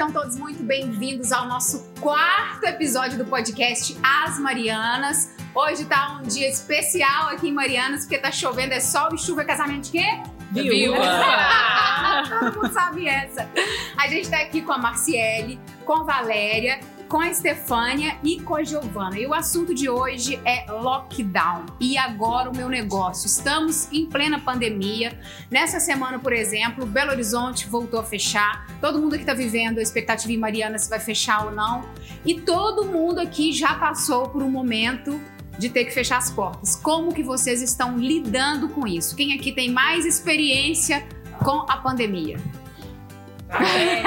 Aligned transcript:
Sejam 0.00 0.14
todos 0.14 0.36
muito 0.38 0.62
bem-vindos 0.62 1.30
ao 1.30 1.46
nosso 1.46 1.92
quarto 2.00 2.64
episódio 2.64 3.18
do 3.18 3.24
podcast 3.26 3.94
As 4.02 4.38
Marianas. 4.38 5.36
Hoje 5.54 5.84
tá 5.84 6.18
um 6.18 6.22
dia 6.22 6.48
especial 6.48 7.28
aqui 7.28 7.48
em 7.48 7.52
Marianas, 7.52 8.04
porque 8.06 8.16
tá 8.16 8.32
chovendo, 8.32 8.72
é 8.72 8.80
sol 8.80 9.14
e 9.14 9.18
chuva, 9.18 9.42
é 9.42 9.44
casamento 9.44 9.82
de 9.82 9.90
quê? 9.90 10.06
Viúva! 10.52 11.04
Todo 12.30 12.62
mundo 12.62 12.72
sabe 12.72 13.08
essa. 13.08 13.46
A 13.98 14.08
gente 14.08 14.30
tá 14.30 14.38
aqui 14.38 14.62
com 14.62 14.72
a 14.72 14.78
Marciele, 14.78 15.60
com 15.84 15.92
a 15.92 16.02
Valéria 16.02 16.80
com 17.10 17.18
a 17.18 17.28
Estefânia 17.28 18.16
e 18.22 18.40
com 18.40 18.54
a 18.54 18.62
Giovana. 18.62 19.18
E 19.18 19.26
o 19.26 19.34
assunto 19.34 19.74
de 19.74 19.90
hoje 19.90 20.40
é 20.44 20.70
lockdown. 20.70 21.66
E 21.80 21.98
agora 21.98 22.48
o 22.48 22.56
meu 22.56 22.68
negócio. 22.68 23.26
Estamos 23.26 23.92
em 23.92 24.06
plena 24.06 24.38
pandemia. 24.38 25.18
Nessa 25.50 25.80
semana, 25.80 26.20
por 26.20 26.32
exemplo, 26.32 26.86
Belo 26.86 27.10
Horizonte 27.10 27.66
voltou 27.66 27.98
a 27.98 28.04
fechar. 28.04 28.64
Todo 28.80 29.00
mundo 29.00 29.16
que 29.16 29.22
está 29.22 29.34
vivendo 29.34 29.78
a 29.78 29.82
expectativa 29.82 30.32
em 30.32 30.38
Mariana 30.38 30.78
se 30.78 30.88
vai 30.88 31.00
fechar 31.00 31.46
ou 31.46 31.50
não. 31.50 31.84
E 32.24 32.40
todo 32.40 32.86
mundo 32.86 33.18
aqui 33.18 33.52
já 33.52 33.74
passou 33.74 34.28
por 34.28 34.40
um 34.40 34.50
momento 34.50 35.20
de 35.58 35.68
ter 35.68 35.86
que 35.86 35.90
fechar 35.90 36.18
as 36.18 36.30
portas. 36.30 36.76
Como 36.76 37.12
que 37.12 37.24
vocês 37.24 37.60
estão 37.60 37.98
lidando 37.98 38.68
com 38.68 38.86
isso? 38.86 39.16
Quem 39.16 39.34
aqui 39.34 39.50
tem 39.50 39.68
mais 39.68 40.06
experiência 40.06 41.04
com 41.42 41.66
a 41.68 41.76
pandemia? 41.76 42.38
Valéria. 43.50 44.02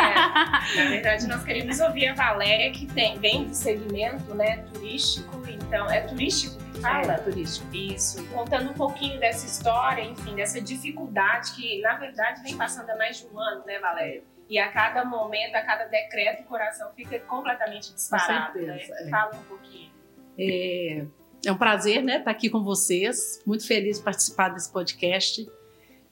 Na 0.76 0.90
verdade, 0.90 1.28
nós 1.28 1.44
queríamos 1.44 1.80
ouvir 1.80 2.08
a 2.08 2.14
Valéria, 2.14 2.72
que 2.72 2.86
tem, 2.88 3.20
vem 3.20 3.46
do 3.46 3.54
segmento 3.54 4.34
né, 4.34 4.64
turístico, 4.74 5.42
então 5.48 5.90
é 5.90 6.02
turístico 6.02 6.58
que 6.58 6.82
fala? 6.82 7.14
É, 7.14 7.18
turístico. 7.18 7.68
Isso, 7.76 8.26
contando 8.28 8.72
um 8.72 8.74
pouquinho 8.74 9.20
dessa 9.20 9.46
história, 9.46 10.02
enfim, 10.02 10.36
dessa 10.36 10.60
dificuldade 10.60 11.54
que, 11.54 11.82
na 11.82 11.96
verdade, 11.98 12.42
vem 12.42 12.58
passando 12.58 12.90
há 12.90 12.96
mais 12.96 13.18
de 13.18 13.28
um 13.28 13.40
ano, 13.40 13.66
né, 13.66 13.80
Valéria? 13.80 14.24
E 14.50 14.60
a 14.60 14.72
cada 14.72 15.06
momento, 15.06 15.56
a 15.56 15.62
cada 15.62 15.86
decreto, 15.86 16.44
o 16.44 16.46
coração 16.46 16.92
fica 16.96 17.20
completamente 17.20 17.94
disparado. 17.94 18.54
Com 18.54 18.66
certeza, 18.66 18.94
né? 18.94 19.08
é. 19.08 19.10
Fala 19.10 19.36
um 19.36 19.44
pouquinho. 19.44 19.92
É, 20.38 21.06
é 21.46 21.52
um 21.52 21.58
prazer, 21.58 22.04
né, 22.04 22.18
estar 22.18 22.32
aqui 22.32 22.50
com 22.50 22.64
vocês. 22.64 23.42
Muito 23.46 23.68
feliz 23.68 23.98
de 23.98 24.04
participar 24.04 24.50
desse 24.50 24.72
podcast. 24.72 25.46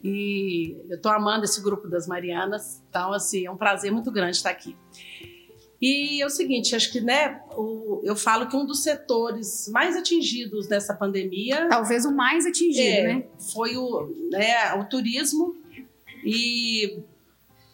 E 0.04 0.76
eu 0.90 0.96
estou 0.98 1.12
amando 1.12 1.46
esse 1.46 1.62
grupo 1.62 1.88
das 1.88 2.08
Marianas. 2.08 2.82
Então, 2.90 3.14
assim, 3.14 3.46
é 3.46 3.52
um 3.52 3.58
prazer 3.58 3.92
muito 3.92 4.12
grande 4.12 4.38
estar 4.38 4.50
aqui. 4.50 4.76
E 5.82 6.22
é 6.22 6.26
o 6.26 6.30
seguinte, 6.30 6.76
acho 6.76 6.92
que, 6.92 7.02
né, 7.02 7.42
o- 7.58 8.02
eu 8.04 8.16
falo 8.16 8.48
que 8.48 8.56
um 8.56 8.66
dos 8.66 8.84
setores 8.84 9.68
mais 9.74 9.96
atingidos 9.96 10.68
dessa 10.68 10.94
pandemia 10.94 11.68
Talvez 11.70 12.06
o 12.06 12.12
mais 12.16 12.46
atingido, 12.46 12.80
É, 12.88 13.04
né? 13.16 13.26
foi 13.52 13.76
o, 13.78 14.08
né, 14.32 14.74
o 14.76 14.86
turismo 14.88 15.56
e 16.24 17.00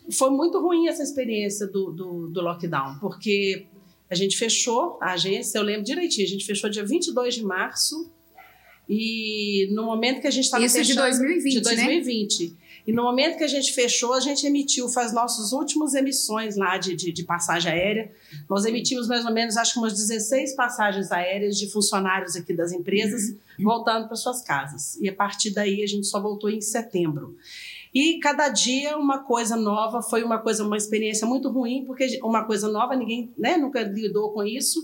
foi 0.09 0.29
muito 0.29 0.57
ruim 0.61 0.87
essa 0.87 1.03
experiência 1.03 1.67
do, 1.67 1.91
do, 1.91 2.27
do 2.29 2.41
lockdown, 2.41 2.97
porque 2.99 3.67
a 4.09 4.15
gente 4.15 4.37
fechou 4.37 4.97
a 5.01 5.11
agência, 5.11 5.57
eu 5.57 5.63
lembro 5.63 5.83
direitinho, 5.83 6.25
a 6.25 6.29
gente 6.29 6.45
fechou 6.45 6.69
dia 6.69 6.85
22 6.85 7.35
de 7.35 7.43
março 7.43 8.09
e 8.89 9.67
no 9.71 9.83
momento 9.83 10.21
que 10.21 10.27
a 10.27 10.31
gente 10.31 10.45
estava 10.45 10.63
Isso 10.63 10.81
de 10.81 10.93
fechando... 10.93 11.01
2020, 11.01 11.53
de 11.53 11.63
né? 11.63 11.75
2020. 11.75 12.55
E 12.87 12.93
no 12.93 13.03
momento 13.03 13.37
que 13.37 13.43
a 13.43 13.49
gente 13.49 13.73
fechou, 13.73 14.13
a 14.13 14.21
gente 14.21 14.47
emitiu, 14.47 14.87
faz 14.87 15.11
nossas 15.11 15.51
últimas 15.51 15.93
emissões 15.93 16.55
lá 16.55 16.77
de, 16.77 16.95
de, 16.95 17.11
de 17.11 17.23
passagem 17.25 17.69
aérea. 17.69 18.09
Nós 18.49 18.63
emitimos 18.63 19.09
mais 19.09 19.25
ou 19.25 19.33
menos, 19.33 19.57
acho 19.57 19.73
que 19.73 19.79
umas 19.79 19.91
16 19.91 20.55
passagens 20.55 21.11
aéreas 21.11 21.57
de 21.57 21.69
funcionários 21.69 22.37
aqui 22.37 22.53
das 22.53 22.71
empresas, 22.71 23.35
voltando 23.59 24.07
para 24.07 24.15
suas 24.15 24.41
casas. 24.41 24.95
E 25.01 25.09
a 25.09 25.13
partir 25.13 25.49
daí 25.49 25.83
a 25.83 25.87
gente 25.87 26.07
só 26.07 26.21
voltou 26.21 26.49
em 26.49 26.61
setembro. 26.61 27.35
E 27.93 28.19
cada 28.19 28.47
dia 28.47 28.97
uma 28.97 29.19
coisa 29.19 29.57
nova, 29.57 30.01
foi 30.01 30.23
uma 30.23 30.37
coisa, 30.37 30.63
uma 30.63 30.77
experiência 30.77 31.27
muito 31.27 31.49
ruim, 31.49 31.83
porque 31.83 32.19
uma 32.23 32.45
coisa 32.45 32.69
nova, 32.69 32.95
ninguém 32.95 33.33
né, 33.37 33.57
nunca 33.57 33.81
lidou 33.81 34.31
com 34.31 34.45
isso. 34.45 34.79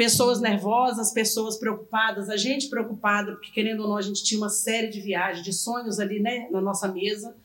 Pessoas 0.00 0.40
nervosas, 0.40 1.12
pessoas 1.12 1.58
preocupadas, 1.58 2.30
a 2.30 2.36
gente 2.38 2.70
preocupada, 2.70 3.32
porque 3.32 3.50
querendo 3.50 3.82
ou 3.82 3.88
não, 3.90 3.98
a 3.98 4.00
gente 4.00 4.24
tinha 4.24 4.40
uma 4.40 4.48
série 4.48 4.88
de 4.88 4.98
viagens, 4.98 5.44
de 5.44 5.52
sonhos 5.52 6.00
ali 6.00 6.18
né, 6.18 6.48
na 6.50 6.58
nossa 6.58 6.88
mesa, 6.88 7.36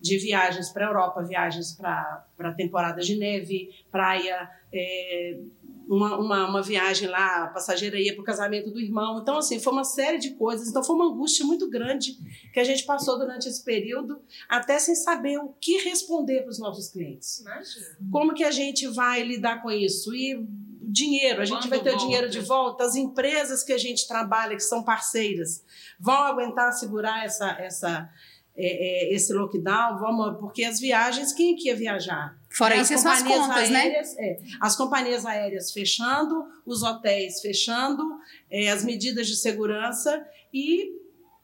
de 0.00 0.16
viagens 0.16 0.70
para 0.70 0.86
a 0.86 0.88
Europa, 0.88 1.24
viagens 1.24 1.72
para 1.72 2.24
a 2.38 2.52
temporada 2.52 3.00
de 3.00 3.16
neve, 3.16 3.70
praia, 3.90 4.48
é, 4.72 5.40
uma, 5.88 6.16
uma, 6.16 6.48
uma 6.48 6.62
viagem 6.62 7.08
lá, 7.08 7.42
a 7.42 7.46
passageira 7.48 7.98
ia 7.98 8.12
para 8.12 8.22
o 8.22 8.24
casamento 8.24 8.70
do 8.70 8.80
irmão. 8.80 9.20
Então, 9.20 9.38
assim, 9.38 9.58
foi 9.58 9.72
uma 9.72 9.82
série 9.82 10.18
de 10.18 10.30
coisas. 10.34 10.68
Então, 10.68 10.84
foi 10.84 10.94
uma 10.94 11.06
angústia 11.06 11.44
muito 11.44 11.68
grande 11.68 12.16
que 12.52 12.60
a 12.60 12.64
gente 12.64 12.84
passou 12.84 13.18
durante 13.18 13.48
esse 13.48 13.64
período, 13.64 14.20
até 14.48 14.78
sem 14.78 14.94
saber 14.94 15.38
o 15.38 15.48
que 15.60 15.78
responder 15.78 16.42
para 16.42 16.50
os 16.50 16.60
nossos 16.60 16.88
clientes. 16.88 17.40
Imagina. 17.40 17.86
Como 18.12 18.32
que 18.32 18.44
a 18.44 18.52
gente 18.52 18.86
vai 18.86 19.24
lidar 19.24 19.60
com 19.60 19.72
isso? 19.72 20.14
E 20.14 20.46
dinheiro, 20.86 21.42
a 21.42 21.44
gente 21.44 21.58
Quando 21.62 21.70
vai 21.70 21.80
ter 21.80 21.88
o 21.88 21.92
volta? 21.92 22.06
dinheiro 22.06 22.30
de 22.30 22.40
volta? 22.40 22.84
As 22.84 22.94
empresas 22.94 23.64
que 23.64 23.72
a 23.72 23.78
gente 23.78 24.06
trabalha, 24.06 24.54
que 24.54 24.62
são 24.62 24.82
parceiras, 24.82 25.64
vão 25.98 26.14
aguentar 26.14 26.72
segurar 26.72 27.24
essa, 27.24 27.50
essa, 27.58 28.08
é, 28.56 29.10
é, 29.10 29.14
esse 29.14 29.32
lockdown? 29.32 29.98
Vamos, 29.98 30.38
porque 30.38 30.64
as 30.64 30.78
viagens, 30.78 31.32
quem 31.32 31.56
que 31.56 31.68
ia 31.68 31.76
viajar? 31.76 32.38
Fora 32.48 32.80
As 32.80 32.90
isso, 32.90 33.02
são 33.02 33.12
as 33.12 33.22
companhias 33.22 33.46
contas, 33.46 33.70
né? 33.70 33.80
aéreas, 33.80 34.18
é, 34.18 34.38
as 34.60 34.76
companhias 34.76 35.26
aéreas 35.26 35.72
fechando, 35.72 36.46
os 36.64 36.82
hotéis 36.82 37.40
fechando, 37.40 38.02
é, 38.50 38.70
as 38.70 38.84
medidas 38.84 39.26
de 39.26 39.36
segurança 39.36 40.24
e 40.54 40.92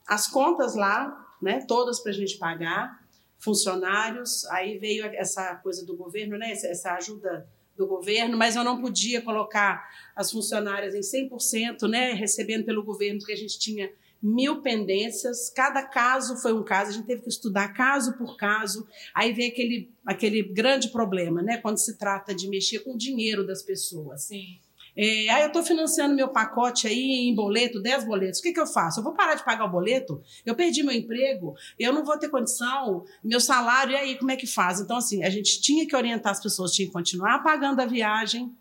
as 0.07 0.27
contas 0.27 0.75
lá, 0.75 1.19
né, 1.41 1.65
todas 1.67 2.01
para 2.01 2.13
a 2.13 2.15
gente 2.15 2.39
pagar, 2.39 3.03
funcionários. 3.39 4.45
Aí 4.47 4.79
veio 4.79 5.05
essa 5.07 5.57
coisa 5.57 5.85
do 5.85 5.97
governo, 5.97 6.39
né, 6.39 6.53
essa, 6.53 6.69
essa 6.69 6.93
ajuda 6.93 7.47
do 7.83 7.89
governo, 7.89 8.37
mas 8.37 8.55
eu 8.55 8.63
não 8.63 8.81
podia 8.81 9.21
colocar 9.21 9.91
as 10.15 10.31
funcionárias 10.31 10.95
em 10.95 11.01
100%, 11.01 11.89
né, 11.89 12.13
recebendo 12.13 12.65
pelo 12.65 12.85
governo, 12.85 13.19
porque 13.19 13.33
a 13.33 13.37
gente 13.37 13.59
tinha 13.59 13.91
mil 14.23 14.63
pendências, 14.63 15.51
cada 15.51 15.83
caso 15.83 16.37
foi 16.37 16.53
um 16.53 16.63
caso, 16.63 16.91
a 16.91 16.93
gente 16.95 17.07
teve 17.07 17.23
que 17.23 17.29
estudar 17.29 17.75
caso 17.75 18.17
por 18.17 18.37
caso, 18.37 18.87
aí 19.13 19.33
vem 19.33 19.49
aquele, 19.49 19.91
aquele 20.07 20.43
grande 20.45 20.91
problema, 20.91 21.43
né, 21.43 21.57
quando 21.57 21.79
se 21.79 21.99
trata 21.99 22.33
de 22.33 22.49
mexer 22.49 22.81
com 22.81 22.95
o 22.95 22.97
dinheiro 22.99 23.45
das 23.45 23.63
pessoas. 23.63 24.23
Sim. 24.23 24.61
É, 24.97 25.31
aí 25.31 25.43
eu 25.43 25.47
estou 25.47 25.63
financiando 25.63 26.15
meu 26.15 26.29
pacote 26.29 26.87
aí 26.87 27.29
em 27.29 27.35
boleto, 27.35 27.81
10 27.81 28.05
boletos. 28.05 28.41
O 28.41 28.43
que, 28.43 28.53
que 28.53 28.61
eu 28.61 28.67
faço? 28.67 29.01
Eu 29.01 29.05
vou 29.05 29.15
parar 29.15 29.35
de 29.35 29.45
pagar 29.45 29.65
o 29.65 29.71
boleto? 29.71 30.23
Eu 30.45 30.55
perdi 30.55 30.83
meu 30.83 30.95
emprego? 30.95 31.55
Eu 31.79 31.93
não 31.93 32.05
vou 32.05 32.19
ter 32.19 32.29
condição? 32.29 33.05
Meu 33.25 33.41
salário, 33.41 33.93
e 33.93 33.97
aí, 33.97 34.19
como 34.19 34.31
é 34.31 34.37
que 34.37 34.47
faz? 34.47 34.81
Então, 34.81 34.99
assim, 34.99 35.25
a 35.25 35.31
gente 35.31 35.61
tinha 35.61 35.87
que 35.87 35.97
orientar 35.97 36.33
as 36.33 36.43
pessoas, 36.43 36.73
tinha 36.73 36.87
que 36.87 36.93
continuar 36.93 37.43
pagando 37.43 37.81
a 37.81 37.87
viagem, 37.87 38.53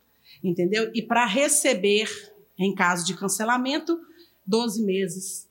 entendeu? 0.43 0.89
E 0.93 1.01
para 1.01 1.25
receber, 1.25 2.09
em 2.57 2.73
caso 2.73 3.05
de 3.05 3.13
cancelamento, 3.13 3.99
12 4.45 4.83
meses 4.83 5.49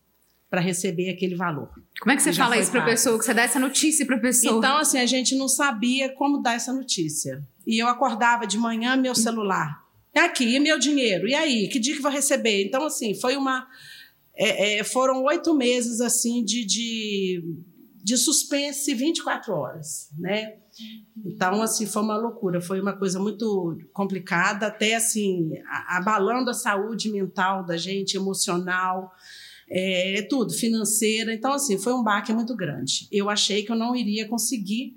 para 0.48 0.60
receber 0.60 1.10
aquele 1.10 1.36
valor. 1.36 1.70
Como 2.00 2.10
é 2.10 2.16
que 2.16 2.22
você 2.22 2.32
fala 2.32 2.58
isso 2.58 2.72
pra 2.72 2.80
pago. 2.80 2.90
pessoa? 2.90 3.18
Que 3.18 3.24
você 3.24 3.32
dá 3.32 3.42
essa 3.42 3.60
notícia 3.60 4.04
pra 4.04 4.18
pessoa? 4.18 4.58
Então, 4.58 4.78
assim, 4.78 4.98
a 4.98 5.06
gente 5.06 5.36
não 5.36 5.46
sabia 5.46 6.12
como 6.12 6.42
dar 6.42 6.54
essa 6.54 6.72
notícia. 6.72 7.46
E 7.64 7.80
eu 7.80 7.86
acordava 7.86 8.46
de 8.46 8.58
manhã, 8.58 8.96
meu 8.96 9.14
celular. 9.14 9.80
É 10.20 10.24
aqui, 10.24 10.54
e 10.54 10.60
meu 10.60 10.78
dinheiro? 10.78 11.26
E 11.26 11.34
aí? 11.34 11.66
Que 11.68 11.78
dia 11.78 11.96
que 11.96 12.02
vou 12.02 12.12
receber? 12.12 12.62
Então, 12.66 12.84
assim, 12.84 13.14
foi 13.14 13.36
uma. 13.36 13.66
é, 14.36 14.78
é, 14.78 14.84
foram 14.84 15.24
oito 15.24 15.54
meses, 15.54 16.02
assim, 16.02 16.44
de, 16.44 16.62
de, 16.66 17.42
de 18.04 18.16
suspense 18.18 18.94
24 18.94 19.54
horas, 19.54 20.10
né? 20.18 20.58
Então, 21.24 21.62
assim, 21.62 21.86
foi 21.86 22.02
uma 22.02 22.18
loucura, 22.18 22.60
foi 22.60 22.80
uma 22.80 22.92
coisa 22.92 23.18
muito 23.18 23.78
complicada, 23.94 24.66
até 24.66 24.94
assim, 24.94 25.52
abalando 25.88 26.50
a 26.50 26.54
saúde 26.54 27.10
mental 27.10 27.64
da 27.64 27.78
gente, 27.78 28.16
emocional, 28.16 29.10
é, 29.70 30.26
tudo, 30.28 30.52
financeira. 30.52 31.32
Então, 31.32 31.54
assim, 31.54 31.78
foi 31.78 31.94
um 31.94 32.02
baque 32.02 32.32
muito 32.32 32.54
grande. 32.54 33.08
Eu 33.10 33.30
achei 33.30 33.62
que 33.62 33.72
eu 33.72 33.76
não 33.76 33.96
iria 33.96 34.28
conseguir 34.28 34.94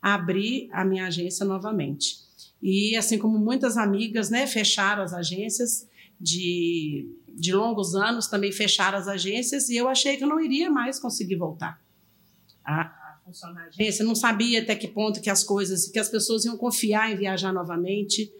abrir 0.00 0.68
a 0.72 0.84
minha 0.84 1.06
agência 1.06 1.44
novamente. 1.44 2.16
E, 2.62 2.96
assim 2.96 3.18
como 3.18 3.38
muitas 3.38 3.76
amigas, 3.76 4.30
né, 4.30 4.46
fecharam 4.46 5.02
as 5.02 5.12
agências 5.12 5.88
de, 6.20 7.08
de 7.28 7.52
longos 7.52 7.94
anos, 7.94 8.28
também 8.28 8.52
fecharam 8.52 8.96
as 8.96 9.08
agências, 9.08 9.68
e 9.68 9.76
eu 9.76 9.88
achei 9.88 10.16
que 10.16 10.22
eu 10.22 10.28
não 10.28 10.40
iria 10.40 10.70
mais 10.70 11.00
conseguir 11.00 11.36
voltar 11.36 11.82
a, 12.64 13.18
funcionar 13.24 13.64
a 13.64 13.66
agência. 13.66 14.04
Não 14.04 14.14
sabia 14.14 14.62
até 14.62 14.76
que 14.76 14.86
ponto 14.86 15.20
que 15.20 15.28
as 15.30 15.42
coisas, 15.42 15.88
que 15.88 15.98
as 15.98 16.08
pessoas 16.08 16.44
iam 16.44 16.56
confiar 16.56 17.10
em 17.10 17.16
viajar 17.16 17.52
novamente. 17.52 18.32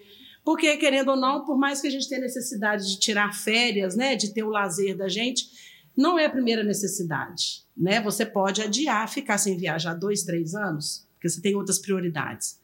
Porque, 0.45 0.77
querendo 0.77 1.11
ou 1.11 1.17
não, 1.17 1.45
por 1.45 1.59
mais 1.59 1.81
que 1.81 1.89
a 1.89 1.91
gente 1.91 2.09
tenha 2.09 2.21
necessidade 2.21 2.89
de 2.89 2.99
tirar 2.99 3.35
férias, 3.35 3.97
né, 3.97 4.15
de 4.15 4.33
ter 4.33 4.45
o 4.45 4.51
lazer 4.51 4.97
da 4.97 5.09
gente, 5.09 5.49
não 5.97 6.19
é 6.19 6.27
a 6.27 6.31
primeira 6.31 6.63
necessidade. 6.63 7.65
Né? 7.77 8.01
Você 8.01 8.25
pode 8.25 8.63
adiar, 8.63 9.09
ficar 9.09 9.39
sem 9.39 9.57
viajar 9.57 9.95
dois, 9.95 10.23
três 10.23 10.55
anos, 10.55 11.07
porque 11.15 11.29
você 11.29 11.41
tem 11.41 11.55
outras 11.55 11.79
prioridades. 11.79 12.62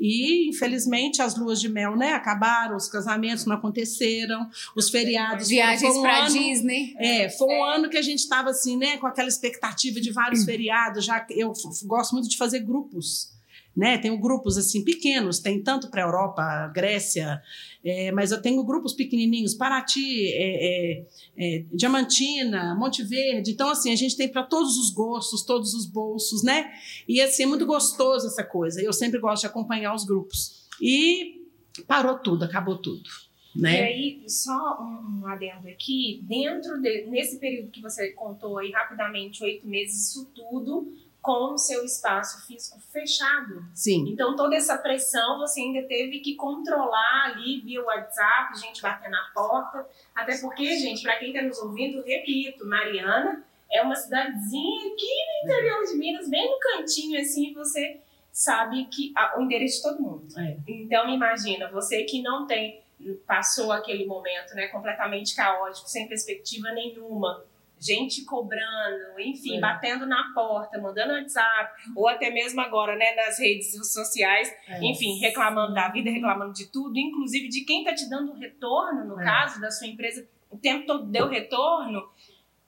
E, 0.00 0.48
infelizmente, 0.48 1.20
as 1.20 1.36
luas 1.36 1.60
de 1.60 1.68
mel 1.68 1.94
né, 1.94 2.14
acabaram, 2.14 2.74
os 2.74 2.88
casamentos 2.88 3.44
não 3.44 3.54
aconteceram, 3.56 4.48
os 4.74 4.88
feriados. 4.88 5.48
Viagens 5.48 5.80
foram- 5.82 5.92
foi 5.94 6.00
um 6.00 6.02
pra 6.02 6.24
ano- 6.26 6.38
Disney. 6.38 6.94
é, 6.98 7.28
foi 7.28 7.54
um 7.54 7.62
ano 7.64 7.88
que 7.90 7.98
a 7.98 8.02
gente 8.02 8.20
estava 8.20 8.48
assim, 8.50 8.76
né, 8.78 8.96
com 8.96 9.06
aquela 9.06 9.28
expectativa 9.28 10.00
de 10.00 10.10
vários 10.10 10.42
feriados. 10.46 11.04
Já 11.04 11.20
que 11.20 11.38
eu 11.38 11.52
gosto 11.84 12.12
muito 12.12 12.28
de 12.30 12.36
fazer 12.38 12.60
grupos 12.60 13.28
né? 13.76 13.98
Tenho 13.98 14.18
grupos 14.18 14.58
assim 14.58 14.84
pequenos, 14.84 15.38
tem 15.38 15.62
tanto 15.62 15.90
para 15.90 16.02
a 16.02 16.06
Europa, 16.06 16.72
Grécia, 16.74 17.40
é, 17.84 18.10
mas 18.12 18.30
eu 18.32 18.42
tenho 18.42 18.62
grupos 18.64 18.92
pequenininhos, 18.92 19.54
Paraty, 19.54 20.26
é, 20.32 20.98
é, 20.98 21.06
é, 21.36 21.64
Diamantina, 21.72 22.74
Monte 22.74 23.02
Verde. 23.02 23.52
Então 23.52 23.70
assim 23.70 23.92
a 23.92 23.96
gente 23.96 24.16
tem 24.16 24.28
para 24.28 24.42
todos 24.42 24.76
os 24.76 24.90
gostos, 24.90 25.44
todos 25.44 25.72
os 25.74 25.86
bolsos, 25.86 26.42
né? 26.42 26.70
E 27.08 27.20
assim 27.20 27.44
é 27.44 27.46
muito 27.46 27.66
gostoso 27.66 28.26
essa 28.26 28.44
coisa. 28.44 28.82
Eu 28.82 28.92
sempre 28.92 29.18
gosto 29.18 29.42
de 29.42 29.46
acompanhar 29.46 29.94
os 29.94 30.04
grupos. 30.04 30.66
E 30.80 31.46
parou 31.86 32.18
tudo, 32.18 32.44
acabou 32.44 32.76
tudo. 32.76 33.08
Né? 33.54 33.80
E 33.80 33.82
aí, 33.82 34.24
só 34.28 34.78
um, 34.80 35.22
um 35.22 35.26
adendo 35.26 35.68
aqui, 35.68 36.20
dentro 36.22 36.80
de, 36.80 37.06
nesse 37.06 37.38
período 37.40 37.70
que 37.70 37.82
você 37.82 38.12
contou 38.12 38.58
aí 38.58 38.70
rapidamente, 38.70 39.42
oito 39.42 39.66
meses, 39.66 40.08
isso 40.08 40.30
tudo 40.32 40.92
com 41.22 41.54
o 41.54 41.58
seu 41.58 41.84
espaço 41.84 42.46
físico 42.46 42.80
fechado. 42.90 43.64
Sim. 43.74 44.08
Então, 44.08 44.34
toda 44.34 44.56
essa 44.56 44.78
pressão 44.78 45.38
você 45.38 45.60
ainda 45.60 45.86
teve 45.86 46.20
que 46.20 46.34
controlar 46.34 47.26
ali 47.26 47.60
via 47.60 47.82
WhatsApp, 47.82 48.58
gente 48.58 48.80
bater 48.80 49.10
na 49.10 49.30
porta. 49.34 49.86
Até 50.14 50.38
porque, 50.38 50.76
gente, 50.76 51.02
para 51.02 51.18
quem 51.18 51.32
está 51.32 51.42
nos 51.42 51.58
ouvindo, 51.58 52.02
repito, 52.02 52.66
Mariana 52.66 53.44
é 53.70 53.82
uma 53.82 53.94
cidadezinha 53.94 54.92
aqui 54.92 55.06
no 55.06 55.44
interior 55.44 55.86
de 55.86 55.94
Minas, 55.94 56.28
bem 56.28 56.50
no 56.50 56.58
cantinho, 56.58 57.20
assim, 57.20 57.52
você 57.52 58.00
sabe 58.32 58.86
que 58.86 59.12
o 59.36 59.42
endereço 59.42 59.76
de 59.76 59.82
todo 59.82 60.02
mundo. 60.02 60.26
É. 60.38 60.56
Então, 60.66 61.08
imagina, 61.08 61.68
você 61.70 62.02
que 62.04 62.22
não 62.22 62.46
tem, 62.46 62.80
passou 63.26 63.70
aquele 63.70 64.06
momento, 64.06 64.54
né, 64.54 64.68
completamente 64.68 65.34
caótico, 65.36 65.88
sem 65.88 66.08
perspectiva 66.08 66.72
nenhuma, 66.72 67.44
gente 67.80 68.24
cobrando, 68.26 69.18
enfim, 69.18 69.56
É. 69.56 69.60
batendo 69.60 70.04
na 70.06 70.32
porta, 70.34 70.78
mandando 70.78 71.14
WhatsApp, 71.14 71.72
ou 71.96 72.06
até 72.06 72.30
mesmo 72.30 72.60
agora, 72.60 72.94
né, 72.94 73.14
nas 73.14 73.38
redes 73.38 73.72
sociais, 73.90 74.54
É. 74.68 74.84
enfim, 74.84 75.18
reclamando 75.18 75.72
da 75.72 75.88
vida, 75.88 76.10
reclamando 76.10 76.52
de 76.52 76.66
tudo, 76.66 76.98
inclusive 76.98 77.48
de 77.48 77.62
quem 77.64 77.78
está 77.82 77.94
te 77.94 78.08
dando 78.10 78.34
retorno, 78.34 79.04
no 79.06 79.18
É. 79.20 79.24
caso 79.24 79.60
da 79.60 79.70
sua 79.70 79.86
empresa, 79.86 80.28
o 80.50 80.58
tempo 80.58 80.84
todo 80.86 81.06
deu 81.06 81.26
retorno. 81.28 82.06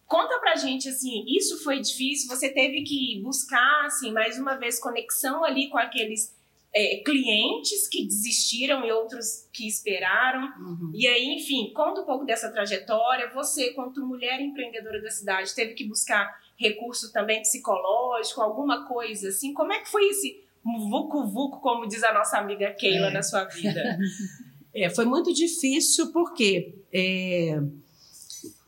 Conta 0.07 0.39
pra 0.41 0.57
gente, 0.57 0.89
assim, 0.89 1.25
isso 1.27 1.63
foi 1.63 1.81
difícil, 1.81 2.29
você 2.29 2.49
teve 2.51 2.83
que 2.83 3.21
buscar, 3.23 3.85
assim, 3.87 4.13
mais 4.13 4.39
uma 4.39 4.55
vez, 4.57 4.79
conexão 4.81 5.45
ali 5.45 5.69
com 5.69 5.79
aqueles 5.79 6.35
é, 6.75 6.97
clientes 7.05 7.87
que 7.89 8.07
desistiram 8.07 8.85
e 8.85 8.93
outros 8.93 9.49
que 9.53 9.69
esperaram. 9.69 10.49
Uhum. 10.59 10.93
E 10.95 11.07
aí, 11.07 11.37
enfim, 11.37 11.73
conta 11.75 12.01
um 12.01 12.05
pouco 12.05 12.25
dessa 12.25 12.51
trajetória. 12.51 13.31
Você, 13.35 13.73
quanto 13.75 14.07
mulher 14.07 14.41
empreendedora 14.41 15.01
da 15.03 15.11
cidade, 15.11 15.55
teve 15.55 15.75
que 15.75 15.87
buscar 15.87 16.31
recurso 16.57 17.13
também 17.13 17.43
psicológico, 17.43 18.41
alguma 18.41 18.87
coisa 18.87 19.29
assim? 19.29 19.53
Como 19.53 19.73
é 19.73 19.81
que 19.81 19.91
foi 19.91 20.09
esse 20.09 20.43
vucu-vucu, 20.65 21.61
como 21.61 21.87
diz 21.87 22.03
a 22.05 22.15
nossa 22.15 22.39
amiga 22.39 22.71
Keila, 22.73 23.09
É. 23.09 23.13
na 23.13 23.23
sua 23.23 23.45
vida? 23.45 23.99
É, 24.75 24.89
foi 24.89 25.05
muito 25.05 25.35
difícil 25.35 26.11
porque 26.13 26.75
é, 26.91 27.61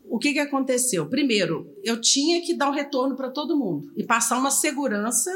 o 0.05 0.19
que, 0.19 0.35
que 0.35 0.39
aconteceu? 0.39 1.09
Primeiro, 1.09 1.75
eu 1.83 1.99
tinha 1.99 2.43
que 2.43 2.53
dar 2.53 2.69
um 2.69 2.75
retorno 2.75 3.17
para 3.17 3.31
todo 3.31 3.56
mundo 3.56 3.91
e 3.97 4.05
passar 4.05 4.37
uma 4.39 4.51
segurança. 4.51 5.31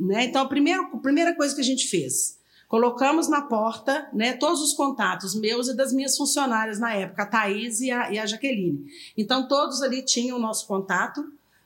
Né? 0.00 0.24
Então, 0.24 0.42
a 0.42 0.48
primeira, 0.48 0.80
a 0.82 0.96
primeira 0.96 1.34
coisa 1.36 1.54
que 1.54 1.60
a 1.60 1.64
gente 1.64 1.86
fez, 1.86 2.38
colocamos 2.66 3.28
na 3.28 3.42
porta 3.42 4.08
né, 4.14 4.32
todos 4.32 4.62
os 4.62 4.72
contatos 4.72 5.34
meus 5.34 5.68
e 5.68 5.76
das 5.76 5.92
minhas 5.92 6.16
funcionárias 6.16 6.78
na 6.78 6.94
época, 6.94 7.24
a 7.24 7.26
Thaís 7.26 7.80
e 7.80 7.90
a, 7.90 8.10
e 8.10 8.18
a 8.18 8.24
Jaqueline. 8.24 8.86
Então, 9.16 9.46
todos 9.46 9.82
ali 9.82 10.02
tinham 10.02 10.38
o 10.38 10.40
nosso 10.40 10.66
contato 10.66 11.22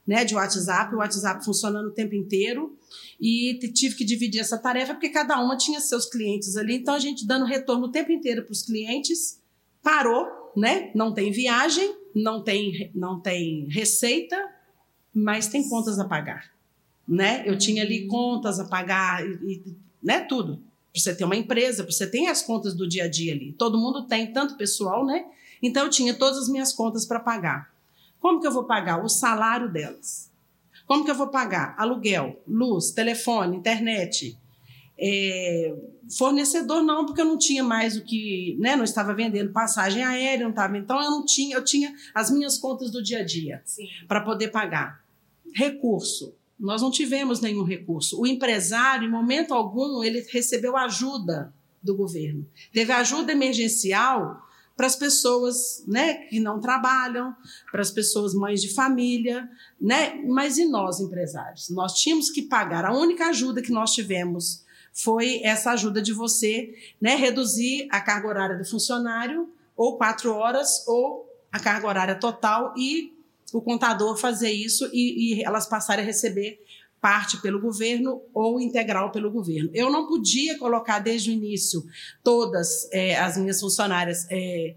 né, 0.07 0.25
de 0.25 0.35
WhatsApp, 0.35 0.95
o 0.95 0.99
WhatsApp 0.99 1.45
funcionando 1.45 1.87
o 1.87 1.93
tempo 1.93 2.15
inteiro. 2.15 2.77
E 3.21 3.59
tive 3.73 3.95
que 3.95 4.05
dividir 4.05 4.41
essa 4.41 4.59
tarefa 4.59 4.95
porque 4.95 5.09
cada 5.09 5.41
uma 5.41 5.57
tinha 5.57 5.81
seus 5.81 6.07
clientes 6.07 6.57
ali. 6.57 6.75
Então, 6.75 6.95
a 6.95 6.99
gente 6.99 7.27
dando 7.27 7.45
retorno 7.45 7.87
o 7.87 7.91
tempo 7.91 8.11
inteiro 8.11 8.43
para 8.43 8.53
os 8.53 8.63
clientes, 8.63 9.41
parou, 9.83 10.27
né? 10.57 10.91
Não 10.95 11.15
tem 11.15 11.31
viagem, 11.31 11.95
não 12.15 12.43
tem, 12.43 12.91
não 12.95 13.21
tem 13.21 13.69
receita, 13.69 14.37
mas 15.13 15.47
tem 15.47 15.69
contas 15.69 15.99
a 15.99 16.05
pagar, 16.05 16.54
né? 17.07 17.43
Eu 17.47 17.59
tinha 17.59 17.83
ali 17.83 18.07
contas 18.07 18.59
a 18.59 18.65
pagar, 18.65 19.25
e, 19.27 19.33
e, 19.45 19.77
né? 20.03 20.21
Tudo. 20.21 20.63
Você 20.95 21.15
ter 21.15 21.25
uma 21.25 21.37
empresa, 21.37 21.85
você 21.85 22.07
ter 22.07 22.27
as 22.27 22.43
contas 22.43 22.75
do 22.75 22.89
dia 22.89 23.05
a 23.05 23.09
dia 23.09 23.35
ali. 23.35 23.53
Todo 23.53 23.79
mundo 23.79 24.07
tem, 24.07 24.33
tanto 24.33 24.57
pessoal, 24.57 25.05
né? 25.05 25.25
Então, 25.63 25.85
eu 25.85 25.91
tinha 25.91 26.15
todas 26.15 26.39
as 26.39 26.49
minhas 26.49 26.73
contas 26.73 27.05
para 27.05 27.19
pagar. 27.19 27.75
Como 28.21 28.41
que 28.41 28.47
eu 28.47 28.53
vou 28.53 28.65
pagar? 28.65 29.05
O 29.05 29.09
salário 29.09 29.71
delas. 29.71 30.31
Como 30.87 31.05
que 31.05 31.11
eu 31.11 31.15
vou 31.15 31.29
pagar? 31.29 31.75
Aluguel, 31.79 32.43
luz, 32.47 32.91
telefone, 32.91 33.57
internet. 33.57 34.39
É, 34.99 35.75
fornecedor 36.17 36.83
não, 36.83 37.05
porque 37.05 37.21
eu 37.21 37.25
não 37.25 37.39
tinha 37.39 37.65
mais 37.65 37.97
o 37.97 38.05
que, 38.05 38.57
né? 38.61 38.77
Não 38.77 38.85
estava 38.85 39.15
vendendo 39.15 39.53
passagem 39.53 40.05
aérea, 40.05 40.45
não 40.45 40.51
estava. 40.51 40.77
Então 40.79 41.03
eu 41.03 41.11
não 41.11 41.25
tinha, 41.25 41.57
eu 41.57 41.65
tinha 41.65 41.95
as 42.15 42.31
minhas 42.31 42.59
contas 42.59 42.91
do 42.91 43.03
dia 43.03 43.21
a 43.21 43.25
dia 43.25 43.63
para 44.07 44.21
poder 44.21 44.49
pagar. 44.49 45.03
Recurso. 45.55 46.35
Nós 46.65 46.81
não 46.81 46.91
tivemos 46.91 47.41
nenhum 47.41 47.63
recurso. 47.63 48.19
O 48.19 48.27
empresário, 48.27 49.07
em 49.07 49.11
momento 49.11 49.53
algum, 49.53 50.03
ele 50.03 50.27
recebeu 50.31 50.77
ajuda 50.77 51.53
do 51.83 51.95
governo. 51.95 52.47
Teve 52.73 52.91
ajuda 52.91 53.33
emergencial 53.33 54.43
para 54.75 54.87
as 54.87 54.97
pessoas 54.97 55.85
né, 55.87 56.15
que 56.29 56.41
não 56.41 56.59
trabalham, 56.59 57.37
para 57.71 57.83
as 57.83 57.91
pessoas 57.91 58.35
mães 58.35 58.63
de 58.63 58.75
família, 58.75 59.49
né? 59.81 60.15
mas 60.27 60.57
e 60.57 60.65
nós, 60.65 61.01
empresários? 61.01 61.69
Nós 61.69 61.95
tínhamos 61.95 62.31
que 62.31 62.43
pagar. 62.43 62.85
A 62.85 62.97
única 62.97 63.29
ajuda 63.29 63.63
que 63.63 63.71
nós 63.71 63.93
tivemos 63.93 64.65
foi 64.93 65.43
essa 65.45 65.73
ajuda 65.73 66.01
de 66.01 66.13
você 66.13 66.75
né, 67.01 67.15
reduzir 67.15 67.87
a 67.91 68.01
carga 68.01 68.27
horária 68.27 68.57
do 68.57 68.65
funcionário, 68.65 69.53
ou 69.77 69.99
quatro 69.99 70.33
horas, 70.33 70.87
ou 70.89 71.29
a 71.53 71.61
carga 71.61 71.87
horária 71.87 72.15
total, 72.15 72.73
e 72.77 73.14
o 73.55 73.63
contador 73.63 74.17
fazer 74.17 74.51
isso 74.51 74.91
e, 74.93 75.39
e 75.39 75.45
elas 75.45 75.67
passarem 75.67 76.03
a 76.03 76.07
receber 76.07 76.61
parte 77.01 77.41
pelo 77.41 77.61
governo 77.61 78.23
ou 78.33 78.61
integral 78.61 79.13
pelo 79.13 79.31
governo. 79.31 79.71
Eu 79.73 79.93
não 79.93 80.09
podia 80.09 80.59
colocar 80.59 80.99
desde 80.99 81.31
o 81.31 81.33
início 81.33 81.85
todas 82.23 82.89
é, 82.93 83.17
as 83.17 83.37
minhas 83.37 83.61
funcionárias, 83.61 84.27
é, 84.31 84.75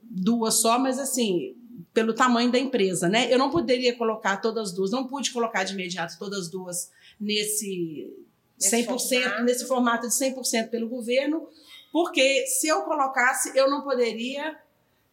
duas 0.00 0.54
só, 0.54 0.78
mas 0.78 0.98
assim, 0.98 1.54
pelo 1.92 2.14
tamanho 2.14 2.50
da 2.50 2.58
empresa, 2.58 3.08
né? 3.08 3.32
Eu 3.32 3.38
não 3.38 3.50
poderia 3.50 3.94
colocar 3.94 4.38
todas 4.38 4.72
duas, 4.72 4.90
não 4.90 5.06
pude 5.06 5.30
colocar 5.30 5.64
de 5.64 5.74
imediato 5.74 6.18
todas 6.18 6.48
duas 6.48 6.90
nesse 7.20 8.10
Nesse 8.58 8.86
100%, 8.86 8.86
formato. 8.86 9.42
nesse 9.42 9.66
formato 9.66 10.08
de 10.08 10.14
100% 10.14 10.70
pelo 10.70 10.88
governo, 10.88 11.46
porque 11.92 12.46
se 12.46 12.68
eu 12.68 12.82
colocasse, 12.82 13.50
eu 13.56 13.68
não 13.68 13.82
poderia 13.82 14.56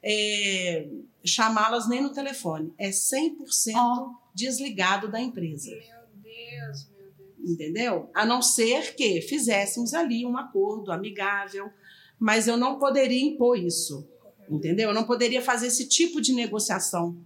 é, 0.03 0.87
chamá-las 1.23 1.87
nem 1.87 2.01
no 2.01 2.11
telefone. 2.11 2.73
É 2.77 2.89
100% 2.89 3.73
Ó. 3.75 4.11
desligado 4.33 5.09
da 5.09 5.19
empresa. 5.19 5.71
Meu 5.71 5.81
Deus, 6.23 6.89
meu 6.89 7.11
Deus. 7.17 7.51
Entendeu? 7.51 8.09
A 8.13 8.25
não 8.25 8.41
ser 8.41 8.95
que 8.95 9.21
fizéssemos 9.21 9.93
ali 9.93 10.25
um 10.25 10.37
acordo 10.37 10.91
amigável, 10.91 11.69
mas 12.19 12.47
eu 12.47 12.57
não 12.57 12.79
poderia 12.79 13.23
impor 13.23 13.57
isso. 13.57 14.07
Entendeu? 14.49 14.89
Eu 14.89 14.95
não 14.95 15.05
poderia 15.05 15.41
fazer 15.41 15.67
esse 15.67 15.87
tipo 15.87 16.19
de 16.19 16.33
negociação 16.33 17.17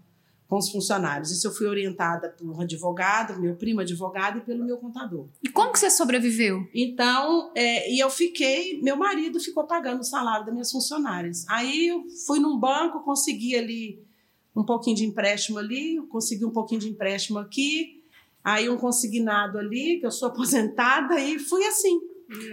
com 0.48 0.58
os 0.58 0.70
funcionários. 0.70 1.32
Isso 1.32 1.48
eu 1.48 1.52
fui 1.52 1.66
orientada 1.68 2.30
por 2.30 2.46
um 2.48 2.62
advogado, 2.62 3.40
meu 3.42 3.56
primo 3.56 3.80
advogado, 3.82 4.38
e 4.38 4.42
pelo 4.42 4.64
meu 4.64 4.78
contador. 4.78 5.28
E 5.44 5.50
como 5.50 5.72
que 5.72 5.80
você 5.80 5.90
sobreviveu? 5.90 6.68
Então, 6.74 7.52
é, 7.56 7.92
e 7.92 8.00
eu 8.00 8.10
fiquei, 8.10 8.80
meu 8.82 8.96
marido 8.96 9.40
ficou 9.40 9.66
pagando 9.66 10.02
o 10.02 10.04
salário 10.04 10.46
das 10.46 10.54
minhas 10.54 10.72
funcionárias. 10.72 11.46
Aí 11.50 11.88
eu 11.88 12.04
fui 12.28 12.40
num 12.40 12.58
banco, 12.60 13.00
consegui 13.04 13.56
ali 13.56 14.04
um 14.56 14.64
pouquinho 14.64 14.96
de 14.96 15.04
empréstimo 15.06 15.58
ali, 15.58 16.00
consegui 16.10 16.46
um 16.46 16.52
pouquinho 16.52 16.80
de 16.80 16.90
empréstimo 16.90 17.40
aqui, 17.40 18.04
aí 18.44 18.70
um 18.70 18.78
consignado 18.78 19.58
ali, 19.58 20.00
que 20.00 20.06
eu 20.06 20.12
sou 20.12 20.28
aposentada, 20.30 21.20
e 21.20 21.40
fui 21.40 21.66
assim. 21.66 22.00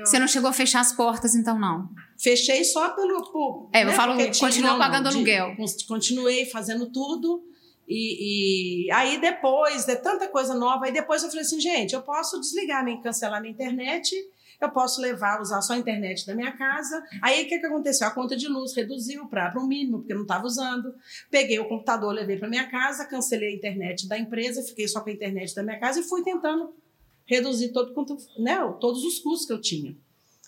Você 0.05 0.19
não 0.19 0.29
chegou 0.29 0.51
a 0.51 0.53
fechar 0.53 0.81
as 0.81 0.93
portas, 0.93 1.35
então 1.35 1.59
não? 1.59 1.89
Fechei 2.19 2.63
só 2.65 2.91
pelo. 2.91 3.23
por- 3.33 3.71
É, 3.73 3.85
eu 3.85 3.93
falo, 3.93 4.13
continuou 4.39 4.79
pagando 4.79 5.09
aluguel. 5.09 5.55
de- 5.57 5.87
continuei 5.87 6.45
fazendo 6.47 6.91
tudo. 6.91 7.43
E, 7.93 8.87
e 8.87 8.91
aí 8.91 9.21
depois, 9.21 9.85
de 9.85 9.97
tanta 9.97 10.27
coisa 10.29 10.55
nova, 10.55 10.87
aí 10.87 10.93
depois 10.93 11.23
eu 11.23 11.29
falei 11.29 11.45
assim, 11.45 11.61
gente, 11.61 11.93
eu 11.95 12.01
posso 12.01 12.41
desligar, 12.41 12.83
minha, 12.83 13.01
cancelar 13.03 13.41
minha 13.41 13.53
internet, 13.53 14.15
eu 14.59 14.71
posso 14.71 15.01
levar, 15.01 15.43
usar 15.43 15.61
só 15.61 15.75
a 15.75 15.79
internet 15.79 16.27
da 16.27 16.35
minha 16.35 16.53
casa. 16.53 17.05
Aí 17.21 17.45
o 17.45 17.49
que, 17.49 17.59
que 17.59 17.67
aconteceu? 17.67 18.07
A 18.07 18.11
conta 18.11 18.35
de 18.37 18.49
luz 18.49 18.75
reduziu 18.75 19.27
para 19.27 19.53
o 19.59 19.67
mínimo, 19.67 19.99
porque 19.99 20.13
eu 20.13 20.17
não 20.17 20.23
estava 20.23 20.47
usando. 20.47 20.95
Peguei 21.31 21.59
o 21.59 21.69
computador, 21.69 22.15
levei 22.15 22.39
para 22.39 22.49
minha 22.49 22.67
casa, 22.71 23.05
cancelei 23.05 23.51
a 23.51 23.57
internet 23.57 24.09
da 24.09 24.17
empresa, 24.17 24.63
fiquei 24.63 24.89
só 24.89 25.01
com 25.01 25.11
a 25.11 25.13
internet 25.13 25.55
da 25.55 25.63
minha 25.63 25.79
casa 25.79 26.01
e 26.01 26.03
fui 26.03 26.23
tentando 26.23 26.73
reduzir 27.27 27.73
todo, 27.73 27.93
né, 28.39 28.57
todos 28.81 29.05
os 29.05 29.19
custos 29.19 29.47
que 29.47 29.53
eu 29.53 29.61
tinha. 29.61 29.95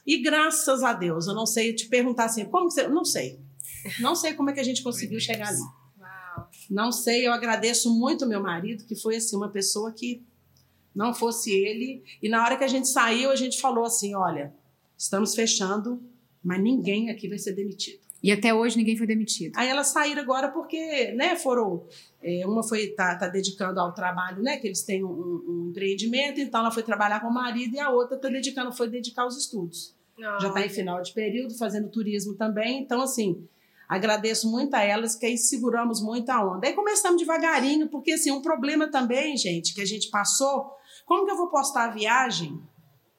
E 0.07 0.23
graças 0.23 0.83
a 0.83 0.93
Deus, 0.93 1.27
eu 1.27 1.35
não 1.35 1.47
sei 1.47 1.75
te 1.75 1.89
perguntar 1.89 2.27
assim, 2.27 2.45
como 2.45 2.69
que 2.69 2.75
você. 2.75 2.89
Não 2.89 3.05
sei. 3.05 3.39
Não 4.01 4.15
sei 4.15 4.33
como 4.35 4.51
é 4.51 4.53
que 4.53 4.61
a 4.61 4.65
gente 4.65 4.83
conseguiu 4.83 5.21
chegar 5.21 5.49
ali. 5.49 5.84
Não 6.71 6.93
sei, 6.93 7.27
eu 7.27 7.33
agradeço 7.33 7.93
muito 7.93 8.27
meu 8.27 8.43
marido, 8.43 8.85
que 8.85 8.95
foi 8.95 9.17
assim, 9.17 9.37
uma 9.37 9.49
pessoa 9.49 9.93
que 9.93 10.23
não 10.95 11.13
fosse 11.13 11.53
ele. 11.53 12.03
E 12.23 12.29
na 12.29 12.43
hora 12.45 12.57
que 12.57 12.65
a 12.65 12.69
gente 12.69 12.89
saiu, 12.89 13.31
a 13.31 13.37
gente 13.37 13.61
falou 13.61 13.85
assim: 13.85 14.15
olha, 14.15 14.55
estamos 14.97 15.35
fechando, 15.35 16.03
mas 16.43 16.63
ninguém 16.63 17.11
aqui 17.11 17.29
vai 17.29 17.39
ser 17.39 17.53
demitido. 17.53 18.05
E 18.23 18.33
até 18.33 18.55
hoje 18.55 18.79
ninguém 18.79 18.97
foi 18.97 19.07
demitido. 19.07 19.53
Aí 19.55 19.69
elas 19.69 19.89
saíram 19.89 20.23
agora 20.23 20.49
porque, 20.49 21.13
né, 21.13 21.37
foram. 21.37 21.85
É, 22.23 22.47
uma 22.47 22.63
foi 22.63 22.87
tá, 22.87 23.15
tá, 23.17 23.29
dedicando 23.29 23.79
ao 23.79 23.93
trabalho, 23.93 24.43
né, 24.43 24.57
que 24.57 24.67
eles 24.67 24.83
têm 24.83 25.05
um, 25.05 25.11
um, 25.11 25.69
empreendimento, 25.69 26.41
então 26.41 26.61
ela 26.61 26.71
foi 26.71 26.83
trabalhar 26.83 27.21
com 27.21 27.27
o 27.27 27.35
marido 27.35 27.75
e 27.75 27.79
a 27.79 27.91
outra 27.91 28.17
tá 28.17 28.31
dedicando, 28.31 28.73
foi 28.73 28.89
dedicar 28.89 29.25
aos 29.25 29.37
estudos. 29.37 29.95
Não, 30.17 30.41
Já 30.41 30.49
está 30.49 30.65
em 30.65 30.71
final 30.71 31.03
de 31.03 31.13
período, 31.13 31.55
fazendo 31.59 31.91
turismo 31.91 32.33
também. 32.35 32.81
Então, 32.81 33.03
assim, 33.03 33.47
agradeço 33.89 34.51
muito 34.51 34.75
a 34.75 34.83
elas, 34.83 35.15
que 35.15 35.27
aí 35.27 35.37
seguramos 35.37 36.01
muito 36.01 36.31
a 36.31 36.45
onda. 36.45 36.67
Aí 36.67 36.73
começamos 36.73 37.21
devagarinho, 37.21 37.89
porque 37.89 38.13
assim, 38.13 38.31
um 38.31 38.43
problema 38.43 38.89
também, 38.91 39.37
gente, 39.37 39.75
que 39.75 39.81
a 39.81 39.87
gente 39.87 40.11
passou, 40.11 40.71
como 41.05 41.25
que 41.25 41.31
eu 41.31 41.37
vou 41.37 41.49
postar 41.49 41.85
a 41.85 41.91
viagem 41.91 42.63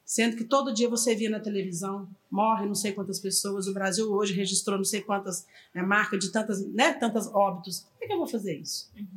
Sendo 0.06 0.38
que 0.38 0.44
todo 0.44 0.72
dia 0.72 0.88
você 0.88 1.16
via 1.16 1.32
na 1.32 1.40
televisão, 1.40 2.08
morre 2.30 2.68
não 2.68 2.76
sei 2.76 2.92
quantas 2.92 3.20
pessoas, 3.20 3.66
o 3.66 3.74
Brasil 3.74 4.14
hoje 4.14 4.34
registrou 4.34 4.78
não 4.78 4.86
sei 4.86 5.02
quantas 5.02 5.48
né, 5.74 5.82
marcas 5.82 6.20
de 6.20 6.32
tantas, 6.32 6.64
né, 6.68 6.94
tantas 6.94 7.28
óbitos. 7.34 7.80
Como 7.80 8.04
é 8.04 8.06
que 8.06 8.14
eu 8.14 8.18
vou 8.20 8.28
fazer 8.28 8.56
isso? 8.56 8.92
Uhum. 8.96 9.08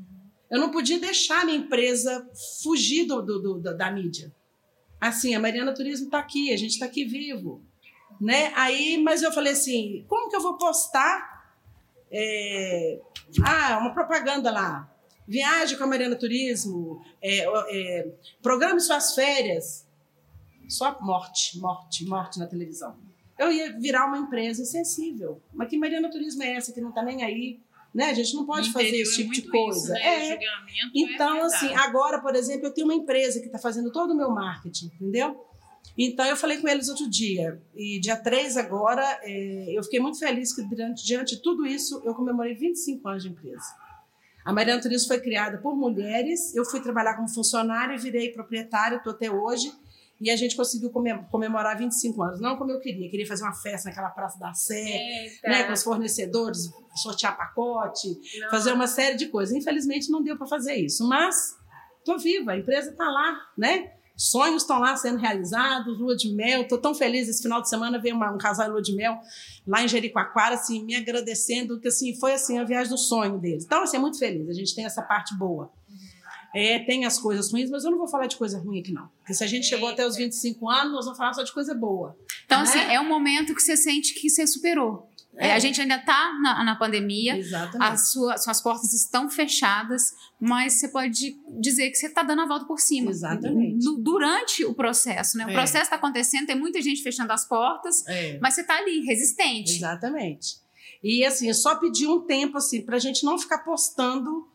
Eu 0.50 0.58
não 0.58 0.70
podia 0.70 0.98
deixar 0.98 1.42
a 1.42 1.44
minha 1.44 1.58
empresa 1.58 2.26
fugir 2.62 3.04
do, 3.04 3.20
do, 3.20 3.38
do 3.38 3.76
da 3.76 3.90
mídia. 3.90 4.34
Assim, 4.98 5.34
a 5.34 5.40
Mariana 5.40 5.74
Turismo 5.74 6.06
está 6.06 6.20
aqui, 6.20 6.54
a 6.54 6.56
gente 6.56 6.70
está 6.70 6.86
aqui 6.86 7.04
vivo. 7.04 7.62
Né? 8.18 8.50
Aí, 8.56 8.96
mas 8.96 9.22
eu 9.22 9.30
falei 9.30 9.52
assim, 9.52 10.06
como 10.08 10.30
que 10.30 10.36
eu 10.36 10.40
vou 10.40 10.56
postar 10.56 11.37
é, 12.10 13.00
ah, 13.44 13.78
uma 13.80 13.92
propaganda 13.92 14.50
lá? 14.50 14.92
Viaje 15.26 15.76
com 15.76 15.84
a 15.84 15.86
Mariana 15.86 16.16
Turismo, 16.16 17.02
é, 17.20 17.44
é, 17.70 18.08
programe 18.42 18.80
suas 18.80 19.14
férias. 19.14 19.86
Só 20.68 20.98
morte, 21.00 21.58
morte, 21.58 22.04
morte 22.04 22.38
na 22.38 22.46
televisão. 22.46 22.96
Eu 23.38 23.52
ia 23.52 23.78
virar 23.78 24.06
uma 24.06 24.18
empresa 24.18 24.64
sensível. 24.64 25.40
Mas 25.52 25.68
que 25.68 25.78
Mariana 25.78 26.10
Turismo 26.10 26.42
é 26.42 26.54
essa 26.54 26.72
que 26.72 26.80
não 26.80 26.88
está 26.90 27.02
nem 27.02 27.22
aí? 27.22 27.60
Né? 27.94 28.10
A 28.10 28.14
gente 28.14 28.34
não 28.34 28.44
pode 28.44 28.70
fazer 28.72 28.96
esse 28.96 29.16
tipo 29.16 29.32
de 29.32 29.42
coisa. 29.42 29.92
Isso, 29.98 30.04
né? 30.04 30.34
é. 30.34 30.38
Então, 30.94 31.36
é 31.36 31.40
assim, 31.42 31.74
agora, 31.74 32.20
por 32.20 32.34
exemplo, 32.34 32.66
eu 32.66 32.74
tenho 32.74 32.86
uma 32.86 32.94
empresa 32.94 33.40
que 33.40 33.46
está 33.46 33.58
fazendo 33.58 33.90
todo 33.90 34.12
o 34.12 34.16
meu 34.16 34.30
marketing, 34.30 34.86
entendeu? 34.86 35.46
Então, 35.96 36.24
eu 36.24 36.36
falei 36.36 36.58
com 36.58 36.68
eles 36.68 36.88
outro 36.88 37.10
dia, 37.10 37.60
e 37.74 37.98
dia 37.98 38.16
3 38.16 38.56
agora, 38.56 39.02
é, 39.22 39.76
eu 39.76 39.82
fiquei 39.82 39.98
muito 39.98 40.18
feliz 40.18 40.54
que, 40.54 40.62
diante, 40.62 41.04
diante 41.04 41.36
de 41.36 41.42
tudo 41.42 41.66
isso, 41.66 42.00
eu 42.04 42.14
comemorei 42.14 42.54
25 42.54 43.08
anos 43.08 43.22
de 43.24 43.30
empresa. 43.30 43.66
A 44.44 44.52
Mariana 44.52 44.80
Turismo 44.80 45.08
foi 45.08 45.20
criada 45.20 45.58
por 45.58 45.76
mulheres, 45.76 46.54
eu 46.54 46.64
fui 46.64 46.80
trabalhar 46.80 47.16
como 47.16 47.28
funcionária 47.28 47.94
e 47.94 47.98
virei 47.98 48.32
proprietária, 48.32 48.96
estou 48.96 49.12
até 49.12 49.30
hoje, 49.30 49.72
e 50.20 50.30
a 50.30 50.36
gente 50.36 50.56
conseguiu 50.56 50.90
comemorar 51.30 51.76
25 51.76 52.22
anos. 52.22 52.40
Não 52.40 52.56
como 52.56 52.70
eu 52.70 52.80
queria, 52.80 53.10
queria 53.10 53.26
fazer 53.26 53.44
uma 53.44 53.54
festa 53.54 53.88
naquela 53.88 54.10
Praça 54.10 54.38
da 54.38 54.52
Sé, 54.52 55.40
né, 55.44 55.64
com 55.64 55.72
os 55.72 55.82
fornecedores, 55.82 56.70
sortear 56.94 57.36
pacote, 57.36 58.08
não. 58.40 58.50
fazer 58.50 58.72
uma 58.72 58.86
série 58.86 59.16
de 59.16 59.26
coisas. 59.26 59.54
Infelizmente 59.54 60.10
não 60.10 60.22
deu 60.22 60.36
para 60.36 60.46
fazer 60.46 60.74
isso, 60.74 61.06
mas 61.08 61.56
estou 61.98 62.18
viva, 62.18 62.52
a 62.52 62.56
empresa 62.56 62.90
está 62.90 63.04
lá, 63.04 63.38
né? 63.56 63.92
Sonhos 64.18 64.62
estão 64.62 64.80
lá 64.80 64.96
sendo 64.96 65.16
realizados, 65.16 65.96
lua 65.96 66.16
de 66.16 66.34
mel. 66.34 66.62
Estou 66.62 66.76
tão 66.76 66.92
feliz. 66.92 67.28
Esse 67.28 67.40
final 67.40 67.62
de 67.62 67.68
semana 67.68 68.00
veio 68.00 68.16
uma, 68.16 68.32
um 68.32 68.36
casal 68.36 68.66
em 68.66 68.70
lua 68.70 68.82
de 68.82 68.92
mel 68.92 69.16
lá 69.64 69.84
em 69.84 69.88
Jericoacoara, 69.88 70.56
assim, 70.56 70.82
me 70.82 70.96
agradecendo, 70.96 71.78
que 71.78 71.86
assim, 71.86 72.18
foi 72.18 72.32
assim, 72.32 72.58
a 72.58 72.64
viagem 72.64 72.90
do 72.90 72.98
sonho 72.98 73.38
deles. 73.38 73.64
Então, 73.64 73.82
assim, 73.82 73.96
é 73.96 74.00
muito 74.00 74.18
feliz. 74.18 74.48
A 74.48 74.52
gente 74.52 74.74
tem 74.74 74.84
essa 74.84 75.02
parte 75.02 75.36
boa. 75.36 75.70
É, 76.54 76.78
tem 76.80 77.04
as 77.04 77.18
coisas 77.18 77.52
ruins, 77.52 77.70
mas 77.70 77.84
eu 77.84 77.90
não 77.90 77.98
vou 77.98 78.08
falar 78.08 78.26
de 78.26 78.36
coisa 78.36 78.58
ruim 78.58 78.80
aqui, 78.80 78.90
não. 78.90 79.08
Porque 79.18 79.34
se 79.34 79.44
a 79.44 79.46
gente 79.46 79.66
chegou 79.66 79.88
até 79.88 80.06
os 80.06 80.16
25 80.16 80.68
anos, 80.68 80.92
nós 80.94 81.04
vamos 81.04 81.18
falar 81.18 81.34
só 81.34 81.42
de 81.42 81.52
coisa 81.52 81.74
boa. 81.74 82.16
Então, 82.46 82.58
né? 82.58 82.64
assim, 82.64 82.78
é 82.78 82.98
um 82.98 83.06
momento 83.06 83.54
que 83.54 83.60
você 83.62 83.76
sente 83.76 84.14
que 84.14 84.30
você 84.30 84.46
superou. 84.46 85.08
É. 85.36 85.52
A 85.52 85.58
gente 85.58 85.80
ainda 85.80 85.96
está 85.96 86.32
na, 86.42 86.64
na, 86.64 86.74
pandemia, 86.74 87.36
Exatamente. 87.36 87.92
as 87.92 88.10
sua, 88.10 88.36
suas 88.38 88.60
portas 88.60 88.92
estão 88.92 89.30
fechadas, 89.30 90.12
mas 90.40 90.74
você 90.74 90.88
pode 90.88 91.38
dizer 91.60 91.90
que 91.90 91.96
você 91.96 92.06
está 92.06 92.24
dando 92.24 92.42
a 92.42 92.46
volta 92.46 92.64
por 92.66 92.80
cima. 92.80 93.10
Exatamente. 93.10 93.84
No, 93.84 93.98
durante 93.98 94.64
o 94.64 94.74
processo, 94.74 95.38
né? 95.38 95.46
O 95.46 95.50
é. 95.50 95.52
processo 95.52 95.84
está 95.84 95.96
acontecendo, 95.96 96.46
tem 96.46 96.58
muita 96.58 96.82
gente 96.82 97.02
fechando 97.02 97.32
as 97.32 97.46
portas, 97.46 98.04
é. 98.08 98.38
mas 98.40 98.54
você 98.54 98.62
está 98.62 98.78
ali, 98.78 99.00
resistente. 99.04 99.76
Exatamente. 99.76 100.56
E 101.02 101.24
assim, 101.24 101.52
só 101.52 101.76
pedir 101.76 102.08
um 102.08 102.20
tempo 102.20 102.58
assim, 102.58 102.82
para 102.82 102.96
a 102.96 103.00
gente 103.00 103.24
não 103.24 103.38
ficar 103.38 103.58
postando 103.58 104.48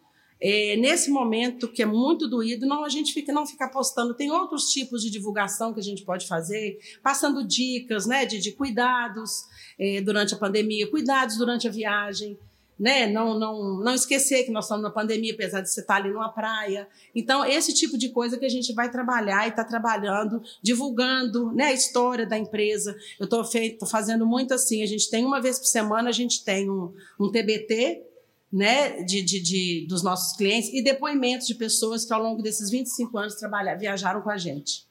é, 0.45 0.75
nesse 0.75 1.09
momento 1.09 1.69
que 1.69 1.81
é 1.81 1.85
muito 1.85 2.27
doído, 2.27 2.65
não 2.65 2.83
a 2.83 2.89
gente 2.89 3.13
fica, 3.13 3.31
não 3.31 3.45
ficar 3.45 3.69
postando. 3.69 4.13
Tem 4.13 4.29
outros 4.29 4.65
tipos 4.65 5.01
de 5.01 5.09
divulgação 5.09 5.73
que 5.73 5.79
a 5.79 5.83
gente 5.83 6.03
pode 6.03 6.27
fazer, 6.27 6.77
passando 7.01 7.47
dicas 7.47 8.05
né, 8.05 8.25
de, 8.25 8.39
de 8.39 8.51
cuidados 8.51 9.45
é, 9.79 10.01
durante 10.01 10.33
a 10.33 10.37
pandemia, 10.37 10.91
cuidados 10.91 11.37
durante 11.37 11.65
a 11.65 11.71
viagem. 11.71 12.37
Né? 12.77 13.07
Não, 13.07 13.39
não, 13.39 13.79
não 13.79 13.93
esquecer 13.93 14.43
que 14.43 14.51
nós 14.51 14.65
estamos 14.65 14.83
na 14.83 14.89
pandemia, 14.89 15.33
apesar 15.33 15.61
de 15.61 15.69
você 15.69 15.79
estar 15.79 15.95
ali 15.95 16.11
numa 16.11 16.27
praia. 16.27 16.89
Então, 17.15 17.45
esse 17.45 17.73
tipo 17.73 17.97
de 17.97 18.09
coisa 18.09 18.37
que 18.37 18.45
a 18.45 18.49
gente 18.49 18.73
vai 18.73 18.91
trabalhar 18.91 19.45
e 19.45 19.49
está 19.49 19.63
trabalhando, 19.63 20.41
divulgando 20.61 21.53
né, 21.53 21.67
a 21.67 21.73
história 21.73 22.25
da 22.25 22.37
empresa. 22.37 22.93
Eu 23.17 23.23
estou 23.23 23.87
fazendo 23.87 24.25
muito 24.25 24.53
assim: 24.53 24.83
a 24.83 24.87
gente 24.87 25.09
tem 25.09 25.23
uma 25.23 25.39
vez 25.39 25.57
por 25.57 25.67
semana, 25.67 26.09
a 26.09 26.13
gente 26.13 26.43
tem 26.43 26.69
um, 26.69 26.93
um 27.17 27.31
TBT 27.31 28.11
né, 28.53 29.01
de, 29.01 29.23
de, 29.23 29.41
de, 29.41 29.87
dos 29.89 30.03
nossos 30.03 30.37
clientes 30.37 30.69
e 30.71 30.83
depoimentos 30.83 31.47
de 31.47 31.55
pessoas 31.55 32.05
que 32.05 32.13
ao 32.13 32.21
longo 32.21 32.43
desses 32.43 32.69
25 32.69 33.17
anos 33.17 33.33
trabalharam, 33.33 33.79
viajaram 33.79 34.21
com 34.21 34.29
a 34.29 34.37
gente. 34.37 34.85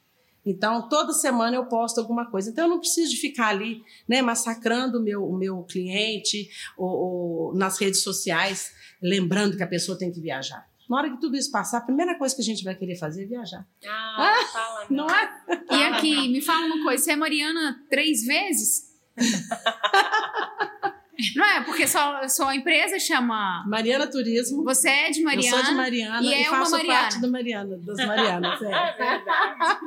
Então, 0.45 0.89
toda 0.89 1.13
semana 1.13 1.55
eu 1.55 1.67
posto 1.67 2.01
alguma 2.01 2.29
coisa. 2.29 2.51
Então, 2.51 2.65
eu 2.65 2.71
não 2.71 2.81
preciso 2.81 3.13
de 3.13 3.17
ficar 3.19 3.51
ali 3.51 3.81
né, 4.09 4.21
massacrando 4.21 4.99
o 4.99 5.03
meu, 5.03 5.25
o 5.25 5.39
meu 5.39 5.63
cliente 5.63 6.51
ou, 6.77 6.89
ou 6.89 7.55
nas 7.55 7.79
redes 7.79 8.03
sociais, 8.03 8.73
lembrando 9.01 9.57
que 9.57 9.63
a 9.63 9.69
pessoa 9.69 9.97
tem 9.97 10.11
que 10.11 10.21
viajar. 10.21 10.67
Na 10.91 10.97
hora 10.97 11.11
que 11.11 11.21
tudo 11.21 11.37
isso 11.37 11.53
passar, 11.53 11.79
a 11.79 11.83
primeira 11.83 12.19
coisa 12.19 12.35
que 12.35 12.43
a 12.43 12.45
gente 12.45 12.65
vai 12.65 12.75
querer 12.75 12.97
fazer 12.97 13.23
é 13.23 13.27
viajar. 13.27 13.65
Ah, 13.87 14.17
ah 14.19 14.47
fala, 14.53 14.87
não. 14.91 15.07
não 15.07 15.15
é? 15.15 15.31
E 15.71 15.83
aqui, 15.85 16.29
me 16.29 16.43
fala 16.43 16.67
uma 16.67 16.83
coisa: 16.83 17.05
você 17.05 17.13
é 17.13 17.17
Mariana 17.17 17.81
três 17.89 18.25
vezes? 18.27 18.91
Não 21.37 21.45
é, 21.45 21.63
porque 21.63 21.87
sua, 21.87 22.29
sua 22.29 22.57
empresa 22.57 22.99
chama. 22.99 23.65
Mariana 23.67 24.07
Turismo. 24.07 24.65
Você 24.65 24.89
é 24.89 25.11
de 25.11 25.23
Mariana. 25.23 25.57
Eu 25.57 25.63
sou 25.63 25.71
de 25.71 25.77
Mariana 25.77 26.23
e, 26.23 26.27
e 26.27 26.35
é 26.35 26.45
faço 26.45 26.71
Mariana. 26.73 27.01
parte 27.01 27.21
do 27.21 27.31
Mariana, 27.31 27.77
das 27.79 28.07
Marianas. 28.07 28.63
É, 28.63 28.67
é 28.73 28.93
verdade. 28.97 29.81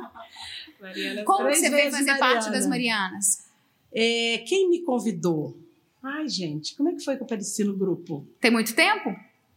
Mariana, 0.80 1.24
Como 1.24 1.48
você 1.48 1.68
veio 1.68 1.90
fazer 1.90 2.04
Mariana. 2.04 2.18
parte 2.18 2.50
das 2.50 2.66
Marianas? 2.66 3.46
É, 3.92 4.44
quem 4.46 4.68
me 4.68 4.82
convidou? 4.82 5.56
Ai, 6.02 6.28
gente, 6.28 6.76
como 6.76 6.90
é 6.90 6.92
que 6.92 7.00
foi 7.00 7.16
que 7.16 7.22
eu 7.22 7.26
apareci 7.26 7.64
no 7.64 7.74
grupo? 7.76 8.26
Tem 8.40 8.50
muito 8.50 8.74
tempo? 8.74 9.14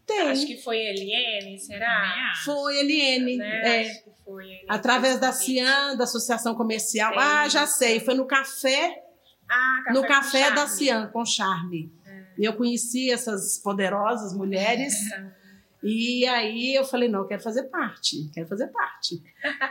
Tem. 0.08 0.22
Acho 0.22 0.48
que 0.48 0.58
foi 0.58 0.78
Eliene, 0.78 1.60
será? 1.60 2.34
Foi 2.44 2.80
Eliene. 2.80 3.38
Né? 3.38 3.84
É. 3.84 3.92
Acho 3.92 4.04
que 4.04 4.10
foi 4.26 4.44
Eliene. 4.46 4.66
Através 4.68 5.20
da 5.20 5.32
CIAN, 5.32 5.96
da 5.96 6.06
Associação 6.06 6.56
Comercial. 6.56 7.14
É. 7.14 7.18
Ah, 7.18 7.48
já 7.48 7.68
sei. 7.68 8.00
Foi 8.00 8.16
no 8.16 8.26
café 8.26 9.04
ah, 9.50 9.82
café 9.84 9.94
no 9.94 10.08
café 10.08 10.52
da 10.52 10.68
Cian, 10.68 11.08
com 11.08 11.26
charme. 11.26 11.92
É. 12.06 12.24
E 12.38 12.46
eu 12.46 12.54
conheci 12.54 13.12
essas 13.12 13.58
poderosas 13.58 14.34
mulheres. 14.34 14.94
É. 15.12 15.39
E 15.82 16.26
aí 16.28 16.76
eu 16.76 16.84
falei, 16.84 17.08
não, 17.08 17.20
eu 17.20 17.28
quero 17.28 17.42
fazer 17.42 17.64
parte, 17.64 18.30
quero 18.34 18.48
fazer 18.48 18.68
parte. 18.68 19.24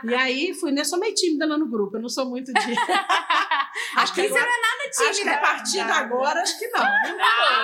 e 0.03 0.15
aí 0.15 0.53
fui, 0.55 0.71
né? 0.71 0.83
Sou 0.83 0.99
meio 0.99 1.13
tímida 1.13 1.45
lá 1.45 1.57
no 1.57 1.67
grupo, 1.69 1.97
eu 1.97 2.01
não 2.01 2.09
sou 2.09 2.27
muito 2.27 2.51
de. 2.51 2.59
acho 3.95 4.13
que 4.15 4.21
agora, 4.21 4.41
não 4.41 4.47
é 4.47 4.61
nada 4.61 4.89
tímida. 4.91 5.09
Acho 5.09 5.21
que 5.21 5.29
a 5.29 5.37
partir 5.37 5.71
de 5.85 5.91
agora, 5.91 6.41
acho 6.41 6.59
que 6.59 6.67
não. 6.67 6.79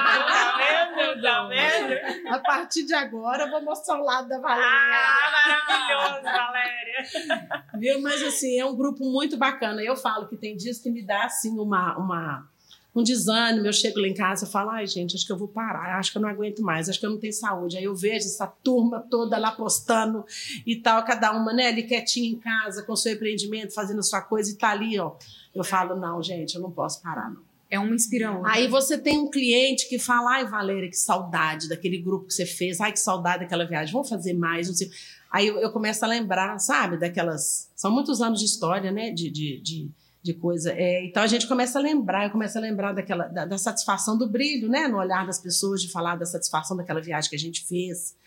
Tá 0.06 0.58
vendo? 0.58 1.22
Tá 1.22 1.48
vendo? 1.48 2.28
A 2.30 2.40
partir 2.40 2.84
de 2.86 2.94
agora, 2.94 3.44
eu 3.44 3.52
vou 3.52 3.64
mostrar 3.64 4.00
o 4.00 4.04
lado 4.04 4.28
da 4.28 4.40
Valéria. 4.40 4.66
Ah, 4.66 5.60
maravilhoso, 5.68 6.24
Valéria. 6.24 7.66
Viu? 7.76 8.02
Mas 8.02 8.22
assim, 8.22 8.60
é 8.60 8.66
um 8.66 8.76
grupo 8.76 9.04
muito 9.04 9.38
bacana. 9.38 9.82
Eu 9.82 9.96
falo 9.96 10.28
que 10.28 10.38
tem 10.38 10.56
dias 10.56 10.80
que 10.80 10.90
me 10.90 11.02
dá 11.02 11.26
assim 11.26 11.58
uma. 11.58 11.98
uma 11.98 12.48
um 12.96 13.04
desânimo, 13.04 13.68
eu 13.68 13.74
chego 13.74 14.00
lá 14.00 14.08
em 14.08 14.14
casa 14.14 14.46
e 14.46 14.50
falo, 14.50 14.70
ai 14.70 14.88
gente, 14.88 15.16
acho 15.16 15.26
que 15.26 15.32
eu 15.32 15.38
vou 15.38 15.50
parar, 15.50 16.00
acho 16.00 16.12
que 16.12 16.18
eu 16.18 16.22
não 16.22 16.30
aguento 16.30 16.62
mais, 16.62 16.88
acho 16.88 17.00
que 17.00 17.06
eu 17.06 17.10
não 17.10 17.20
tenho 17.20 17.34
saúde. 17.34 17.78
Aí 17.78 17.84
eu 17.84 17.94
vejo 17.94 18.26
essa 18.26 18.48
turma 18.48 19.06
toda 19.12 19.38
lá 19.38 19.52
postando 19.52 20.26
e 20.66 20.78
tal, 20.78 21.04
cada 21.04 21.34
uma, 21.34 21.52
né, 21.52 21.68
ali 21.68 21.84
quietinha 21.84 22.30
em 22.30 22.40
casa, 22.40 22.84
com 22.84 22.96
seu 22.96 23.14
empreendimento, 23.14 23.74
fazendo 23.74 24.02
sua 24.02 24.22
coisa 24.22 24.50
e 24.50 24.56
tá 24.56 24.70
ali, 24.70 24.98
ó. 24.98 25.14
Eu 25.54 25.64
falo, 25.64 25.96
não, 25.96 26.24
gente, 26.24 26.56
eu 26.56 26.62
não 26.62 26.72
posso 26.72 27.02
parar, 27.02 27.30
não. 27.30 27.44
É 27.70 27.80
uma 27.80 27.96
inspiração. 27.96 28.46
Aí 28.46 28.68
você 28.68 28.98
tem 28.98 29.18
um 29.18 29.30
cliente 29.30 29.90
que 29.90 30.00
fala, 30.00 30.36
ai, 30.36 30.46
Valéria, 30.46 30.90
que 30.90 30.96
saudade 30.96 31.68
daquele 31.68 31.98
grupo 31.98 32.28
que 32.28 32.34
você 32.34 32.46
fez, 32.46 32.80
ai, 32.80 32.94
que 32.94 33.00
saudade 33.00 33.40
daquela 33.40 33.66
viagem, 33.66 33.92
vamos 33.92 34.08
fazer 34.08 34.34
mais, 34.34 34.68
não 34.68 34.76
sei. 34.76 34.90
Aí 35.30 35.48
eu, 35.48 35.58
eu 35.60 35.72
começo 35.72 36.06
a 36.06 36.08
lembrar, 36.08 36.58
sabe, 36.60 36.98
daquelas. 36.98 37.70
São 37.76 37.92
muitos 37.92 38.22
anos 38.22 38.40
de 38.40 38.46
história, 38.46 38.92
né? 38.92 39.12
de, 39.12 39.30
de, 39.30 39.60
de 39.60 39.92
de 40.26 40.34
coisa. 40.34 40.74
É, 40.74 41.06
então 41.06 41.22
a 41.22 41.28
gente 41.28 41.48
começa 41.48 41.78
a 41.78 41.82
lembrar, 41.82 42.26
eu 42.26 42.32
começo 42.32 42.58
a 42.58 42.62
lembrar 42.62 42.94
daquela 42.94 43.28
da, 43.28 43.46
da, 43.46 43.58
satisfação 43.60 44.18
do 44.18 44.28
brilho, 44.28 44.68
né, 44.68 44.88
no 44.88 44.98
olhar 44.98 45.24
das 45.24 45.40
pessoas, 45.40 45.80
de 45.84 45.92
falar 45.92 46.16
da 46.16 46.26
satisfação 46.26 46.76
daquela 46.76 47.00
viagem 47.00 47.30
que 47.30 47.36
a 47.36 47.40
gente 47.40 47.64
fez. 47.68 48.18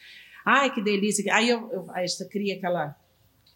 Ai, 0.46 0.72
que 0.72 0.80
delícia! 0.80 1.24
Aí 1.34 1.48
eu, 1.48 1.68
eu 1.72 1.86
aí 1.92 2.08
você 2.08 2.24
cria 2.28 2.54
aquela 2.54 2.96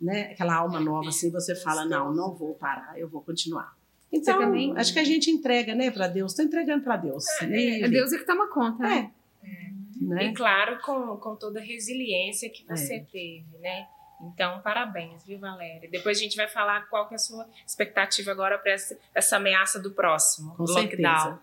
né, 0.01 0.33
aquela 0.33 0.57
alma 0.57 0.81
nova, 0.81 1.11
assim, 1.11 1.31
você 1.31 1.55
fala, 1.55 1.85
não, 1.85 2.13
não 2.13 2.35
vou 2.35 2.55
parar, 2.55 2.99
eu 2.99 3.09
vou 3.09 3.23
continuar. 3.23 3.77
Então, 4.13 4.37
também- 4.41 4.77
acho 4.77 4.93
que 4.93 4.99
a 4.99 5.05
gente 5.05 5.31
entrega, 5.31 5.73
né, 5.77 5.93
para 5.93 6.09
Deus. 6.09 6.33
Estou 6.33 6.45
entregando 6.45 6.83
para 6.83 6.97
Deus. 6.97 7.25
né, 7.43 7.81
É 7.83 7.89
Deus 7.89 8.13
é 8.13 8.19
que 8.19 8.27
toma 8.27 8.51
conta. 8.51 8.83
né? 8.83 9.13
É. 9.45 10.05
Né? 10.05 10.25
E 10.27 10.35
claro, 10.35 10.81
com, 10.83 11.17
com 11.19 11.37
toda 11.37 11.61
a 11.61 11.63
resiliência 11.63 12.51
que 12.51 12.65
você 12.67 12.97
É. 12.97 13.05
teve, 13.05 13.47
né? 13.61 13.87
Então, 14.23 14.61
parabéns, 14.61 15.25
viu, 15.27 15.39
Valéria? 15.39 15.89
Depois 15.91 16.19
a 16.19 16.21
gente 16.21 16.37
vai 16.37 16.49
falar 16.49 16.83
qual 16.89 17.09
que 17.09 17.15
é 17.15 17.17
a 17.17 17.19
sua 17.19 17.47
expectativa 17.67 18.31
agora 18.31 18.59
para 18.59 18.73
essa, 18.73 18.97
essa 19.15 19.37
ameaça 19.37 19.81
do 19.81 19.91
próximo, 19.93 20.55
Com 20.57 20.65
do 20.65 20.73
lockdown. 20.73 21.39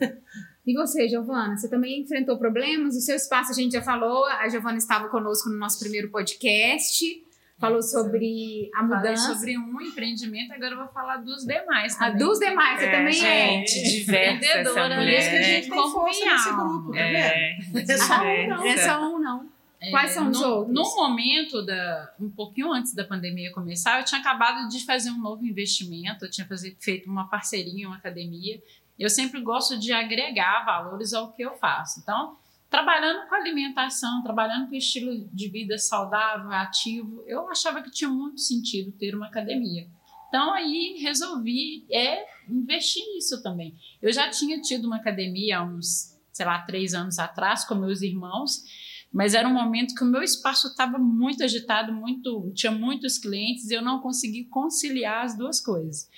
E 0.66 0.74
você, 0.74 1.08
Giovana, 1.08 1.56
você 1.56 1.68
também 1.68 2.00
enfrentou 2.00 2.38
problemas? 2.38 2.94
O 2.94 3.00
seu 3.00 3.16
espaço 3.16 3.50
a 3.50 3.54
gente 3.54 3.72
já 3.72 3.82
falou, 3.82 4.24
a 4.26 4.48
Giovana 4.48 4.76
estava 4.78 5.08
conosco 5.08 5.48
no 5.48 5.58
nosso 5.58 5.80
primeiro 5.80 6.10
podcast, 6.10 7.04
falou 7.58 7.82
sobre 7.82 8.70
a 8.74 8.78
Falei 8.86 8.96
mudança. 8.96 9.34
sobre 9.34 9.58
um 9.58 9.80
empreendimento, 9.80 10.52
agora 10.52 10.72
eu 10.74 10.78
vou 10.78 10.88
falar 10.88 11.16
dos 11.16 11.44
demais 11.44 11.96
A 11.96 12.10
também. 12.10 12.18
dos 12.18 12.38
demais, 12.38 12.78
você 12.78 12.86
É, 12.86 12.90
também 12.92 13.08
é. 13.08 13.66
gente, 13.66 13.82
diversa 13.82 14.28
essa 14.28 14.32
Empreendedora, 14.60 14.96
Por 14.96 15.08
isso 15.08 15.30
que 15.30 15.36
a 15.36 15.40
mulher. 15.40 15.44
gente 15.62 15.70
tem 15.70 15.90
força 15.90 16.24
nesse 16.24 16.48
alma. 16.50 16.64
grupo, 16.68 16.92
tá? 16.92 16.98
É, 16.98 17.58
É 17.58 18.44
um. 18.44 18.48
Não 18.48 18.66
é 18.66 18.76
só 18.76 19.02
um, 19.02 19.18
não. 19.18 19.59
É, 19.80 19.90
Quais 19.90 20.10
são 20.10 20.30
os 20.30 20.38
no, 20.38 20.46
outros? 20.46 20.74
No 20.74 20.96
momento, 20.96 21.62
da, 21.64 22.14
um 22.20 22.30
pouquinho 22.30 22.70
antes 22.70 22.94
da 22.94 23.04
pandemia 23.04 23.50
começar, 23.52 23.98
eu 23.98 24.04
tinha 24.04 24.20
acabado 24.20 24.68
de 24.68 24.84
fazer 24.84 25.10
um 25.10 25.18
novo 25.18 25.44
investimento, 25.44 26.24
eu 26.24 26.30
tinha 26.30 26.46
fazer, 26.46 26.76
feito 26.78 27.08
uma 27.08 27.28
parceria 27.28 27.88
uma 27.88 27.96
academia. 27.96 28.62
Eu 28.98 29.08
sempre 29.08 29.40
gosto 29.40 29.78
de 29.78 29.92
agregar 29.92 30.64
valores 30.66 31.14
ao 31.14 31.32
que 31.32 31.42
eu 31.42 31.54
faço. 31.54 32.00
Então, 32.00 32.36
trabalhando 32.68 33.26
com 33.26 33.34
alimentação, 33.34 34.22
trabalhando 34.22 34.68
com 34.68 34.74
estilo 34.74 35.26
de 35.32 35.48
vida 35.48 35.78
saudável, 35.78 36.52
ativo, 36.52 37.24
eu 37.26 37.48
achava 37.48 37.82
que 37.82 37.90
tinha 37.90 38.10
muito 38.10 38.40
sentido 38.40 38.92
ter 38.92 39.14
uma 39.14 39.28
academia. 39.28 39.88
Então, 40.28 40.52
aí 40.52 40.98
resolvi 41.00 41.86
é, 41.90 42.24
investir 42.48 43.02
nisso 43.14 43.42
também. 43.42 43.74
Eu 44.02 44.12
já 44.12 44.28
tinha 44.28 44.60
tido 44.60 44.84
uma 44.84 44.96
academia 44.96 45.58
há 45.58 45.64
uns, 45.64 46.16
sei 46.30 46.44
lá, 46.46 46.60
três 46.60 46.94
anos 46.94 47.18
atrás 47.18 47.64
com 47.64 47.74
meus 47.74 48.02
irmãos, 48.02 48.62
mas 49.12 49.34
era 49.34 49.48
um 49.48 49.52
momento 49.52 49.94
que 49.94 50.04
o 50.04 50.06
meu 50.06 50.22
espaço 50.22 50.68
estava 50.68 50.96
muito 50.98 51.42
agitado, 51.42 51.92
muito, 51.92 52.52
tinha 52.54 52.70
muitos 52.70 53.18
clientes 53.18 53.68
e 53.68 53.74
eu 53.74 53.82
não 53.82 54.00
consegui 54.00 54.44
conciliar 54.44 55.24
as 55.24 55.36
duas 55.36 55.60
coisas. 55.60 56.08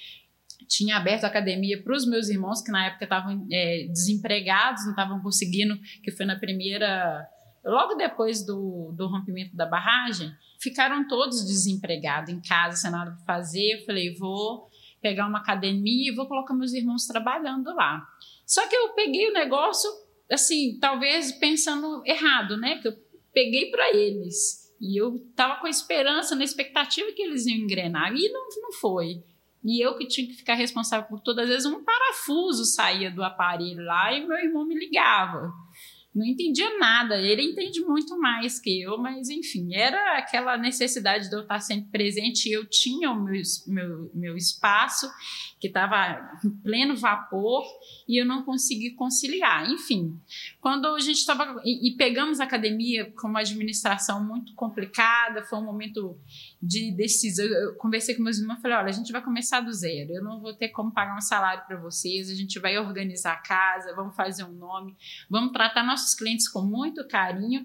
Tinha 0.68 0.96
aberto 0.96 1.24
a 1.24 1.28
academia 1.28 1.82
para 1.82 1.96
os 1.96 2.06
meus 2.06 2.28
irmãos 2.28 2.60
que 2.60 2.70
na 2.70 2.86
época 2.86 3.04
estavam 3.04 3.46
é, 3.50 3.86
desempregados, 3.88 4.84
não 4.84 4.90
estavam 4.90 5.20
conseguindo, 5.22 5.78
que 6.02 6.10
foi 6.10 6.26
na 6.26 6.38
primeira, 6.38 7.26
logo 7.64 7.94
depois 7.94 8.44
do, 8.44 8.92
do 8.92 9.06
rompimento 9.06 9.56
da 9.56 9.66
barragem, 9.66 10.30
ficaram 10.60 11.08
todos 11.08 11.44
desempregados 11.44 12.30
em 12.30 12.40
casa, 12.40 12.76
sem 12.76 12.90
nada 12.90 13.12
para 13.12 13.24
fazer. 13.24 13.80
Eu 13.80 13.86
falei, 13.86 14.14
vou 14.14 14.70
pegar 15.00 15.26
uma 15.26 15.38
academia 15.38 16.12
e 16.12 16.14
vou 16.14 16.26
colocar 16.26 16.54
meus 16.54 16.72
irmãos 16.72 17.06
trabalhando 17.06 17.74
lá. 17.74 18.06
Só 18.46 18.68
que 18.68 18.76
eu 18.76 18.90
peguei 18.90 19.30
o 19.30 19.32
negócio 19.32 19.90
assim, 20.30 20.78
talvez 20.80 21.32
pensando 21.32 22.02
errado, 22.04 22.56
né? 22.56 22.78
Que 22.78 22.88
eu 22.88 22.96
peguei 23.32 23.70
para 23.70 23.94
eles. 23.96 24.62
E 24.80 25.00
eu 25.00 25.18
tava 25.36 25.60
com 25.60 25.66
a 25.66 25.70
esperança, 25.70 26.34
na 26.34 26.44
expectativa 26.44 27.12
que 27.12 27.22
eles 27.22 27.46
iam 27.46 27.58
engrenar. 27.58 28.12
E 28.14 28.28
não, 28.30 28.48
não 28.62 28.72
foi. 28.72 29.22
E 29.64 29.84
eu 29.84 29.96
que 29.96 30.06
tinha 30.06 30.26
que 30.26 30.34
ficar 30.34 30.54
responsável 30.54 31.08
por 31.08 31.20
todas 31.20 31.44
as 31.44 31.50
vezes, 31.50 31.66
um 31.66 31.84
parafuso 31.84 32.64
saía 32.64 33.10
do 33.10 33.22
aparelho 33.22 33.84
lá 33.84 34.12
e 34.12 34.26
meu 34.26 34.36
irmão 34.36 34.66
me 34.66 34.74
ligava. 34.74 35.52
Não 36.14 36.26
entendia 36.26 36.76
nada, 36.78 37.16
ele 37.16 37.42
entende 37.42 37.80
muito 37.80 38.18
mais 38.18 38.60
que 38.60 38.82
eu, 38.82 38.98
mas 38.98 39.30
enfim, 39.30 39.74
era 39.74 40.18
aquela 40.18 40.58
necessidade 40.58 41.30
de 41.30 41.34
eu 41.34 41.40
estar 41.40 41.60
sempre 41.60 41.90
presente. 41.90 42.50
Eu 42.50 42.68
tinha 42.68 43.10
o 43.10 43.22
meu, 43.22 43.40
meu, 43.66 44.10
meu 44.12 44.36
espaço, 44.36 45.08
que 45.62 45.68
estava 45.68 46.40
em 46.44 46.50
pleno 46.50 46.96
vapor, 46.96 47.62
e 48.08 48.20
eu 48.20 48.26
não 48.26 48.42
consegui 48.42 48.90
conciliar. 48.96 49.70
Enfim, 49.70 50.20
quando 50.60 50.88
a 50.88 50.98
gente 50.98 51.18
estava. 51.18 51.62
E, 51.64 51.88
e, 51.88 51.96
pegamos 51.96 52.40
a 52.40 52.44
academia 52.44 53.12
com 53.12 53.28
uma 53.28 53.38
administração 53.38 54.26
muito 54.26 54.56
complicada, 54.56 55.44
foi 55.44 55.60
um 55.60 55.64
momento 55.64 56.18
de 56.60 56.90
decisão. 56.90 57.44
Eu 57.44 57.76
conversei 57.76 58.16
com 58.16 58.24
meus 58.24 58.40
irmãos 58.40 58.58
e 58.58 58.60
falei: 58.60 58.76
olha, 58.76 58.88
a 58.88 58.92
gente 58.92 59.12
vai 59.12 59.22
começar 59.22 59.60
do 59.60 59.72
zero, 59.72 60.12
eu 60.12 60.24
não 60.24 60.40
vou 60.40 60.52
ter 60.52 60.70
como 60.70 60.90
pagar 60.90 61.16
um 61.16 61.20
salário 61.20 61.64
para 61.64 61.76
vocês, 61.76 62.28
a 62.28 62.34
gente 62.34 62.58
vai 62.58 62.76
organizar 62.76 63.34
a 63.34 63.36
casa, 63.36 63.94
vamos 63.94 64.16
fazer 64.16 64.42
um 64.42 64.52
nome, 64.52 64.96
vamos 65.30 65.52
tratar 65.52 65.84
nossos 65.84 66.12
clientes 66.16 66.48
com 66.48 66.62
muito 66.62 67.06
carinho. 67.06 67.64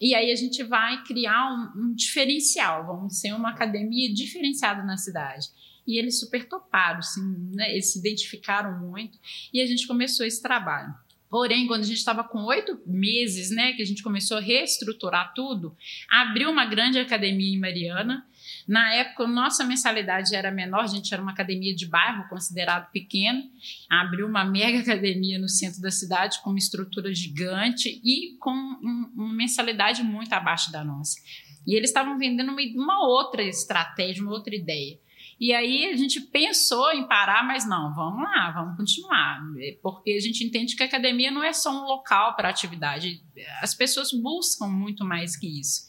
E 0.00 0.14
aí 0.14 0.32
a 0.32 0.36
gente 0.36 0.62
vai 0.62 1.02
criar 1.02 1.52
um, 1.52 1.82
um 1.82 1.94
diferencial, 1.94 2.86
vamos 2.86 3.20
ser 3.20 3.34
uma 3.34 3.50
academia 3.50 4.14
diferenciada 4.14 4.82
na 4.82 4.96
cidade. 4.96 5.48
E 5.88 5.98
eles 5.98 6.20
super 6.20 6.46
toparam, 6.46 6.98
assim, 6.98 7.22
né? 7.54 7.72
eles 7.72 7.90
se 7.90 7.98
identificaram 7.98 8.78
muito 8.78 9.18
e 9.54 9.58
a 9.62 9.66
gente 9.66 9.86
começou 9.86 10.26
esse 10.26 10.42
trabalho. 10.42 10.94
Porém, 11.30 11.66
quando 11.66 11.80
a 11.80 11.86
gente 11.86 11.96
estava 11.96 12.22
com 12.22 12.44
oito 12.44 12.78
meses, 12.86 13.50
né, 13.50 13.72
que 13.72 13.82
a 13.82 13.86
gente 13.86 14.02
começou 14.02 14.36
a 14.36 14.40
reestruturar 14.40 15.32
tudo, 15.34 15.74
abriu 16.10 16.50
uma 16.50 16.66
grande 16.66 16.98
academia 16.98 17.54
em 17.54 17.58
Mariana. 17.58 18.26
Na 18.66 18.94
época, 18.94 19.26
nossa 19.26 19.64
mensalidade 19.64 20.34
era 20.34 20.50
menor, 20.50 20.80
a 20.80 20.86
gente 20.86 21.12
era 21.12 21.22
uma 21.22 21.32
academia 21.32 21.74
de 21.74 21.86
bairro, 21.86 22.28
considerado 22.28 22.90
pequeno. 22.90 23.42
Abriu 23.90 24.26
uma 24.26 24.44
mega 24.44 24.80
academia 24.80 25.38
no 25.38 25.48
centro 25.48 25.80
da 25.80 25.90
cidade, 25.90 26.40
com 26.42 26.50
uma 26.50 26.58
estrutura 26.58 27.14
gigante 27.14 28.00
e 28.04 28.36
com 28.38 28.50
um, 28.50 29.12
uma 29.14 29.34
mensalidade 29.34 30.02
muito 30.02 30.32
abaixo 30.34 30.70
da 30.70 30.84
nossa. 30.84 31.18
E 31.66 31.74
eles 31.74 31.90
estavam 31.90 32.18
vendendo 32.18 32.50
uma, 32.52 32.62
uma 32.74 33.06
outra 33.06 33.42
estratégia, 33.42 34.22
uma 34.22 34.32
outra 34.32 34.54
ideia. 34.54 34.98
E 35.40 35.52
aí 35.52 35.86
a 35.86 35.96
gente 35.96 36.20
pensou 36.20 36.92
em 36.92 37.06
parar, 37.06 37.46
mas 37.46 37.66
não, 37.66 37.94
vamos 37.94 38.22
lá, 38.22 38.50
vamos 38.50 38.76
continuar. 38.76 39.40
Porque 39.80 40.10
a 40.10 40.20
gente 40.20 40.44
entende 40.44 40.74
que 40.74 40.82
a 40.82 40.86
academia 40.86 41.30
não 41.30 41.44
é 41.44 41.52
só 41.52 41.70
um 41.70 41.86
local 41.86 42.34
para 42.34 42.48
atividade, 42.48 43.22
as 43.62 43.74
pessoas 43.74 44.10
buscam 44.12 44.66
muito 44.66 45.04
mais 45.04 45.36
que 45.36 45.46
isso. 45.60 45.88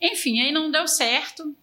Enfim, 0.00 0.40
aí 0.40 0.50
não 0.50 0.70
deu 0.70 0.88
certo, 0.88 1.54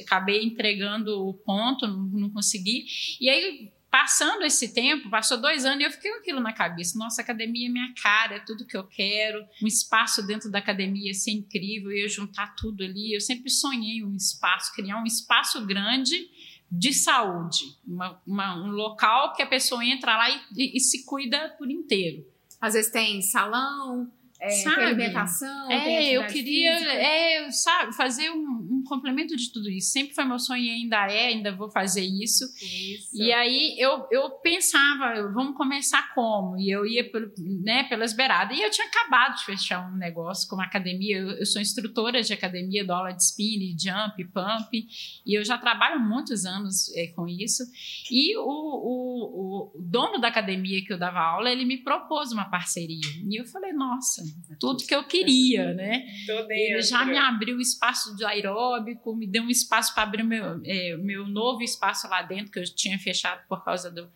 acabei 0.00 0.44
entregando 0.44 1.26
o 1.26 1.34
ponto, 1.34 1.88
não, 1.88 2.30
consegui. 2.30 2.86
E 3.20 3.28
aí, 3.28 3.72
passando 3.90 4.44
esse 4.44 4.72
tempo, 4.72 5.10
passou 5.10 5.40
dois 5.40 5.64
anos 5.64 5.80
e 5.80 5.86
eu 5.86 5.90
fiquei 5.90 6.12
com 6.12 6.18
aquilo 6.18 6.40
na 6.40 6.52
cabeça. 6.52 6.96
Nossa, 6.96 7.20
academia 7.20 7.66
é 7.66 7.72
minha 7.72 7.92
cara, 8.00 8.36
é 8.36 8.40
tudo 8.40 8.64
que 8.64 8.76
eu 8.76 8.86
quero. 8.86 9.44
Um 9.60 9.66
espaço 9.66 10.24
dentro 10.24 10.48
da 10.48 10.60
academia 10.60 11.08
ia 11.08 11.14
ser 11.14 11.32
incrível, 11.32 11.90
eu 11.90 11.98
ia 11.98 12.08
juntar 12.08 12.54
tudo 12.54 12.84
ali. 12.84 13.12
Eu 13.12 13.20
sempre 13.20 13.50
sonhei 13.50 14.04
um 14.04 14.14
espaço, 14.14 14.72
criar 14.72 15.02
um 15.02 15.06
espaço 15.06 15.66
grande 15.66 16.30
de 16.70 16.92
saúde, 16.92 17.76
uma, 17.86 18.20
uma, 18.26 18.54
um 18.56 18.70
local 18.70 19.32
que 19.32 19.42
a 19.42 19.46
pessoa 19.46 19.84
entra 19.84 20.16
lá 20.16 20.30
e, 20.30 20.40
e, 20.56 20.76
e 20.76 20.80
se 20.80 21.04
cuida 21.04 21.54
por 21.58 21.70
inteiro. 21.70 22.24
Às 22.60 22.74
vezes 22.74 22.92
tem 22.92 23.20
salão, 23.22 24.10
é, 24.40 24.48
tem 24.48 24.72
alimentação. 24.72 25.70
É, 25.70 25.84
tem 25.84 26.12
eu 26.12 26.26
queria 26.26 26.74
física. 26.74 26.92
é, 26.92 27.50
sabe, 27.50 27.94
fazer 27.94 28.30
um, 28.30 28.68
um, 28.70 28.79
complemento 28.90 29.36
de 29.36 29.52
tudo 29.52 29.70
isso. 29.70 29.92
Sempre 29.92 30.14
foi 30.14 30.24
meu 30.24 30.38
sonho 30.38 30.62
e 30.62 30.70
ainda 30.70 31.06
é, 31.06 31.28
ainda 31.28 31.54
vou 31.54 31.70
fazer 31.70 32.02
isso. 32.02 32.44
isso. 32.60 33.08
E 33.14 33.32
aí 33.32 33.76
eu, 33.78 34.06
eu 34.10 34.30
pensava, 34.42 35.30
vamos 35.32 35.56
começar 35.56 36.12
como? 36.12 36.58
E 36.58 36.68
eu 36.70 36.84
ia 36.84 37.08
por, 37.08 37.32
né, 37.62 37.84
pelas 37.84 38.12
beiradas. 38.12 38.58
E 38.58 38.60
eu 38.60 38.70
tinha 38.70 38.86
acabado 38.88 39.36
de 39.36 39.44
fechar 39.44 39.88
um 39.88 39.96
negócio 39.96 40.48
com 40.48 40.56
uma 40.56 40.64
academia. 40.64 41.18
Eu, 41.18 41.30
eu 41.30 41.46
sou 41.46 41.62
instrutora 41.62 42.20
de 42.20 42.32
academia, 42.32 42.84
dou 42.84 42.96
aula 42.96 43.12
de 43.12 43.22
spin, 43.22 43.76
jump, 43.78 44.24
pump. 44.32 44.86
E 45.24 45.38
eu 45.38 45.44
já 45.44 45.56
trabalho 45.56 46.00
muitos 46.00 46.44
anos 46.44 46.94
é, 46.96 47.06
com 47.08 47.28
isso. 47.28 47.62
E 48.10 48.36
o, 48.36 48.42
o, 48.42 49.72
o 49.76 49.80
dono 49.80 50.20
da 50.20 50.28
academia 50.28 50.84
que 50.84 50.92
eu 50.92 50.98
dava 50.98 51.20
aula, 51.20 51.50
ele 51.50 51.64
me 51.64 51.78
propôs 51.78 52.32
uma 52.32 52.50
parceria. 52.50 53.00
E 53.28 53.40
eu 53.40 53.46
falei, 53.46 53.72
nossa, 53.72 54.22
tudo 54.58 54.84
que 54.84 54.94
eu 54.94 55.04
queria, 55.04 55.72
né? 55.74 56.04
Ele 56.48 56.82
já 56.82 57.04
me 57.04 57.16
abriu 57.16 57.60
espaço 57.60 58.16
de 58.16 58.24
aeróbico, 58.24 58.79
me 58.82 59.26
deu 59.26 59.42
um 59.42 59.50
espaço 59.50 59.94
para 59.94 60.02
abrir 60.02 60.22
meu, 60.22 60.60
é, 60.64 60.96
meu 60.96 61.26
novo 61.26 61.62
espaço 61.62 62.08
lá 62.08 62.22
dentro, 62.22 62.52
que 62.52 62.58
eu 62.58 62.64
tinha 62.64 62.98
fechado 62.98 63.46
por 63.48 63.64
causa 63.64 63.90
do, 63.90 64.10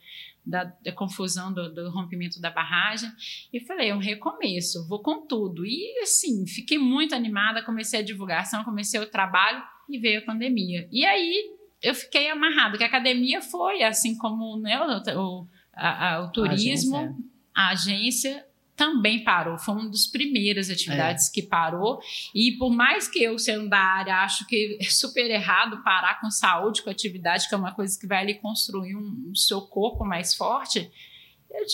da, 0.45 0.65
da, 0.65 0.93
confusão 0.93 1.53
do, 1.53 1.73
do, 1.73 1.91
rompimento 1.91 2.41
da 2.41 2.51
barragem. 2.51 3.11
E 3.53 3.61
falei, 3.61 3.91
é 3.91 3.95
um 3.95 3.99
recomeço, 3.99 4.87
vou 4.89 5.01
com 5.01 5.27
tudo. 5.27 5.65
E 5.65 5.99
assim, 6.03 6.47
fiquei 6.47 6.79
muito 6.79 7.15
animada, 7.15 7.63
comecei 7.63 8.01
a 8.01 8.05
divulgação, 8.05 8.65
comecei 8.65 9.01
o 9.01 9.07
trabalho 9.07 9.63
e 9.89 9.99
veio 9.99 10.21
a 10.21 10.25
pandemia. 10.25 10.89
E 10.91 11.05
aí 11.05 11.55
eu 11.83 11.95
fiquei 11.95 12.31
amarrada, 12.31 12.79
que 12.79 12.85
a 12.85 12.87
academia 12.87 13.43
foi, 13.43 13.83
assim 13.83 14.17
como 14.17 14.59
né, 14.59 14.81
o, 15.17 15.47
a, 15.73 16.15
a, 16.15 16.21
o 16.25 16.33
turismo, 16.33 16.97
a 16.97 17.01
agência. 17.01 17.25
a 17.55 17.69
agência 17.69 18.47
também 18.77 19.23
parou. 19.23 19.59
Foi 19.59 19.75
uma 19.75 19.89
das 19.89 20.07
primeiras 20.07 20.69
atividades 20.69 21.29
é. 21.29 21.33
que 21.33 21.43
parou. 21.43 22.01
E 22.35 22.53
por 22.59 22.71
mais 22.71 23.09
que 23.09 23.23
eu, 23.23 23.39
sendo 23.39 23.69
da 23.69 23.79
área, 23.79 24.17
acho 24.17 24.47
que 24.47 24.79
é 24.81 24.85
super 24.85 25.31
errado 25.31 25.83
parar 25.83 26.21
com 26.21 26.31
saúde, 26.31 26.83
com 26.83 26.91
atividade, 26.91 27.49
que 27.49 27.55
é 27.55 27.59
uma 27.59 27.73
coisa 27.73 27.99
que 27.99 28.07
vai 28.07 28.23
ali 28.23 28.35
construir 28.35 28.97
um, 28.97 29.31
um 29.31 29.35
seu 29.35 29.63
corpo 29.63 30.05
mais 30.05 30.35
forte, 30.35 30.91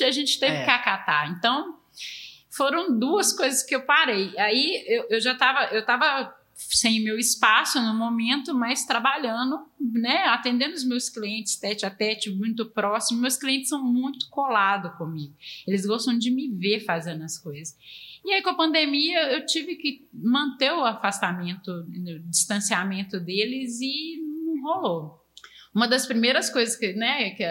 a 0.02 0.10
gente 0.10 0.38
teve 0.38 0.56
é. 0.56 0.64
que 0.64 0.70
acatar. 0.70 1.30
Então, 1.30 1.78
foram 2.50 2.98
duas 2.98 3.32
coisas 3.32 3.62
que 3.62 3.74
eu 3.74 3.82
parei. 3.82 4.36
Aí 4.38 4.84
eu, 4.86 5.06
eu 5.10 5.20
já 5.20 5.32
estava 5.32 5.64
eu 5.74 5.84
tava 5.84 6.34
sem 6.68 7.02
meu 7.02 7.18
espaço 7.18 7.80
no 7.80 7.94
momento, 7.94 8.54
mas 8.54 8.84
trabalhando, 8.84 9.58
né, 9.80 10.24
atendendo 10.26 10.74
os 10.74 10.84
meus 10.84 11.08
clientes 11.08 11.56
tete 11.56 11.86
a 11.86 11.90
tete, 11.90 12.30
muito 12.30 12.66
próximo. 12.66 13.20
Meus 13.20 13.36
clientes 13.36 13.70
são 13.70 13.82
muito 13.82 14.28
colados 14.28 14.92
comigo. 14.96 15.34
Eles 15.66 15.86
gostam 15.86 16.16
de 16.16 16.30
me 16.30 16.48
ver 16.48 16.80
fazendo 16.80 17.24
as 17.24 17.38
coisas. 17.38 17.76
E 18.24 18.32
aí, 18.32 18.42
com 18.42 18.50
a 18.50 18.54
pandemia, 18.54 19.32
eu 19.32 19.46
tive 19.46 19.76
que 19.76 20.06
manter 20.12 20.72
o 20.72 20.84
afastamento, 20.84 21.70
o 21.70 22.18
distanciamento 22.28 23.18
deles 23.18 23.80
e 23.80 24.18
não 24.44 24.62
rolou. 24.62 25.24
Uma 25.74 25.88
das 25.88 26.06
primeiras 26.06 26.50
coisas 26.50 26.76
que, 26.76 26.92
né, 26.92 27.30
que 27.30 27.44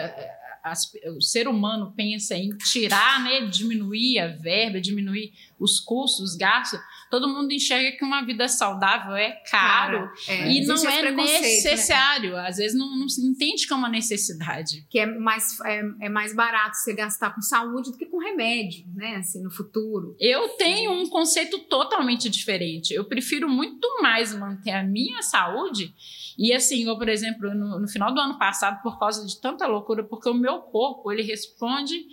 as, 0.62 0.92
o 1.16 1.20
ser 1.20 1.48
humano 1.48 1.92
pensa 1.96 2.36
em 2.36 2.56
tirar, 2.58 3.22
né, 3.24 3.46
diminuir 3.46 4.18
a 4.18 4.28
verba, 4.28 4.80
diminuir 4.80 5.32
os 5.58 5.80
custos, 5.80 6.32
os 6.32 6.36
gastos, 6.36 6.78
todo 7.10 7.28
mundo 7.28 7.52
enxerga 7.52 7.96
que 7.96 8.04
uma 8.04 8.22
vida 8.22 8.48
saudável 8.48 9.16
é 9.16 9.32
caro 9.50 10.08
é, 10.28 10.52
e 10.52 10.64
não 10.64 10.76
é 10.88 11.02
né? 11.02 11.10
necessário. 11.10 12.32
Né? 12.34 12.48
Às 12.48 12.56
vezes 12.56 12.78
não, 12.78 12.96
não 12.96 13.08
se 13.08 13.20
entende 13.20 13.66
que 13.66 13.72
é 13.72 13.76
uma 13.76 13.88
necessidade. 13.88 14.86
Que 14.88 15.00
é 15.00 15.06
mais, 15.06 15.58
é, 15.64 15.82
é, 16.02 16.08
mais 16.08 16.34
barato 16.34 16.76
você 16.76 16.94
gastar 16.94 17.34
com 17.34 17.42
saúde 17.42 17.90
do 17.90 17.98
que 17.98 18.06
com 18.06 18.18
remédio, 18.18 18.86
né? 18.94 19.16
Assim, 19.16 19.42
no 19.42 19.50
futuro. 19.50 20.14
Eu 20.20 20.50
tenho 20.50 20.92
um 20.92 21.08
conceito 21.08 21.58
totalmente 21.58 22.30
diferente. 22.30 22.94
Eu 22.94 23.04
prefiro 23.04 23.48
muito 23.48 24.00
mais 24.00 24.32
manter 24.32 24.70
a 24.70 24.84
minha 24.84 25.20
saúde 25.22 25.92
e 26.38 26.54
assim, 26.54 26.86
eu, 26.86 26.96
por 26.96 27.06
exemplo, 27.06 27.54
no, 27.54 27.80
no, 27.80 27.86
final 27.86 28.14
do 28.14 28.18
ano 28.18 28.38
passado, 28.38 28.80
por 28.82 28.98
causa 28.98 29.26
de 29.26 29.38
tanta 29.38 29.66
loucura, 29.66 30.02
porque 30.02 30.26
o 30.26 30.32
meu 30.32 30.60
corpo, 30.60 31.12
ele 31.12 31.22
responde, 31.22 32.06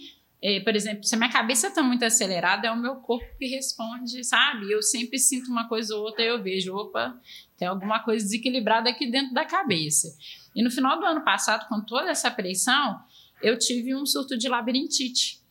é, 0.48 0.62
por 0.62 0.74
exemplo, 0.74 1.04
se 1.04 1.14
a 1.14 1.18
minha 1.18 1.30
cabeça 1.30 1.68
está 1.68 1.84
muito 1.84 2.06
acelerada, 2.06 2.68
é 2.68 2.72
o 2.72 2.78
meu 2.78 2.96
corpo 2.96 3.28
que 3.38 3.48
responde, 3.48 4.24
sabe? 4.24 4.72
Eu 4.72 4.82
sempre 4.82 5.20
sinto 5.20 5.52
uma 5.52 5.68
coisa 5.68 5.94
ou 5.94 6.04
outra 6.04 6.24
e 6.24 6.28
eu 6.30 6.42
vejo, 6.42 6.74
opa, 6.74 7.20
tem 7.58 7.68
alguma 7.68 8.00
coisa 8.00 8.24
desequilibrada 8.24 8.90
aqui 8.90 9.12
dentro 9.12 9.34
da 9.34 9.44
cabeça. 9.44 10.08
E 10.56 10.64
no 10.64 10.72
final 10.72 10.98
do 10.98 11.06
ano 11.06 11.22
passado, 11.26 11.68
com 11.68 11.82
toda 11.82 12.10
essa 12.10 12.32
pressão, 12.32 12.98
eu 13.44 13.60
tive 13.60 13.94
um 13.94 14.06
surto 14.06 14.38
de 14.38 14.48
labirintite. 14.48 15.42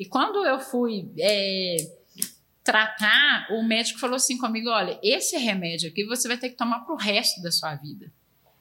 E 0.00 0.06
quando 0.06 0.42
eu 0.46 0.58
fui 0.58 1.12
é, 1.20 1.76
tratar, 2.64 3.48
o 3.50 3.62
médico 3.62 4.00
falou 4.00 4.16
assim 4.16 4.38
comigo: 4.38 4.70
olha, 4.70 4.98
esse 5.02 5.36
remédio 5.36 5.90
aqui 5.90 6.06
você 6.06 6.26
vai 6.26 6.38
ter 6.38 6.48
que 6.48 6.56
tomar 6.56 6.80
para 6.80 6.94
o 6.94 6.98
resto 6.98 7.42
da 7.42 7.52
sua 7.52 7.74
vida. 7.74 8.10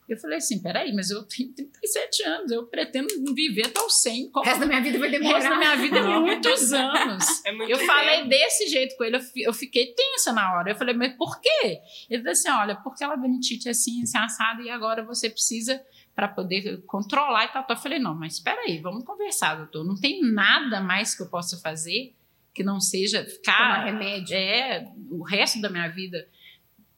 Eu 0.07 0.17
falei 0.17 0.37
assim, 0.37 0.61
peraí, 0.61 0.93
mas 0.93 1.09
eu 1.09 1.23
tenho 1.23 1.51
37 1.53 2.23
anos, 2.23 2.51
eu 2.51 2.65
pretendo 2.65 3.07
viver 3.35 3.65
até 3.65 3.81
os 3.81 4.01
100. 4.01 4.31
Como... 4.31 4.45
O 4.45 4.47
resto 4.47 4.61
da 4.61 4.65
minha 4.65 4.81
vida 4.81 4.99
vai 4.99 5.11
demorar. 5.11 5.29
O 5.29 5.35
resto 5.35 5.49
da 5.49 5.57
minha 5.57 5.75
vida 5.75 5.97
é 5.97 6.01
muitos 6.19 6.73
anos. 6.73 7.45
É 7.45 7.51
muito 7.51 7.69
eu 7.69 7.77
bem. 7.77 7.85
falei 7.85 8.27
desse 8.27 8.67
jeito 8.67 8.95
com 8.95 9.03
ele, 9.03 9.17
eu 9.37 9.53
fiquei 9.53 9.93
tensa 9.93 10.31
na 10.31 10.55
hora. 10.55 10.71
Eu 10.71 10.75
falei, 10.75 10.95
mas 10.95 11.13
por 11.17 11.41
quê? 11.41 11.81
Ele 12.09 12.23
disse 12.23 12.47
assim, 12.47 12.57
olha, 12.57 12.75
porque 12.77 13.03
ela 13.03 13.15
labirintite 13.15 13.67
é 13.67 13.71
assim, 13.71 14.01
assim, 14.01 14.17
assado, 14.17 14.61
e 14.61 14.69
agora 14.69 15.03
você 15.03 15.29
precisa 15.29 15.81
para 16.15 16.29
poder 16.29 16.81
controlar 16.85 17.45
e 17.45 17.47
tal. 17.49 17.65
Eu 17.69 17.75
falei, 17.75 17.99
não, 17.99 18.15
mas 18.15 18.35
espera 18.35 18.61
aí, 18.61 18.79
vamos 18.79 19.03
conversar, 19.03 19.55
doutor. 19.55 19.83
Não 19.83 19.95
tem 19.95 20.21
nada 20.21 20.79
mais 20.79 21.13
que 21.13 21.21
eu 21.21 21.29
possa 21.29 21.57
fazer 21.57 22.15
que 22.53 22.63
não 22.63 22.79
seja 22.79 23.23
ficar... 23.23 23.55
Tomar 23.57 23.85
remédio. 23.85 24.35
É, 24.35 24.91
o 25.11 25.21
resto 25.21 25.61
da 25.61 25.69
minha 25.69 25.87
vida 25.89 26.27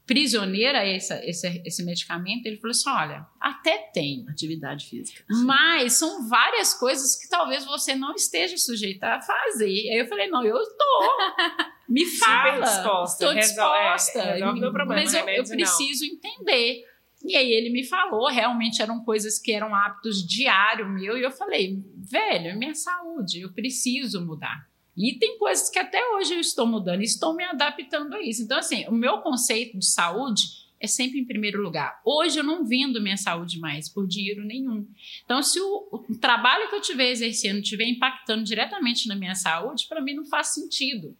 prisioneira 0.09 0.79
a 0.79 0.87
essa, 0.87 1.23
esse, 1.23 1.61
esse 1.63 1.85
medicamento, 1.85 2.47
ele 2.47 2.57
falou 2.57 2.71
assim: 2.71 2.89
olha, 2.89 3.27
até 3.39 3.77
tem. 3.93 4.25
Atividade 4.27 4.87
física. 4.87 5.23
Mas 5.45 5.93
são 5.93 6.27
várias 6.27 6.73
coisas 6.73 7.15
que 7.15 7.29
talvez 7.29 7.63
você 7.63 7.93
não 7.93 8.15
esteja 8.15 8.57
sujeita 8.57 9.05
a 9.05 9.21
fazer. 9.21 9.65
Aí 9.65 9.99
eu 9.99 10.07
falei: 10.07 10.27
não, 10.27 10.43
eu 10.43 10.57
estou. 10.57 11.17
Me 11.87 12.07
fala. 12.07 12.59
disposta. 12.59 13.23
Estou 13.23 13.39
disposta. 13.39 14.19
É, 14.19 14.39
é, 14.39 14.53
meu 14.53 14.73
problema, 14.73 15.03
mas 15.03 15.13
eu, 15.13 15.27
eu 15.29 15.43
preciso 15.43 16.05
não. 16.05 16.13
entender. 16.13 16.85
E 17.23 17.35
aí 17.35 17.51
ele 17.51 17.69
me 17.69 17.83
falou, 17.83 18.29
realmente 18.29 18.81
eram 18.81 19.03
coisas 19.03 19.37
que 19.37 19.51
eram 19.51 19.75
hábitos 19.75 20.25
diários 20.25 20.89
meu, 20.89 21.17
e 21.17 21.21
eu 21.21 21.31
falei, 21.31 21.83
velho, 21.97 22.57
minha 22.57 22.73
saúde, 22.73 23.41
eu 23.41 23.51
preciso 23.51 24.25
mudar. 24.25 24.68
E 24.99 25.17
tem 25.17 25.38
coisas 25.38 25.69
que 25.69 25.79
até 25.79 26.05
hoje 26.09 26.33
eu 26.33 26.41
estou 26.41 26.67
mudando, 26.67 27.01
estou 27.01 27.33
me 27.33 27.45
adaptando 27.45 28.13
a 28.15 28.21
isso. 28.21 28.43
Então, 28.43 28.59
assim, 28.59 28.85
o 28.89 28.91
meu 28.91 29.19
conceito 29.19 29.79
de 29.79 29.85
saúde 29.85 30.43
é 30.77 30.88
sempre 30.88 31.19
em 31.19 31.25
primeiro 31.25 31.62
lugar. 31.62 32.01
Hoje 32.05 32.38
eu 32.38 32.43
não 32.43 32.65
vendo 32.65 33.01
minha 33.01 33.15
saúde 33.15 33.59
mais 33.59 33.88
por 33.88 34.05
dinheiro 34.05 34.43
nenhum. 34.43 34.85
Então, 35.23 35.41
se 35.41 35.57
o, 35.59 35.88
o 35.91 36.17
trabalho 36.17 36.67
que 36.67 36.75
eu 36.75 36.81
estiver 36.81 37.12
exercendo 37.12 37.59
estiver 37.59 37.85
impactando 37.85 38.43
diretamente 38.43 39.07
na 39.07 39.15
minha 39.15 39.35
saúde, 39.35 39.88
para 39.88 40.01
mim 40.01 40.15
não 40.15 40.25
faz 40.25 40.47
sentido. 40.47 41.15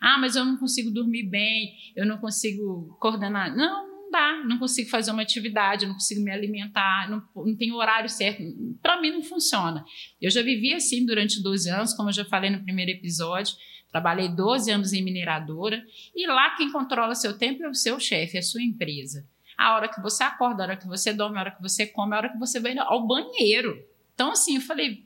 Ah, 0.00 0.16
mas 0.18 0.36
eu 0.36 0.44
não 0.44 0.56
consigo 0.56 0.90
dormir 0.90 1.24
bem, 1.24 1.74
eu 1.96 2.06
não 2.06 2.18
consigo 2.18 2.96
coordenar. 3.00 3.54
Não, 3.54 3.93
dá, 4.14 4.44
não 4.44 4.58
consigo 4.58 4.88
fazer 4.88 5.10
uma 5.10 5.22
atividade, 5.22 5.86
não 5.86 5.94
consigo 5.94 6.22
me 6.22 6.30
alimentar, 6.30 7.10
não, 7.10 7.20
não 7.34 7.56
tenho 7.56 7.74
horário 7.74 8.08
certo. 8.08 8.42
Para 8.80 9.00
mim 9.00 9.10
não 9.10 9.22
funciona. 9.22 9.84
Eu 10.20 10.30
já 10.30 10.40
vivi 10.40 10.72
assim 10.72 11.04
durante 11.04 11.42
12 11.42 11.68
anos, 11.68 11.94
como 11.94 12.10
eu 12.10 12.12
já 12.12 12.24
falei 12.24 12.48
no 12.48 12.62
primeiro 12.62 12.92
episódio. 12.92 13.56
Trabalhei 13.90 14.28
12 14.28 14.70
anos 14.70 14.92
em 14.92 15.02
mineradora 15.02 15.82
e 16.14 16.26
lá 16.26 16.54
quem 16.56 16.70
controla 16.70 17.14
seu 17.14 17.36
tempo 17.36 17.64
é 17.64 17.68
o 17.68 17.74
seu 17.74 17.98
chefe, 17.98 18.36
é 18.36 18.40
a 18.40 18.42
sua 18.42 18.62
empresa. 18.62 19.26
A 19.58 19.74
hora 19.74 19.88
que 19.88 20.00
você 20.00 20.22
acorda, 20.22 20.62
a 20.62 20.66
hora 20.66 20.76
que 20.76 20.86
você 20.86 21.12
dorme, 21.12 21.36
a 21.36 21.40
hora 21.40 21.50
que 21.50 21.62
você 21.62 21.86
come, 21.86 22.14
a 22.14 22.18
hora 22.18 22.32
que 22.32 22.38
você 22.38 22.60
vai 22.60 22.76
ao 22.78 23.06
banheiro. 23.06 23.76
Então, 24.14 24.30
assim, 24.30 24.56
eu 24.56 24.60
falei, 24.60 25.04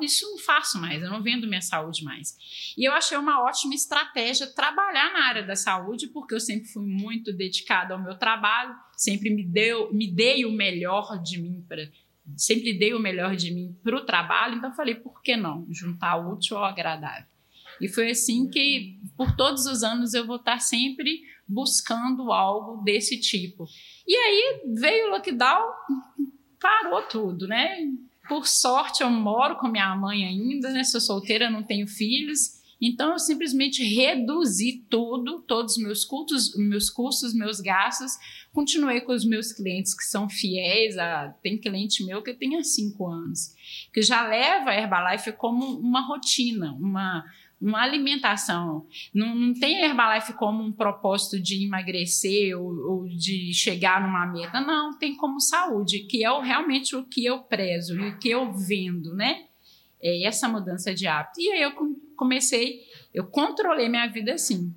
isso 0.00 0.30
não 0.30 0.38
faço 0.38 0.80
mais, 0.80 1.02
eu 1.02 1.10
não 1.10 1.22
vendo 1.22 1.46
minha 1.46 1.60
saúde 1.60 2.04
mais. 2.04 2.36
E 2.76 2.86
eu 2.86 2.92
achei 2.92 3.16
uma 3.16 3.42
ótima 3.42 3.74
estratégia 3.74 4.46
trabalhar 4.46 5.12
na 5.12 5.26
área 5.26 5.42
da 5.42 5.56
saúde, 5.56 6.08
porque 6.08 6.34
eu 6.34 6.40
sempre 6.40 6.68
fui 6.68 6.84
muito 6.84 7.32
dedicada 7.32 7.94
ao 7.94 8.02
meu 8.02 8.16
trabalho, 8.16 8.74
sempre 8.96 9.30
me, 9.30 9.44
deu, 9.44 9.92
me 9.92 10.10
dei 10.10 10.44
o 10.44 10.52
melhor 10.52 11.22
de 11.22 11.40
mim 11.40 11.64
para 11.68 11.88
sempre 12.38 12.72
dei 12.72 12.94
o 12.94 12.98
melhor 12.98 13.36
de 13.36 13.52
mim 13.52 13.76
para 13.82 13.96
o 13.96 14.04
trabalho, 14.04 14.56
então 14.56 14.74
falei, 14.74 14.94
por 14.94 15.20
que 15.20 15.36
não 15.36 15.66
juntar 15.70 16.16
útil 16.16 16.56
ao 16.56 16.64
agradável? 16.64 17.26
E 17.80 17.88
foi 17.88 18.10
assim 18.10 18.48
que, 18.48 18.98
por 19.16 19.36
todos 19.36 19.66
os 19.66 19.82
anos, 19.82 20.14
eu 20.14 20.26
vou 20.26 20.36
estar 20.36 20.58
sempre 20.60 21.22
buscando 21.46 22.32
algo 22.32 22.82
desse 22.82 23.20
tipo. 23.20 23.66
E 24.06 24.14
aí 24.14 24.62
veio 24.74 25.08
o 25.08 25.10
lockdown, 25.10 25.70
parou 26.60 27.02
tudo, 27.02 27.46
né? 27.46 27.78
Por 28.28 28.46
sorte, 28.46 29.02
eu 29.02 29.10
moro 29.10 29.56
com 29.56 29.68
minha 29.68 29.94
mãe 29.94 30.24
ainda, 30.24 30.70
né? 30.70 30.82
Sou 30.84 31.00
solteira, 31.00 31.50
não 31.50 31.62
tenho 31.62 31.86
filhos. 31.86 32.62
Então, 32.80 33.12
eu 33.12 33.18
simplesmente 33.18 33.82
reduzi 33.82 34.84
tudo, 34.90 35.40
todos 35.42 35.76
os 35.76 35.82
meus 35.82 36.04
custos, 36.04 36.54
meus 36.56 36.90
custos, 36.90 37.34
meus 37.34 37.60
gastos. 37.60 38.12
Continuei 38.52 39.00
com 39.00 39.12
os 39.12 39.24
meus 39.24 39.52
clientes 39.52 39.94
que 39.94 40.04
são 40.04 40.28
fiéis. 40.28 40.98
A, 40.98 41.28
tem 41.42 41.56
cliente 41.56 42.04
meu 42.04 42.22
que 42.22 42.34
tem 42.34 42.56
há 42.56 42.62
cinco 42.62 43.06
anos, 43.08 43.54
que 43.92 44.02
já 44.02 44.26
leva 44.26 44.70
a 44.70 44.76
Herbalife 44.76 45.32
como 45.32 45.64
uma 45.78 46.00
rotina, 46.00 46.72
uma, 46.72 47.24
uma 47.60 47.82
alimentação. 47.82 48.86
Não, 49.12 49.34
não 49.34 49.54
tem 49.54 49.82
Herbalife 49.82 50.32
como 50.34 50.62
um 50.62 50.72
propósito 50.72 51.40
de 51.40 51.64
emagrecer 51.64 52.58
ou, 52.58 52.74
ou, 52.90 53.08
de 53.08 53.52
chegar 53.54 54.00
numa 54.02 54.26
meta. 54.26 54.60
Não, 54.60 54.98
tem 54.98 55.16
como 55.16 55.40
saúde, 55.40 56.00
que 56.00 56.24
é 56.24 56.42
realmente 56.42 56.94
o 56.94 57.04
que 57.04 57.24
eu 57.24 57.40
prezo 57.40 57.98
e 57.98 58.08
o 58.08 58.18
que 58.18 58.30
eu 58.30 58.52
vendo, 58.52 59.14
né? 59.14 59.46
É 60.02 60.26
essa 60.26 60.48
mudança 60.48 60.94
de 60.94 61.06
hábito. 61.06 61.40
E 61.40 61.50
aí 61.50 61.62
eu 61.62 61.72
comecei, 62.16 62.80
eu 63.12 63.26
controlei 63.26 63.88
minha 63.88 64.06
vida 64.06 64.34
assim 64.34 64.74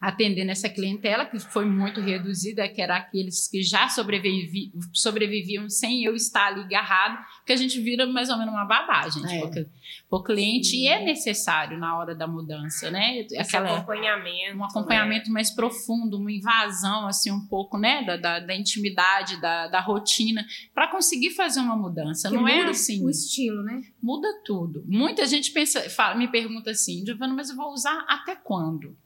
atendendo 0.00 0.50
essa 0.50 0.68
clientela 0.68 1.26
que 1.26 1.38
foi 1.38 1.66
muito 1.66 2.00
reduzida, 2.00 2.66
que 2.66 2.80
era 2.80 2.96
aqueles 2.96 3.46
que 3.46 3.62
já 3.62 3.86
sobrevivi, 3.90 4.72
sobreviviam 4.94 5.68
sem 5.68 6.04
eu 6.04 6.16
estar 6.16 6.46
ali 6.46 6.62
agarrado, 6.62 7.18
que 7.44 7.52
a 7.52 7.56
gente 7.56 7.78
vira 7.78 8.06
mais 8.06 8.30
ou 8.30 8.38
menos 8.38 8.54
uma 8.54 8.64
babá, 8.64 9.06
gente, 9.10 9.30
é. 9.30 9.40
porque 9.40 9.66
o 10.10 10.22
cliente 10.22 10.68
Sim. 10.68 10.88
é 10.88 11.04
necessário 11.04 11.78
na 11.78 11.98
hora 11.98 12.14
da 12.14 12.26
mudança, 12.26 12.90
né? 12.90 13.26
Aquela, 13.38 13.76
acompanhamento. 13.76 14.56
Um 14.56 14.64
acompanhamento 14.64 15.26
né? 15.28 15.34
mais 15.34 15.50
profundo, 15.50 16.16
uma 16.16 16.32
invasão, 16.32 17.06
assim, 17.06 17.30
um 17.30 17.46
pouco, 17.46 17.76
né, 17.76 18.02
da, 18.02 18.16
da, 18.16 18.40
da 18.40 18.54
intimidade, 18.56 19.38
da, 19.38 19.68
da 19.68 19.80
rotina, 19.80 20.46
para 20.74 20.88
conseguir 20.88 21.30
fazer 21.30 21.60
uma 21.60 21.76
mudança. 21.76 22.30
Que 22.30 22.34
Não 22.34 22.48
é 22.48 22.62
assim. 22.62 23.04
O 23.04 23.10
estilo, 23.10 23.62
né? 23.62 23.82
Muda 24.02 24.28
tudo. 24.46 24.82
Muita 24.86 25.26
gente 25.26 25.50
pensa, 25.52 25.90
fala, 25.90 26.14
me 26.14 26.26
pergunta 26.26 26.70
assim, 26.70 27.04
Giovana, 27.04 27.34
mas 27.34 27.50
eu 27.50 27.56
vou 27.56 27.70
usar 27.70 28.04
até 28.08 28.34
quando? 28.34 28.96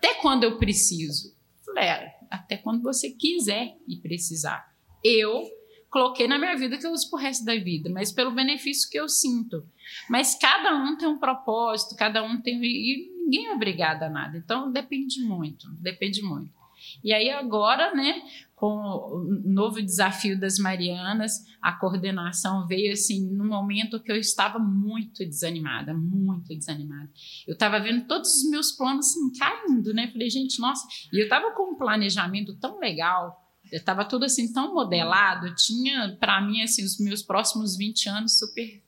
Até 0.00 0.14
quando 0.14 0.44
eu 0.44 0.56
preciso. 0.56 1.36
Falei, 1.64 1.84
é, 1.84 2.18
até 2.30 2.56
quando 2.56 2.82
você 2.82 3.10
quiser 3.10 3.76
e 3.86 3.96
precisar. 3.96 4.74
Eu 5.04 5.44
coloquei 5.90 6.26
na 6.26 6.38
minha 6.38 6.56
vida 6.56 6.78
que 6.78 6.86
eu 6.86 6.92
uso 6.92 7.10
pro 7.10 7.18
resto 7.18 7.44
da 7.44 7.54
vida, 7.56 7.90
mas 7.90 8.10
pelo 8.10 8.30
benefício 8.30 8.88
que 8.88 8.98
eu 8.98 9.08
sinto. 9.08 9.62
Mas 10.08 10.34
cada 10.36 10.74
um 10.74 10.96
tem 10.96 11.06
um 11.06 11.18
propósito, 11.18 11.96
cada 11.96 12.22
um 12.22 12.40
tem. 12.40 12.58
E 12.64 13.12
ninguém 13.24 13.46
é 13.46 13.52
obrigado 13.52 14.04
a 14.04 14.08
nada. 14.08 14.38
Então 14.38 14.72
depende 14.72 15.20
muito, 15.22 15.68
depende 15.72 16.22
muito. 16.22 16.58
E 17.04 17.12
aí 17.12 17.28
agora, 17.28 17.94
né, 17.94 18.22
com 18.60 18.66
o 18.66 19.24
novo 19.42 19.80
desafio 19.80 20.38
das 20.38 20.58
Marianas, 20.58 21.46
a 21.62 21.72
coordenação 21.72 22.66
veio 22.66 22.92
assim 22.92 23.26
num 23.32 23.48
momento 23.48 23.98
que 23.98 24.12
eu 24.12 24.16
estava 24.16 24.58
muito 24.58 25.24
desanimada, 25.24 25.94
muito 25.94 26.54
desanimada. 26.54 27.10
Eu 27.48 27.54
estava 27.54 27.80
vendo 27.80 28.06
todos 28.06 28.28
os 28.28 28.50
meus 28.50 28.72
planos 28.72 29.06
assim, 29.06 29.32
caindo, 29.38 29.94
né? 29.94 30.08
Falei, 30.12 30.28
gente, 30.28 30.60
nossa, 30.60 30.86
e 31.10 31.18
eu 31.18 31.24
estava 31.24 31.52
com 31.52 31.72
um 31.72 31.78
planejamento 31.78 32.54
tão 32.56 32.78
legal, 32.78 33.50
estava 33.72 34.04
tudo 34.04 34.26
assim 34.26 34.52
tão 34.52 34.74
modelado, 34.74 35.54
tinha 35.54 36.18
para 36.20 36.38
mim 36.42 36.60
assim 36.60 36.84
os 36.84 36.98
meus 36.98 37.22
próximos 37.22 37.78
20 37.78 38.10
anos 38.10 38.38
super 38.38 38.82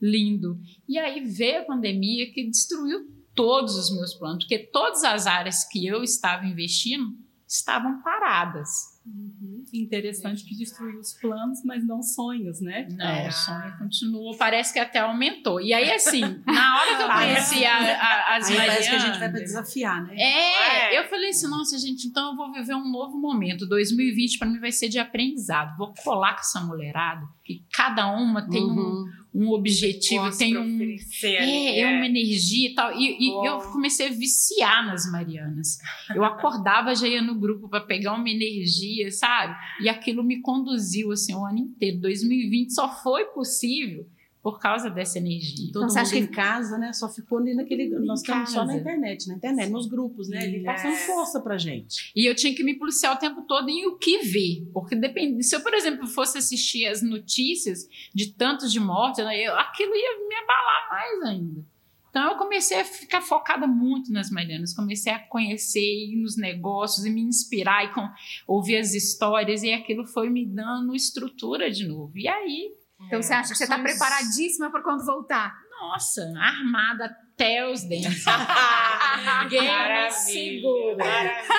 lindo. 0.00 0.58
E 0.88 0.98
aí 0.98 1.20
veio 1.20 1.60
a 1.60 1.66
pandemia 1.66 2.28
que 2.32 2.50
destruiu 2.50 3.08
todos 3.36 3.76
os 3.76 3.94
meus 3.94 4.14
planos, 4.14 4.42
porque 4.42 4.58
todas 4.58 5.04
as 5.04 5.28
áreas 5.28 5.62
que 5.62 5.86
eu 5.86 6.02
estava 6.02 6.44
investindo 6.44 7.16
estavam 7.46 8.02
paradas. 8.02 8.91
Uhum. 9.06 9.61
Interessante 9.72 10.44
que 10.44 10.54
destruiu 10.54 11.00
os 11.00 11.14
planos, 11.14 11.64
mas 11.64 11.86
não 11.86 12.02
sonhos, 12.02 12.60
né? 12.60 12.86
Não, 12.90 13.06
é. 13.06 13.28
o 13.28 13.32
sonho 13.32 13.78
continuou, 13.78 14.36
parece 14.36 14.72
que 14.72 14.78
até 14.78 14.98
aumentou. 14.98 15.60
E 15.60 15.72
aí, 15.72 15.90
assim, 15.90 16.20
na 16.46 16.78
hora 16.78 16.96
que 16.96 17.02
eu 17.02 17.08
conheci 17.08 17.64
a, 17.64 17.76
a, 17.76 18.36
as 18.36 18.50
aí 18.50 18.56
Parece 18.56 18.90
que 18.90 18.94
a 18.94 18.98
gente 18.98 19.18
vai 19.18 19.30
para 19.30 19.40
desafiar, 19.40 20.04
né? 20.04 20.14
É, 20.16 20.94
é, 20.94 20.98
eu 20.98 21.08
falei 21.08 21.30
assim, 21.30 21.48
nossa, 21.48 21.78
gente, 21.78 22.06
então 22.06 22.32
eu 22.32 22.36
vou 22.36 22.52
viver 22.52 22.74
um 22.74 22.90
novo 22.90 23.16
momento. 23.16 23.66
2020 23.66 24.38
para 24.38 24.48
mim 24.48 24.60
vai 24.60 24.72
ser 24.72 24.88
de 24.88 24.98
aprendizado. 24.98 25.76
Vou 25.78 25.94
colar 25.94 26.34
com 26.34 26.40
essa 26.40 26.60
mulherada, 26.60 27.26
que 27.42 27.64
cada 27.72 28.12
uma 28.12 28.48
tem 28.48 28.62
uhum. 28.62 29.06
um 29.06 29.22
um 29.34 29.50
objetivo, 29.50 30.30
tem 30.36 30.58
um, 30.58 30.78
é, 31.22 31.80
é, 31.80 31.86
uma 31.86 32.04
energia 32.04 32.68
e 32.68 32.74
tal. 32.74 32.92
E, 32.94 33.16
e 33.18 33.46
eu 33.46 33.58
comecei 33.60 34.08
a 34.08 34.10
viciar 34.10 34.84
nas 34.84 35.10
Marianas. 35.10 35.78
Eu 36.14 36.22
acordava, 36.22 36.94
já 36.94 37.08
ia 37.08 37.22
no 37.22 37.34
grupo 37.34 37.66
para 37.66 37.80
pegar 37.80 38.12
uma 38.12 38.28
energia, 38.28 39.10
sabe? 39.10 39.56
E 39.80 39.88
aquilo 39.88 40.22
me 40.22 40.40
conduziu 40.40 41.12
assim 41.12 41.34
o 41.34 41.44
ano 41.44 41.58
inteiro. 41.58 41.98
2020 42.00 42.72
só 42.72 42.92
foi 43.02 43.26
possível 43.26 44.06
por 44.42 44.58
causa 44.58 44.90
dessa 44.90 45.18
energia. 45.18 45.68
Todo 45.72 45.84
então, 45.84 45.88
mundo 45.88 45.96
acha 45.96 46.10
que 46.10 46.18
em 46.18 46.26
casa, 46.26 46.76
né? 46.76 46.92
Só 46.92 47.08
ficou 47.08 47.38
ali 47.38 47.54
naquele. 47.54 47.88
Nós 48.00 48.20
estamos 48.20 48.50
só 48.50 48.64
na 48.64 48.76
internet, 48.76 49.28
na 49.28 49.36
internet, 49.36 49.70
nos 49.70 49.86
grupos, 49.86 50.28
né? 50.28 50.44
Ele 50.44 50.64
passando 50.64 50.96
força 50.96 51.40
pra 51.40 51.56
gente. 51.56 52.10
E 52.14 52.28
eu 52.28 52.34
tinha 52.34 52.52
que 52.52 52.64
me 52.64 52.74
policiar 52.74 53.14
o 53.14 53.18
tempo 53.18 53.42
todo 53.42 53.68
em 53.68 53.86
o 53.86 53.96
que 53.96 54.18
ver. 54.18 54.68
Porque 54.72 54.96
depende. 54.96 55.44
Se 55.44 55.54
eu, 55.54 55.60
por 55.60 55.72
exemplo, 55.72 56.08
fosse 56.08 56.38
assistir 56.38 56.86
as 56.86 57.02
notícias 57.02 57.88
de 58.12 58.32
tantos 58.32 58.72
de 58.72 58.80
morte, 58.80 59.22
né, 59.22 59.40
eu, 59.40 59.54
aquilo 59.56 59.94
ia 59.94 60.28
me 60.28 60.34
abalar 60.34 60.88
mais 60.90 61.22
ainda. 61.22 61.64
Então 62.12 62.30
eu 62.30 62.36
comecei 62.36 62.78
a 62.78 62.84
ficar 62.84 63.22
focada 63.22 63.66
muito 63.66 64.12
nas 64.12 64.30
Marianas, 64.30 64.74
comecei 64.74 65.10
a 65.10 65.18
conhecer 65.18 65.80
ir 65.80 66.20
nos 66.20 66.36
negócios 66.36 67.06
e 67.06 67.10
me 67.10 67.22
inspirar 67.22 67.86
e 67.86 67.94
com, 67.94 68.06
ouvir 68.46 68.76
as 68.76 68.92
histórias 68.92 69.62
e 69.62 69.72
aquilo 69.72 70.06
foi 70.06 70.28
me 70.28 70.44
dando 70.44 70.94
estrutura 70.94 71.70
de 71.70 71.88
novo. 71.88 72.12
E 72.18 72.28
aí 72.28 72.76
então 73.06 73.18
é, 73.18 73.22
você 73.22 73.32
acha 73.32 73.52
que 73.52 73.56
você 73.56 73.64
está 73.64 73.78
preparadíssima 73.78 74.70
para 74.70 74.82
quando 74.82 75.06
voltar? 75.06 75.54
Nossa, 75.70 76.22
armada 76.38 77.16
até 77.34 77.68
os 77.68 77.82
dentes. 77.82 78.24
Ninguém 79.42 80.10
segura. 80.10 81.04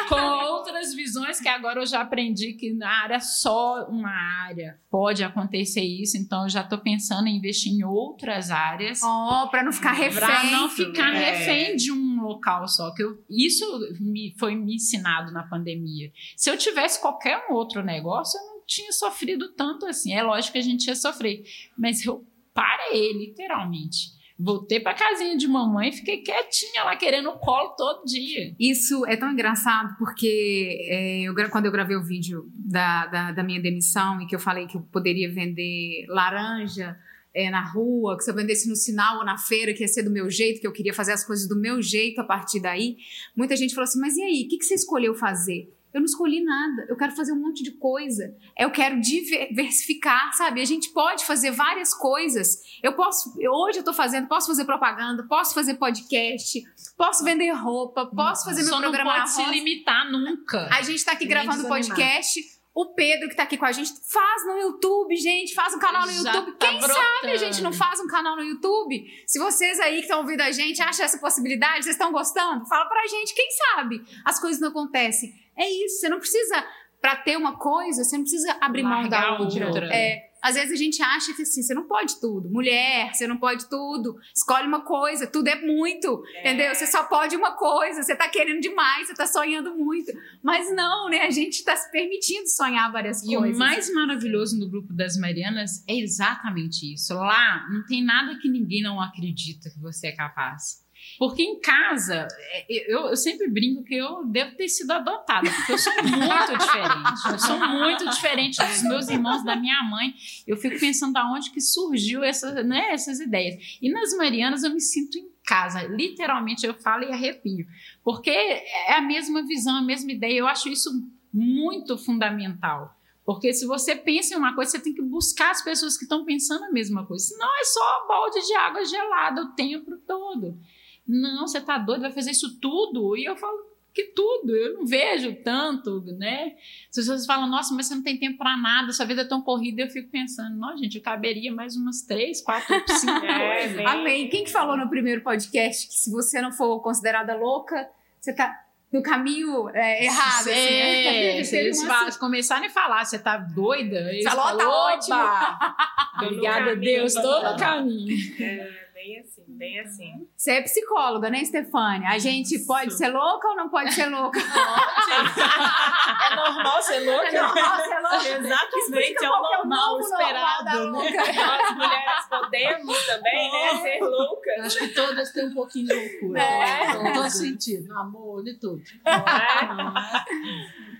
Com 0.08 0.16
outras 0.16 0.94
visões 0.94 1.40
que 1.40 1.48
agora 1.48 1.82
eu 1.82 1.86
já 1.86 2.02
aprendi 2.02 2.54
que 2.54 2.74
na 2.74 2.90
área 3.04 3.20
só 3.20 3.86
uma 3.90 4.12
área 4.46 4.80
pode 4.90 5.24
acontecer 5.24 5.82
isso, 5.82 6.18
então 6.18 6.44
eu 6.44 6.50
já 6.50 6.62
estou 6.62 6.78
pensando 6.80 7.28
em 7.28 7.38
investir 7.38 7.72
em 7.72 7.84
outras 7.84 8.52
áreas. 8.52 9.02
Oh, 9.04 9.48
para 9.50 9.64
não 9.64 9.72
ficar 9.72 9.92
refém. 9.92 10.20
Para 10.20 10.44
não 10.52 10.70
ficar 10.70 11.14
é. 11.14 11.32
refém 11.32 11.76
de 11.76 11.92
um 11.92 12.22
local 12.22 12.68
só. 12.68 12.94
Que 12.94 13.04
eu, 13.04 13.24
isso 13.30 13.66
me, 14.00 14.34
foi 14.38 14.56
me 14.56 14.76
ensinado 14.76 15.32
na 15.32 15.44
pandemia. 15.44 16.12
Se 16.38 16.50
eu 16.50 16.58
tivesse 16.58 17.02
qualquer 17.02 17.46
um 17.50 17.54
outro 17.54 17.84
negócio, 17.84 18.40
eu 18.40 18.46
não 18.46 18.66
tinha 18.66 18.92
sofrido 18.92 19.54
tanto 19.54 19.86
assim. 19.86 20.14
É 20.14 20.24
lógico 20.24 20.54
que 20.54 20.60
a 20.60 20.64
gente 20.64 20.88
ia 20.88 20.96
sofrer, 20.96 21.44
mas 21.78 22.06
eu 22.06 22.26
parei, 22.54 23.14
literalmente. 23.14 24.23
Voltei 24.38 24.80
para 24.80 24.96
casinha 24.96 25.38
de 25.38 25.48
mamãe 25.48 25.90
e 25.90 25.94
fiquei 25.94 26.18
quietinha 26.18 26.84
lá, 26.84 26.96
querendo 26.96 27.30
o 27.30 27.38
colo 27.38 27.76
todo 27.78 28.04
dia. 28.04 28.56
Isso 28.60 29.06
é 29.06 29.16
tão 29.16 29.32
engraçado, 29.32 29.96
porque 29.98 30.88
é, 30.90 31.22
eu, 31.22 31.36
quando 31.52 31.68
eu 31.68 31.72
gravei 31.72 31.96
o 31.96 32.04
vídeo 32.04 32.52
da, 32.54 33.06
da, 33.08 33.32
da, 33.32 33.44
minha 33.44 33.62
demissão 33.62 34.20
e 34.22 34.26
que 34.26 34.36
eu 34.36 34.40
falei 34.40 34.66
que 34.66 34.76
eu 34.76 34.82
poderia 34.92 35.32
vender 35.32 36.06
laranja 36.10 36.98
é, 37.34 37.50
na 37.52 37.64
rua, 37.64 38.18
que 38.18 38.24
se 38.24 38.32
eu 38.32 38.36
vendesse 38.36 38.68
no 38.68 38.76
sinal 38.76 39.20
ou 39.20 39.26
na 39.26 39.38
feira, 39.38 39.74
que 39.74 39.82
ia 39.82 39.88
ser 39.88 40.04
do 40.04 40.12
meu 40.12 40.30
jeito, 40.30 40.60
que 40.60 40.68
eu 40.68 40.74
queria 40.74 40.94
fazer 40.94 41.14
as 41.14 41.26
coisas 41.26 41.48
do 41.48 41.56
meu 41.56 41.82
jeito 41.82 42.20
a 42.20 42.24
partir 42.24 42.60
daí, 42.60 42.98
muita 43.36 43.56
gente 43.56 43.74
falou 43.74 43.86
assim: 43.86 44.00
mas 44.00 44.16
e 44.16 44.22
aí, 44.24 44.44
o 44.46 44.50
que, 44.50 44.58
que 44.58 44.66
você 44.66 44.76
escolheu 44.76 45.14
fazer? 45.16 45.73
Eu 45.94 46.00
não 46.00 46.06
escolhi 46.06 46.44
nada, 46.44 46.88
eu 46.90 46.98
quero 46.98 47.16
fazer 47.16 47.34
um 47.34 47.40
monte 47.40 47.64
de 47.64 47.72
coisa. 47.72 48.36
Eu 48.58 48.72
quero 48.72 49.00
diversificar, 49.00 50.34
sabe? 50.34 50.60
A 50.60 50.66
gente 50.66 50.90
pode 50.90 51.24
fazer 51.24 51.52
várias 51.52 51.94
coisas. 51.94 52.62
Eu 52.82 52.94
posso, 52.94 53.32
hoje 53.38 53.80
eu 53.80 53.84
tô 53.84 53.94
fazendo, 53.94 54.28
posso 54.28 54.48
fazer 54.48 54.66
propaganda, 54.66 55.24
posso 55.28 55.54
fazer 55.54 55.76
podcast, 55.76 56.64
posso 56.98 57.24
vender 57.24 57.52
roupa, 57.52 58.08
posso 58.08 58.44
fazer 58.44 58.64
Só 58.64 58.80
meu 58.80 58.90
programa. 58.90 59.12
Não 59.12 59.20
pode 59.20 59.32
se 59.34 59.46
limitar 59.52 60.12
nunca. 60.12 60.68
A 60.72 60.82
gente 60.82 61.06
tá 61.06 61.12
aqui 61.12 61.28
gravando 61.28 61.68
podcast. 61.68 62.42
O 62.76 62.96
Pedro, 62.96 63.30
que 63.30 63.36
tá 63.36 63.44
aqui 63.44 63.56
com 63.56 63.66
a 63.66 63.72
gente, 63.72 63.92
faz 64.12 64.48
no 64.48 64.58
YouTube, 64.58 65.16
gente. 65.16 65.54
Faz 65.54 65.76
um 65.76 65.80
canal 65.80 66.08
no 66.08 66.12
Já 66.12 66.34
YouTube. 66.34 66.54
Tá 66.54 66.68
Quem 66.70 66.80
brotando. 66.80 67.00
sabe 67.00 67.32
a 67.32 67.38
gente 67.38 67.62
não 67.62 67.72
faz 67.72 68.00
um 68.00 68.08
canal 68.08 68.36
no 68.36 68.42
YouTube? 68.42 69.06
Se 69.28 69.38
vocês 69.38 69.80
aí 69.80 69.98
que 69.98 70.02
estão 70.02 70.22
ouvindo 70.22 70.42
a 70.42 70.52
gente 70.52 70.82
acham 70.82 71.06
essa 71.06 71.20
possibilidade, 71.20 71.84
vocês 71.84 71.96
estão 71.96 72.12
gostando, 72.12 72.66
fala 72.66 72.86
pra 72.90 73.06
gente. 73.06 73.36
Quem 73.36 73.48
sabe 73.52 74.04
as 74.26 74.40
coisas 74.40 74.60
não 74.60 74.70
acontecem. 74.70 75.43
É 75.58 75.70
isso, 75.70 76.00
você 76.00 76.10
não 76.10 76.20
precisa, 76.20 76.66
para 77.02 77.16
ter 77.18 77.38
uma 77.38 77.58
coisa, 77.58 78.04
você 78.04 78.16
não 78.16 78.24
precisa 78.24 78.58
abrir 78.62 78.84
mão 78.84 79.08
da 79.08 79.38
outra. 79.38 79.68
outra. 79.68 79.94
É, 79.94 80.30
às 80.44 80.56
vezes 80.56 80.74
a 80.74 80.76
gente 80.76 81.02
acha 81.02 81.34
que 81.34 81.44
assim, 81.44 81.64
você 81.64 81.74
não 81.74 81.88
pode 81.88 82.20
tudo. 82.20 82.50
Mulher, 82.50 83.14
você 83.14 83.26
não 83.26 83.38
pode 83.38 83.70
tudo. 83.70 84.18
Escolhe 84.36 84.68
uma 84.68 84.82
coisa, 84.82 85.26
tudo 85.26 85.48
é 85.48 85.56
muito, 85.56 86.22
é. 86.36 86.42
entendeu? 86.42 86.76
Você 86.76 86.86
só 86.86 87.06
pode 87.06 87.34
uma 87.38 87.56
coisa, 87.56 88.04
você 88.04 88.14
tá 88.14 88.28
querendo 88.28 88.60
demais, 88.60 89.08
você 89.08 89.14
tá 89.14 89.26
sonhando 89.26 89.74
muito. 89.74 90.12
Mas 90.42 90.70
não, 90.76 91.10
né? 91.10 91.22
A 91.22 91.30
gente 91.30 91.64
tá 91.64 91.78
se 91.78 91.90
permitindo 91.92 92.50
sonhar 92.50 92.92
várias 92.92 93.24
e 93.24 93.36
coisas. 93.36 93.52
E 93.52 93.54
o 93.54 93.58
mais 93.58 93.94
maravilhoso 93.94 94.60
no 94.60 94.70
grupo 94.70 94.92
das 94.92 95.18
Marianas 95.18 95.82
é 95.88 95.96
exatamente 95.96 96.94
isso. 96.94 97.14
Lá 97.14 97.66
não 97.70 97.86
tem 97.86 98.04
nada 98.04 98.38
que 98.38 98.50
ninguém 98.50 98.84
não 98.84 99.02
acredita 99.02 99.70
que 99.70 99.80
você 99.80 100.08
é 100.08 100.12
capaz. 100.12 100.83
Porque 101.18 101.44
em 101.44 101.60
casa, 101.60 102.28
é, 102.52 102.94
eu, 102.94 103.08
eu, 103.08 103.16
sempre 103.16 103.50
brinco 103.50 103.84
que 103.84 103.96
eu 103.96 104.26
devo 104.26 104.56
ter 104.56 104.68
sido 104.68 104.92
adotada, 104.92 105.50
porque 105.50 105.74
eu 105.74 105.78
sou 105.78 105.94
muito 106.04 106.58
diferente. 106.58 107.32
Eu 107.32 107.40
sou 107.40 107.60
muito 107.60 108.10
diferente 108.10 108.66
dos 108.66 108.84
meus 108.84 109.10
irmãos, 109.10 109.44
da 109.44 109.56
minha 109.56 109.84
mãe. 109.84 110.14
Eu 110.48 110.58
fico 110.58 110.80
pensando 110.80 111.14
da 111.14 111.26
onde 111.32 111.52
que 111.52 111.62
surgiu 111.62 112.24
essa, 112.24 112.64
né, 112.64 112.92
essas 112.92 113.20
ideias. 113.20 113.78
E 113.82 113.92
nas 113.92 114.16
Marianas 114.16 114.64
eu 114.64 114.72
me 114.72 114.82
sinto 114.82 115.18
em 115.18 115.28
casa. 115.46 115.84
Literalmente 115.84 116.66
eu 116.66 116.74
falo 116.74 117.04
e 117.04 117.12
arrepio. 117.12 117.66
Porque 118.04 118.30
é 118.30 118.94
a 118.94 119.02
mesma 119.02 119.46
visão, 119.46 119.76
a 119.76 119.82
mesma 119.82 120.12
ideia. 120.12 120.40
Eu 120.40 120.48
acho 120.48 120.70
isso 120.70 120.90
muito 121.34 121.98
fundamental. 121.98 122.96
Porque 123.26 123.54
se 123.54 123.66
você 123.66 123.96
pensa 123.96 124.34
em 124.34 124.38
uma 124.38 124.54
coisa, 124.54 124.72
você 124.72 124.80
tem 124.80 124.94
que 124.94 125.02
buscar 125.02 125.52
as 125.52 125.64
pessoas 125.64 125.98
que 125.98 126.04
estão 126.04 126.26
pensando 126.26 126.66
a 126.66 126.72
mesma 126.72 127.06
coisa. 127.06 127.26
Senão 127.26 127.48
é 127.58 127.64
só 127.64 128.08
balde 128.08 128.46
de 128.46 128.54
água 128.54 128.84
gelada 128.86 129.42
o 129.42 129.52
tempo 129.54 129.98
todo. 130.06 130.60
Não, 131.08 131.48
você 131.48 131.60
tá 131.60 131.78
doido, 131.78 132.02
vai 132.02 132.12
fazer 132.12 132.32
isso 132.32 132.60
tudo? 132.60 133.18
E 133.18 133.26
eu 133.26 133.36
falo, 133.36 133.74
que 133.94 134.06
tudo, 134.06 134.56
eu 134.56 134.74
não 134.74 134.86
vejo 134.86 135.36
tanto, 135.44 136.02
né? 136.18 136.56
As 136.90 136.96
pessoas 136.96 137.26
falam, 137.26 137.48
nossa, 137.48 137.74
mas 137.76 137.86
você 137.86 137.96
não 137.96 138.02
tem 138.02 138.18
tempo 138.18 138.40
para 138.40 138.58
nada, 138.58 138.92
sua 138.92 139.06
vida 139.06 139.22
é 139.22 139.26
tão 139.26 139.42
corrida, 139.42 139.84
eu 139.84 139.90
fico 139.90 140.10
pensando, 140.10 140.58
não, 140.58 140.76
gente, 140.76 140.98
eu 140.98 141.04
caberia 141.04 141.54
mais 141.54 141.76
umas 141.76 142.02
três, 142.02 142.42
quatro, 142.42 142.76
cinco 142.88 143.12
é, 143.24 143.62
coisas. 143.62 143.86
Amém. 143.86 144.30
Quem 144.30 144.44
que 144.44 144.52
falou 144.52 144.76
no 144.76 144.90
primeiro 144.90 145.22
podcast 145.22 145.88
que 145.88 145.94
se 145.94 146.10
você 146.10 146.42
não 146.42 146.52
for 146.52 146.80
considerada 146.80 147.36
louca, 147.36 147.88
você 148.20 148.34
tá 148.34 148.62
no 148.92 149.04
caminho 149.04 149.70
é, 149.70 150.06
errado. 150.06 150.48
É, 150.48 151.40
assim, 151.40 151.56
né? 151.56 151.66
eles 151.66 151.84
assim. 151.84 152.20
começarem 152.20 152.68
a 152.68 152.72
falar, 152.72 153.06
você 153.06 153.20
tá 153.20 153.38
doida? 153.38 154.12
Eles 154.12 154.24
Falou, 154.24 154.58
tá 154.58 154.70
ótimo. 154.70 156.28
Obrigada 156.28 156.72
a 156.72 156.76
Deus, 156.76 157.14
todo 157.14 157.54
o 157.54 157.58
caminho. 157.58 158.18
É 158.40 158.83
bem 159.04 159.20
assim, 159.20 159.44
bem 159.48 159.80
assim. 159.80 160.28
Você 160.36 160.52
é 160.52 160.62
psicóloga, 160.62 161.30
né, 161.30 161.44
Stefânia? 161.44 162.10
A 162.10 162.18
gente 162.18 162.56
Isso. 162.56 162.66
pode 162.66 162.94
ser 162.94 163.10
louca 163.10 163.50
ou 163.50 163.56
não 163.56 163.70
pode 163.70 163.94
ser 163.94 164.06
louca? 164.06 164.40
é 166.32 166.36
normal 166.36 166.82
ser 166.82 167.00
louca? 167.00 167.28
É 167.28 167.42
normal 167.42 167.78
ser 167.80 168.00
louca. 168.00 168.30
Exatamente, 168.30 169.24
é 169.24 169.30
o 169.30 169.42
normal, 169.42 170.00
esperado. 170.00 170.92
Né? 170.92 171.12
Nós 171.36 171.76
mulheres 171.76 172.26
podemos 172.30 173.06
também, 173.06 173.52
né, 173.52 173.82
ser 173.82 174.00
loucas. 174.00 174.66
Acho 174.66 174.80
que 174.80 174.88
todas 174.90 175.32
têm 175.32 175.48
um 175.48 175.54
pouquinho 175.54 175.88
de 175.88 175.94
loucura. 175.94 176.42
É. 176.42 177.04
Né? 177.04 177.14
Todo 177.14 177.30
sentido, 177.30 177.90
no 177.90 178.00
amor, 178.00 178.44
de 178.44 178.54
tudo. 178.58 178.82
É. 179.06 179.14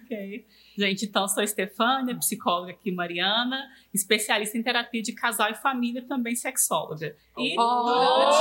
ok. 0.04 0.46
Gente, 0.76 1.06
então 1.06 1.28
sou 1.28 1.44
Estefânia, 1.44 2.16
psicóloga 2.16 2.72
aqui 2.72 2.92
Mariana, 2.92 3.64
especialista 3.94 4.58
em 4.58 4.64
terapia 4.64 5.04
de 5.04 5.14
casal 5.14 5.52
e 5.52 5.56
família, 5.56 6.02
também 6.08 6.36
sexóloga. 6.36 7.16
E 7.38 7.56
oh, 7.60 7.84
durante... 7.84 8.38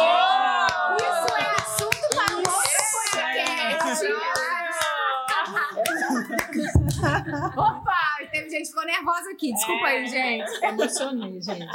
oh, 0.72 0.96
Isso 0.96 1.36
é 1.36 1.42
assunto 1.60 2.08
para 2.14 2.36
outro 2.36 2.52
podcast. 3.04 4.06
Opa, 7.56 8.01
gente 8.58 8.68
ficou 8.68 8.84
nervosa 8.84 9.30
aqui. 9.30 9.52
Desculpa 9.52 9.86
aí, 9.86 10.06
gente. 10.06 10.64
Emocionei, 10.64 11.40
gente. 11.40 11.66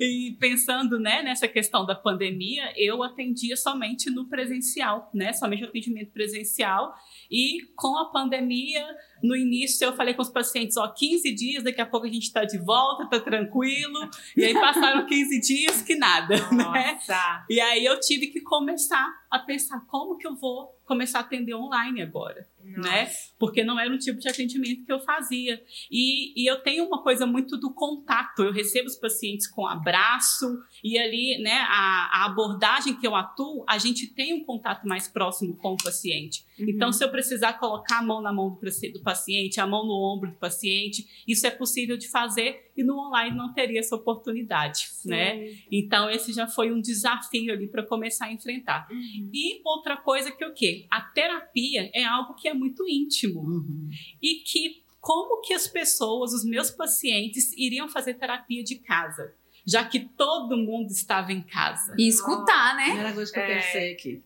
e 0.00 0.36
pensando 0.38 0.98
né, 0.98 1.22
nessa 1.22 1.48
questão 1.48 1.84
da 1.86 1.94
pandemia, 1.94 2.72
eu 2.76 3.02
atendia 3.02 3.56
somente 3.56 4.10
no 4.10 4.28
presencial, 4.28 5.10
né? 5.14 5.32
Somente 5.32 5.64
atendimento 5.64 6.12
presencial. 6.12 6.94
E 7.30 7.58
com 7.76 7.96
a 7.98 8.10
pandemia, 8.10 8.86
no 9.22 9.34
início 9.36 9.84
eu 9.84 9.92
falei 9.94 10.14
com 10.14 10.22
os 10.22 10.28
pacientes, 10.30 10.76
ó, 10.76 10.86
15 10.88 11.34
dias, 11.34 11.64
daqui 11.64 11.80
a 11.80 11.86
pouco 11.86 12.06
a 12.06 12.10
gente 12.10 12.24
está 12.24 12.44
de 12.44 12.58
volta, 12.58 13.06
tá 13.06 13.20
tranquilo. 13.20 13.98
E 14.36 14.44
aí 14.44 14.54
passaram 14.54 15.06
15 15.06 15.40
dias 15.40 15.82
que 15.82 15.94
nada, 15.96 16.36
né? 16.52 16.92
Nossa. 16.94 17.44
E 17.50 17.60
aí 17.60 17.84
eu 17.84 17.98
tive 18.00 18.28
que 18.28 18.40
começar 18.40 19.06
a 19.30 19.38
pensar 19.38 19.80
como 19.86 20.16
que 20.16 20.26
eu 20.26 20.34
vou 20.34 20.74
começar 20.86 21.18
a 21.18 21.20
atender 21.20 21.54
online 21.54 22.00
agora, 22.00 22.48
né? 22.64 23.10
Porque 23.38 23.62
não 23.62 23.78
era 23.78 23.92
um 23.92 23.98
tipo 23.98 24.18
de 24.18 24.26
atendimento 24.26 24.86
que 24.86 24.92
eu 24.92 25.00
fazia. 25.00 25.62
E, 25.90 26.32
e 26.42 26.50
eu 26.50 26.62
tenho 26.62 26.86
uma 26.86 27.02
coisa 27.02 27.26
muito 27.26 27.58
do 27.58 27.70
contato. 27.74 28.42
Eu 28.42 28.52
recebo 28.52 28.86
os 28.86 28.96
pacientes 28.96 29.46
com 29.46 29.66
abraço 29.66 30.46
e 30.82 30.98
ali, 30.98 31.38
né, 31.42 31.58
a, 31.68 32.22
a 32.22 32.24
abordagem 32.24 32.94
que 32.98 33.06
eu 33.06 33.14
atuo, 33.14 33.64
a 33.68 33.76
gente 33.76 34.06
tem 34.14 34.32
um 34.32 34.44
contato 34.44 34.86
mais 34.88 35.06
próximo 35.08 35.54
com 35.56 35.74
o 35.74 35.76
paciente. 35.76 36.46
Então, 36.58 36.90
se 36.92 37.04
eu 37.04 37.10
precisar 37.10 37.52
colocar 37.54 37.98
a 37.98 38.02
mão 38.02 38.20
na 38.22 38.32
mão 38.32 38.50
do, 38.50 38.56
paci- 38.56 38.90
do 38.92 39.00
paciente, 39.10 39.60
a 39.60 39.66
mão 39.66 39.86
no 39.86 39.94
ombro 39.94 40.30
do 40.30 40.36
paciente, 40.36 41.06
isso 41.26 41.46
é 41.46 41.50
possível 41.50 41.96
de 41.96 42.08
fazer 42.08 42.70
e 42.76 42.82
no 42.84 42.94
online 43.06 43.34
não 43.36 43.52
teria 43.52 43.80
essa 43.80 43.96
oportunidade, 43.96 44.80
né? 45.04 45.54
Então, 45.72 46.10
esse 46.10 46.32
já 46.32 46.46
foi 46.46 46.70
um 46.72 46.80
desafio 46.80 47.52
ali 47.52 47.66
para 47.68 47.82
começar 47.86 48.26
a 48.26 48.32
enfrentar. 48.32 48.86
E 49.32 49.60
outra 49.64 49.96
coisa 49.96 50.30
que 50.30 50.44
o 50.44 50.52
quê? 50.52 50.84
A 50.90 51.00
terapia 51.00 51.90
é 51.94 52.04
algo 52.04 52.34
que 52.34 52.46
é 52.48 52.54
muito 52.54 52.84
íntimo 52.88 53.40
Uhum. 53.40 53.88
e 54.22 54.36
que 54.48 54.82
como 55.00 55.40
que 55.40 55.54
as 55.54 55.66
pessoas, 55.66 56.32
os 56.32 56.44
meus 56.44 56.70
pacientes, 56.70 57.52
iriam 57.56 57.88
fazer 57.88 58.14
terapia 58.14 58.62
de 58.62 58.76
casa, 58.76 59.32
já 59.66 59.84
que 59.84 60.00
todo 60.00 60.56
mundo 60.56 60.90
estava 60.90 61.32
em 61.32 61.40
casa. 61.42 61.94
E 61.98 62.08
escutar, 62.08 62.76
né? 62.76 62.84
Primeira 62.86 63.12
coisa 63.12 63.32
que 63.32 63.38
eu 63.38 63.42
É. 63.42 63.54
pensei 63.56 63.92
aqui. 63.92 64.22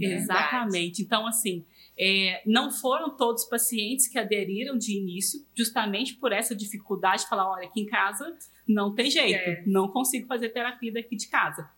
Exatamente. 0.00 1.02
Então, 1.02 1.26
assim, 1.26 1.64
é, 1.98 2.42
não 2.46 2.70
foram 2.70 3.16
todos 3.16 3.44
os 3.44 3.48
pacientes 3.48 4.06
que 4.08 4.18
aderiram 4.18 4.76
de 4.76 4.96
início, 4.98 5.40
justamente 5.54 6.14
por 6.14 6.32
essa 6.32 6.54
dificuldade 6.54 7.22
de 7.22 7.28
falar, 7.28 7.50
olha, 7.50 7.66
aqui 7.66 7.80
em 7.80 7.86
casa 7.86 8.36
não 8.68 8.94
tem 8.94 9.10
jeito, 9.10 9.38
É. 9.38 9.62
não 9.66 9.88
consigo 9.88 10.26
fazer 10.26 10.50
terapia 10.50 10.92
daqui 10.92 11.16
de 11.16 11.28
casa. 11.28 11.68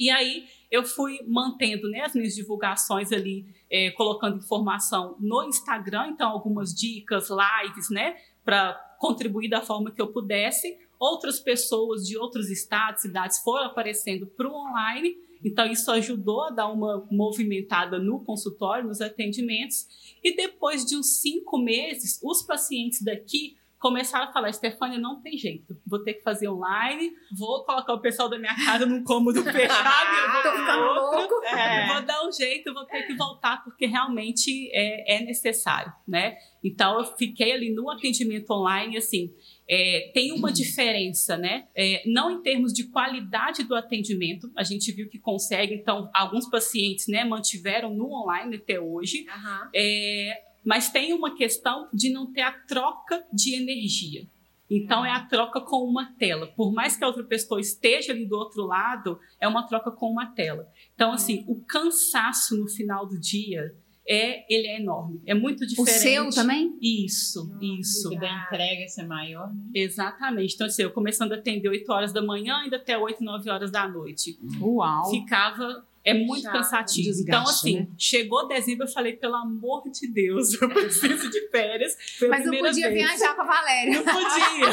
E 0.00 0.10
aí 0.10 0.46
eu 0.70 0.84
fui 0.84 1.18
mantendo 1.26 1.90
né, 1.90 2.02
as 2.02 2.14
minhas 2.14 2.34
divulgações 2.34 3.10
ali, 3.12 3.44
é, 3.70 3.90
colocando 3.92 4.38
informação 4.38 5.16
no 5.18 5.42
Instagram, 5.44 6.08
então 6.08 6.30
algumas 6.30 6.72
dicas, 6.72 7.28
lives, 7.30 7.90
né, 7.90 8.16
para 8.44 8.74
contribuir 8.98 9.48
da 9.48 9.60
forma 9.60 9.90
que 9.90 10.00
eu 10.00 10.12
pudesse. 10.12 10.78
Outras 10.98 11.38
pessoas 11.38 12.06
de 12.06 12.16
outros 12.16 12.48
estados, 12.50 13.02
cidades 13.02 13.38
foram 13.40 13.66
aparecendo 13.66 14.26
para 14.26 14.48
o 14.48 14.52
online, 14.54 15.16
então 15.44 15.66
isso 15.66 15.90
ajudou 15.90 16.44
a 16.44 16.50
dar 16.50 16.68
uma 16.68 17.06
movimentada 17.10 17.98
no 17.98 18.20
consultório, 18.20 18.88
nos 18.88 19.00
atendimentos. 19.00 19.86
E 20.24 20.34
depois 20.34 20.84
de 20.84 20.96
uns 20.96 21.20
cinco 21.20 21.58
meses, 21.58 22.18
os 22.22 22.42
pacientes 22.42 23.02
daqui 23.02 23.57
começaram 23.78 24.28
a 24.28 24.32
falar: 24.32 24.52
Stefânia, 24.52 24.98
não 24.98 25.20
tem 25.20 25.36
jeito, 25.36 25.76
vou 25.86 26.02
ter 26.02 26.14
que 26.14 26.22
fazer 26.22 26.48
online, 26.48 27.12
vou 27.36 27.64
colocar 27.64 27.94
o 27.94 28.00
pessoal 28.00 28.28
da 28.28 28.38
minha 28.38 28.54
casa 28.54 28.86
num 28.86 29.02
cômodo 29.04 29.42
fechado 29.50 30.08
eu 30.14 30.76
vou 30.76 30.88
outro. 30.88 31.16
louco. 31.18 31.44
É. 31.44 31.86
Vou 31.92 32.02
dar 32.02 32.26
um 32.26 32.32
jeito, 32.32 32.74
vou 32.74 32.84
ter 32.84 33.02
que 33.04 33.14
voltar, 33.14 33.62
porque 33.64 33.86
realmente 33.86 34.70
é, 34.72 35.16
é 35.16 35.24
necessário, 35.24 35.92
né? 36.06 36.36
Então, 36.62 36.98
eu 36.98 37.04
fiquei 37.16 37.52
ali 37.52 37.72
no 37.72 37.88
atendimento 37.90 38.50
online, 38.50 38.96
assim, 38.96 39.32
é, 39.68 40.10
tem 40.12 40.32
uma 40.32 40.52
diferença, 40.52 41.36
né? 41.36 41.66
É, 41.74 42.02
não 42.06 42.30
em 42.30 42.42
termos 42.42 42.72
de 42.72 42.84
qualidade 42.84 43.62
do 43.64 43.74
atendimento, 43.74 44.50
a 44.56 44.64
gente 44.64 44.90
viu 44.92 45.08
que 45.08 45.18
consegue, 45.18 45.74
então, 45.74 46.10
alguns 46.12 46.48
pacientes, 46.48 47.06
né, 47.06 47.24
mantiveram 47.24 47.94
no 47.94 48.10
online 48.12 48.56
até 48.56 48.80
hoje, 48.80 49.24
Aham. 49.28 49.70
é, 49.74 50.42
mas 50.64 50.90
tem 50.90 51.12
uma 51.12 51.34
questão 51.34 51.88
de 51.92 52.10
não 52.12 52.32
ter 52.32 52.42
a 52.42 52.52
troca 52.52 53.24
de 53.32 53.54
energia. 53.54 54.26
Então 54.70 55.04
é 55.04 55.10
a 55.10 55.24
troca 55.24 55.60
com 55.60 55.78
uma 55.84 56.12
tela. 56.18 56.46
Por 56.48 56.72
mais 56.72 56.96
que 56.96 57.02
a 57.02 57.06
outra 57.06 57.24
pessoa 57.24 57.60
esteja 57.60 58.12
ali 58.12 58.26
do 58.26 58.36
outro 58.36 58.66
lado, 58.66 59.18
é 59.40 59.48
uma 59.48 59.66
troca 59.66 59.90
com 59.90 60.10
uma 60.10 60.26
tela. 60.26 60.68
Então 60.94 61.12
assim, 61.12 61.44
o 61.48 61.60
cansaço 61.62 62.56
no 62.56 62.68
final 62.68 63.06
do 63.06 63.18
dia 63.18 63.74
é 64.06 64.44
ele 64.52 64.66
é 64.66 64.80
enorme. 64.80 65.20
É 65.26 65.34
muito 65.34 65.64
O 65.64 65.66
diferente. 65.66 66.00
seu 66.00 66.30
também? 66.30 66.76
Isso, 66.82 67.50
isso. 67.60 68.12
E 68.12 68.18
da 68.18 68.44
entrega 68.44 68.88
ser 68.88 69.06
maior, 69.06 69.52
né? 69.52 69.62
Exatamente. 69.74 70.54
Então 70.54 70.66
assim, 70.66 70.82
eu 70.82 70.90
começando 70.90 71.32
a 71.32 71.36
atender 71.36 71.68
8 71.68 71.90
horas 71.90 72.12
da 72.12 72.22
manhã, 72.22 72.56
ainda 72.56 72.76
até 72.76 72.96
8, 72.96 73.22
9 73.22 73.50
horas 73.50 73.70
da 73.70 73.88
noite. 73.88 74.38
Uau. 74.60 75.10
Ficava 75.10 75.86
é 76.10 76.14
muito 76.14 76.42
Chato. 76.42 76.52
cansativo. 76.52 77.08
Desgaste, 77.08 77.28
então, 77.28 77.42
assim, 77.42 77.80
né? 77.80 77.88
chegou 77.98 78.48
dezembro, 78.48 78.86
eu 78.86 78.90
falei, 78.90 79.14
pelo 79.14 79.34
amor 79.34 79.82
de 79.90 80.08
Deus, 80.08 80.60
eu 80.60 80.68
preciso 80.70 81.30
de 81.30 81.48
férias. 81.50 81.96
Foi 82.18 82.28
Mas 82.28 82.40
não 82.40 82.50
primeira 82.50 82.68
podia 82.68 82.90
vez. 82.90 83.06
viajar 83.06 83.34
com 83.34 83.42
a 83.42 83.46
Valéria. 83.46 83.94
Não 83.94 84.04
podia, 84.04 84.68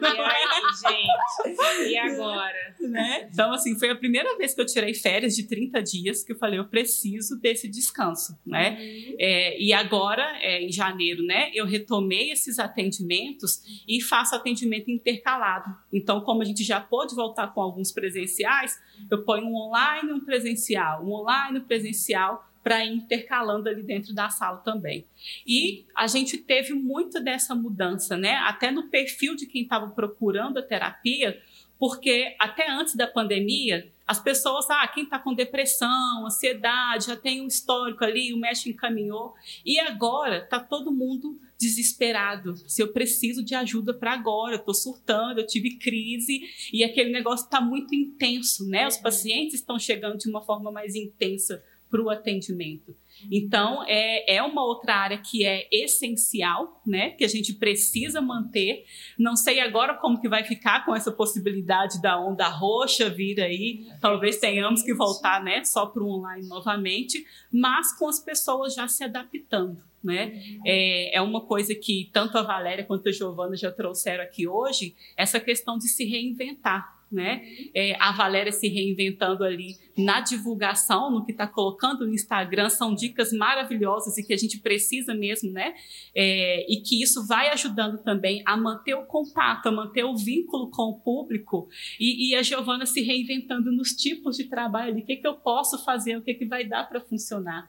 E 0.00 0.18
aí, 0.20 1.54
gente? 1.54 1.90
E 1.90 1.96
agora? 1.96 2.74
né? 2.80 3.28
Então, 3.32 3.52
assim, 3.52 3.78
foi 3.78 3.90
a 3.90 3.96
primeira 3.96 4.36
vez 4.36 4.54
que 4.54 4.60
eu 4.60 4.66
tirei 4.66 4.94
férias 4.94 5.34
de 5.34 5.44
30 5.44 5.82
dias 5.82 6.22
que 6.24 6.32
eu 6.32 6.36
falei, 6.36 6.58
eu 6.58 6.64
preciso 6.66 7.38
desse 7.40 7.68
descanso, 7.68 8.38
né? 8.44 8.76
É, 9.18 9.60
e 9.60 9.72
agora, 9.72 10.38
é, 10.40 10.62
em 10.62 10.72
janeiro, 10.72 11.22
né, 11.22 11.50
eu 11.54 11.66
retomei 11.66 12.30
esses 12.30 12.58
atendimentos 12.58 13.60
e 13.86 14.00
faço 14.00 14.34
atendimento 14.34 14.90
intercalado. 14.90 15.74
Então, 15.92 16.20
como 16.20 16.42
a 16.42 16.44
gente 16.44 16.62
já 16.64 16.80
pôde 16.80 17.14
voltar 17.14 17.48
com 17.54 17.60
alguns 17.60 17.92
presenciais, 17.92 18.78
eu 19.10 19.24
ponho 19.24 19.46
um 19.46 19.54
online 19.54 20.12
um 20.12 20.20
presencial, 20.20 20.79
um 21.02 21.12
online 21.12 21.58
um 21.58 21.64
presencial 21.64 22.46
para 22.62 22.84
ir 22.84 22.92
intercalando 22.92 23.68
ali 23.68 23.82
dentro 23.82 24.14
da 24.14 24.28
sala 24.28 24.58
também. 24.58 25.06
E 25.46 25.86
a 25.96 26.06
gente 26.06 26.36
teve 26.36 26.74
muito 26.74 27.22
dessa 27.22 27.54
mudança, 27.54 28.16
né? 28.16 28.34
Até 28.36 28.70
no 28.70 28.88
perfil 28.88 29.34
de 29.34 29.46
quem 29.46 29.62
estava 29.62 29.88
procurando 29.88 30.58
a 30.58 30.62
terapia, 30.62 31.40
porque 31.80 32.36
até 32.38 32.70
antes 32.70 32.94
da 32.94 33.06
pandemia, 33.06 33.90
as 34.06 34.20
pessoas, 34.20 34.68
ah, 34.68 34.86
quem 34.86 35.04
está 35.04 35.18
com 35.18 35.32
depressão, 35.32 36.26
ansiedade, 36.26 37.06
já 37.06 37.16
tem 37.16 37.40
um 37.40 37.46
histórico 37.46 38.04
ali, 38.04 38.34
o 38.34 38.36
médico 38.36 38.68
encaminhou. 38.68 39.32
E 39.64 39.80
agora 39.80 40.44
está 40.44 40.60
todo 40.60 40.92
mundo 40.92 41.40
desesperado. 41.58 42.54
Se 42.68 42.82
eu 42.82 42.92
preciso 42.92 43.42
de 43.42 43.54
ajuda 43.54 43.94
para 43.94 44.12
agora, 44.12 44.56
eu 44.56 44.58
estou 44.58 44.74
surtando, 44.74 45.38
eu 45.38 45.46
tive 45.46 45.78
crise 45.78 46.42
e 46.70 46.84
aquele 46.84 47.10
negócio 47.10 47.46
está 47.46 47.62
muito 47.62 47.94
intenso, 47.94 48.68
né? 48.68 48.86
Os 48.86 48.98
pacientes 48.98 49.54
estão 49.54 49.78
chegando 49.78 50.18
de 50.18 50.28
uma 50.28 50.42
forma 50.42 50.70
mais 50.70 50.94
intensa 50.94 51.64
para 51.90 52.02
o 52.02 52.10
atendimento. 52.10 52.94
Então, 53.30 53.84
é, 53.86 54.36
é 54.36 54.42
uma 54.42 54.64
outra 54.64 54.94
área 54.94 55.18
que 55.18 55.44
é 55.44 55.68
essencial, 55.72 56.80
né? 56.86 57.10
Que 57.10 57.24
a 57.24 57.28
gente 57.28 57.54
precisa 57.54 58.20
manter. 58.20 58.84
Não 59.18 59.34
sei 59.34 59.60
agora 59.60 59.94
como 59.94 60.20
que 60.20 60.28
vai 60.28 60.44
ficar 60.44 60.84
com 60.84 60.94
essa 60.94 61.10
possibilidade 61.10 62.00
da 62.00 62.20
onda 62.20 62.48
roxa 62.48 63.10
vir 63.10 63.40
aí. 63.40 63.86
Talvez 64.00 64.38
tenhamos 64.38 64.82
que 64.82 64.94
voltar, 64.94 65.42
né? 65.42 65.64
Só 65.64 65.86
para 65.86 66.02
o 66.02 66.08
online 66.08 66.46
novamente, 66.46 67.26
mas 67.52 67.96
com 67.98 68.08
as 68.08 68.20
pessoas 68.20 68.74
já 68.74 68.86
se 68.86 69.04
adaptando. 69.04 69.82
Né? 70.02 70.42
É, 70.64 71.16
é 71.16 71.20
uma 71.20 71.42
coisa 71.42 71.74
que 71.74 72.08
tanto 72.10 72.38
a 72.38 72.42
Valéria 72.42 72.84
quanto 72.84 73.10
a 73.10 73.12
Giovana 73.12 73.54
já 73.54 73.70
trouxeram 73.70 74.24
aqui 74.24 74.48
hoje, 74.48 74.94
essa 75.14 75.38
questão 75.38 75.76
de 75.76 75.88
se 75.88 76.06
reinventar, 76.06 76.99
né? 77.10 77.42
É, 77.74 77.96
a 78.00 78.12
Valéria 78.12 78.52
se 78.52 78.68
reinventando 78.68 79.44
ali 79.44 79.76
na 79.96 80.20
divulgação, 80.20 81.10
no 81.10 81.24
que 81.24 81.32
está 81.32 81.46
colocando 81.46 82.06
no 82.06 82.14
Instagram, 82.14 82.68
são 82.70 82.94
dicas 82.94 83.32
maravilhosas 83.32 84.16
e 84.16 84.22
que 84.22 84.32
a 84.32 84.36
gente 84.36 84.58
precisa 84.58 85.14
mesmo, 85.14 85.50
né? 85.50 85.74
É, 86.14 86.66
e 86.72 86.80
que 86.80 87.02
isso 87.02 87.26
vai 87.26 87.48
ajudando 87.48 87.98
também 87.98 88.42
a 88.46 88.56
manter 88.56 88.94
o 88.94 89.04
contato, 89.04 89.68
a 89.68 89.72
manter 89.72 90.04
o 90.04 90.16
vínculo 90.16 90.70
com 90.70 90.90
o 90.90 91.00
público 91.00 91.68
e, 91.98 92.30
e 92.30 92.34
a 92.34 92.42
Giovana 92.42 92.86
se 92.86 93.02
reinventando 93.02 93.72
nos 93.72 93.92
tipos 93.92 94.36
de 94.36 94.44
trabalho, 94.44 94.98
o 94.98 95.04
que, 95.04 95.16
que 95.16 95.26
eu 95.26 95.34
posso 95.34 95.84
fazer, 95.84 96.16
o 96.16 96.22
que, 96.22 96.34
que 96.34 96.46
vai 96.46 96.64
dar 96.64 96.88
para 96.88 97.00
funcionar, 97.00 97.68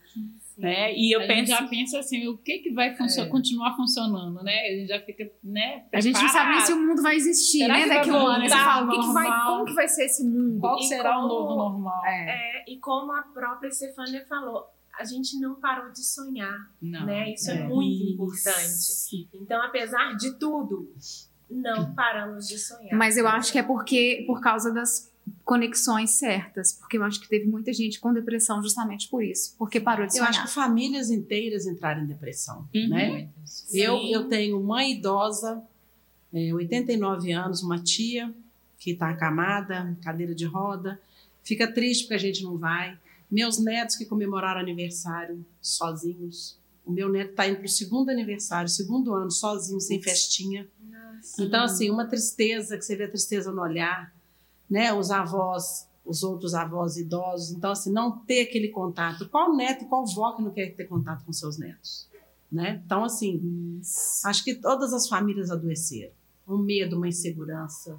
né? 0.62 0.94
E 0.96 1.16
eu 1.16 1.22
a 1.22 1.28
penso 1.28 1.40
gente 1.52 1.60
já 1.60 1.68
pensa 1.68 2.00
assim, 2.00 2.28
o 2.28 2.38
que, 2.38 2.60
que 2.60 2.72
vai 2.72 2.96
funcio- 2.96 3.24
É. 3.24 3.28
continuar 3.28 3.76
funcionando, 3.76 4.42
né? 4.44 4.54
A 4.62 4.72
gente 4.76 4.88
já 4.88 5.00
fica, 5.02 5.30
né? 5.44 5.86
A 5.94 6.00
gente 6.00 6.22
não 6.22 6.30
sabe 6.30 6.50
nem 6.52 6.60
se 6.62 6.66
preparado. 6.68 6.84
o 6.84 6.88
mundo 6.88 7.02
vai 7.02 7.16
existir, 7.16 7.58
Será 7.60 7.74
né? 7.74 7.84
que 7.84 7.90
Daqui 7.90 8.10
a 8.10 8.14
um 8.14 8.28
ano. 8.28 8.44
Você 8.50 8.56
fala, 8.56 8.86
o 8.86 8.90
que, 8.90 9.00
que 9.08 9.14
vai, 9.14 9.46
como 9.46 9.66
que 9.66 9.74
vai 9.74 9.88
ser 9.88 10.06
esse 10.06 10.24
mundo? 10.24 10.60
Qual 10.60 10.78
E 10.78 10.84
será 10.84 11.18
o 11.18 11.22
como- 11.22 11.28
novo 11.34 11.56
normal? 11.56 12.06
É. 12.06 12.30
É, 12.30 12.64
e 12.72 12.78
como 12.80 13.12
a 13.12 13.22
própria 13.24 13.72
Stefania 13.72 14.26
falou, 14.30 14.66
a 15.00 15.04
gente 15.04 15.40
não 15.40 15.56
parou 15.60 15.92
de 15.92 16.04
sonhar, 16.06 16.58
Não. 16.82 17.06
né? 17.06 17.32
Isso 17.34 17.50
é, 17.50 17.56
é. 17.56 17.64
muito 17.68 18.04
Isso. 18.04 18.14
importante. 18.14 19.30
Então, 19.34 19.62
apesar 19.64 20.16
de 20.16 20.38
tudo, 20.38 20.94
não 21.50 21.94
paramos 21.96 22.48
de 22.48 22.58
sonhar. 22.58 22.94
Mas 22.98 23.18
eu 23.18 23.28
acho 23.28 23.52
que 23.52 23.58
é 23.60 23.64
porque 23.64 24.24
por 24.28 24.40
causa 24.42 24.74
das 24.74 25.11
conexões 25.44 26.12
certas, 26.12 26.74
porque 26.74 26.98
eu 26.98 27.04
acho 27.04 27.20
que 27.22 27.28
teve 27.30 27.46
muita 27.46 27.72
gente 27.74 28.00
com 28.00 28.14
depressão 28.14 28.62
justamente 28.62 29.08
por 29.10 29.24
isso, 29.24 29.56
porque 29.58 29.80
parou 29.80 30.06
de 30.06 30.14
Eu 30.14 30.18
sonhar. 30.18 30.30
acho 30.30 30.44
que 30.44 30.50
famílias 30.54 31.10
inteiras 31.10 31.66
entraram 31.66 32.04
em 32.04 32.08
depressão, 32.08 32.68
Uhum. 32.74 32.90
né? 32.90 33.30
Eu, 33.74 33.98
eu 33.98 34.28
tenho 34.28 34.62
mãe 34.62 34.94
idosa, 34.94 35.62
é, 36.34 36.54
89 36.54 37.32
anos, 37.32 37.62
uma 37.64 37.78
tia 37.80 38.34
que 38.80 38.92
está 38.92 39.10
acamada, 39.10 39.98
cadeira 40.02 40.34
de 40.34 40.46
roda, 40.46 41.00
fica 41.44 41.72
triste 41.72 42.04
porque 42.04 42.16
a 42.16 42.18
gente 42.20 42.42
não 42.44 42.58
vai. 42.58 42.98
Meus 43.30 43.60
netos 43.60 43.96
que 43.96 44.06
comemoraram 44.06 44.60
aniversário 44.60 45.46
sozinhos. 45.62 46.58
O 46.86 46.92
meu 46.92 47.08
neto 47.10 47.32
está 47.32 47.48
indo 47.48 47.58
para 47.58 47.66
o 47.66 47.70
segundo 47.70 48.10
aniversário, 48.10 48.68
segundo 48.70 49.14
ano, 49.14 49.30
sozinho, 49.32 49.80
sem 49.80 50.02
festinha. 50.02 50.68
Então, 51.40 51.64
assim, 51.64 51.90
uma 51.92 52.06
tristeza, 52.06 52.76
que 52.78 52.84
você 52.84 52.96
vê 52.96 53.04
a 53.04 53.10
tristeza 53.10 53.52
no 53.52 53.62
olhar, 53.62 54.12
né? 54.72 54.94
Os 54.94 55.12
avós, 55.12 55.90
os 56.06 56.24
outros 56.24 56.54
avós 56.54 56.96
idosos. 56.96 57.52
Então, 57.52 57.72
assim, 57.72 57.92
não 57.92 58.20
ter 58.20 58.44
aquele 58.44 58.70
contato. 58.70 59.28
Qual 59.28 59.54
neto 59.54 59.84
e 59.84 59.88
qual 59.88 60.06
vó 60.06 60.32
que 60.32 60.42
não 60.42 60.52
quer 60.52 60.74
ter 60.74 60.86
contato 60.86 61.26
com 61.26 61.34
seus 61.34 61.58
netos? 61.58 62.10
Né? 62.50 62.82
Então, 62.86 63.04
assim, 63.04 63.82
acho 64.24 64.44
que 64.46 64.56
todas 64.56 64.94
as 64.94 65.10
famílias 65.10 65.52
adoeceram. 65.52 66.14
Um 66.48 66.58
medo, 66.58 66.96
uma 66.96 67.08
insegurança. 67.08 67.98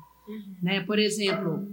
Né? 0.62 0.80
Por 0.80 0.98
exemplo, 0.98 1.66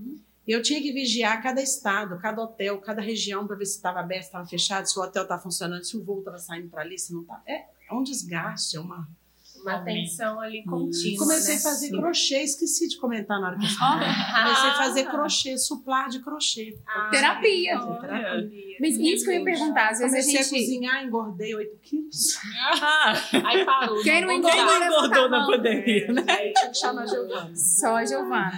eu 0.45 0.61
tinha 0.61 0.81
que 0.81 0.91
vigiar 0.91 1.41
cada 1.41 1.61
estado, 1.61 2.17
cada 2.19 2.41
hotel, 2.41 2.79
cada 2.79 3.01
região 3.01 3.47
para 3.47 3.55
ver 3.55 3.65
se 3.65 3.75
estava 3.75 3.99
aberto, 3.99 4.23
se 4.23 4.27
estava 4.27 4.45
fechado, 4.45 4.85
se 4.85 4.99
o 4.99 5.01
hotel 5.01 5.23
estava 5.23 5.41
funcionando, 5.41 5.83
se 5.83 5.95
o 5.95 6.03
voo 6.03 6.19
estava 6.19 6.39
saindo 6.39 6.69
para 6.69 6.81
ali, 6.81 6.97
se 6.99 7.13
não 7.13 7.21
estava. 7.21 7.41
É, 7.45 7.65
é 7.89 7.93
um 7.93 8.03
desgaste, 8.03 8.75
é 8.75 8.79
uma. 8.79 9.07
Uma 9.61 9.75
atenção 9.75 10.39
ali 10.39 10.63
contínua. 10.63 11.19
Comecei 11.19 11.55
né? 11.55 11.59
a 11.59 11.63
fazer 11.63 11.89
crochê, 11.91 12.43
esqueci 12.43 12.87
de 12.87 12.97
comentar 12.97 13.39
na 13.39 13.47
hora 13.47 13.57
que 13.57 13.65
eu 13.65 13.69
falei. 13.77 14.07
Comecei 14.07 14.69
a 14.69 14.73
fazer 14.75 15.03
crochê, 15.05 15.57
suplar 15.57 16.09
de 16.09 16.19
crochê. 16.21 16.77
Ah, 16.87 17.09
Terapia. 17.11 17.79
olha, 17.79 17.99
terapia. 18.01 18.77
Mas 18.79 18.97
isso 18.97 19.25
que 19.25 19.31
eu 19.31 19.35
ia 19.39 19.43
perguntar, 19.43 19.89
às 19.89 19.99
vezes 19.99 20.13
a 20.13 20.17
Comecei 20.17 20.39
a, 20.39 20.43
gente. 20.43 20.59
cozinhar, 20.59 21.03
engordei 21.03 21.55
8 21.55 21.77
quilos. 21.81 22.37
Aí 23.45 23.65
parou. 23.65 24.01
Quem 24.01 24.21
não 24.21 24.27
Quem 24.29 24.37
engordou, 24.39 24.65
não 24.79 24.85
engordou 24.87 25.25
a 25.25 25.29
na 25.29 25.45
pandemia, 25.45 26.13
né? 26.13 26.23
Aí 26.27 26.53
tinha 26.53 26.69
que 26.71 26.77
chamar 26.77 27.03
a 27.03 27.05
Giovana. 27.05 27.55
Só 27.55 27.95
a 27.97 28.05
Giovana. 28.05 28.51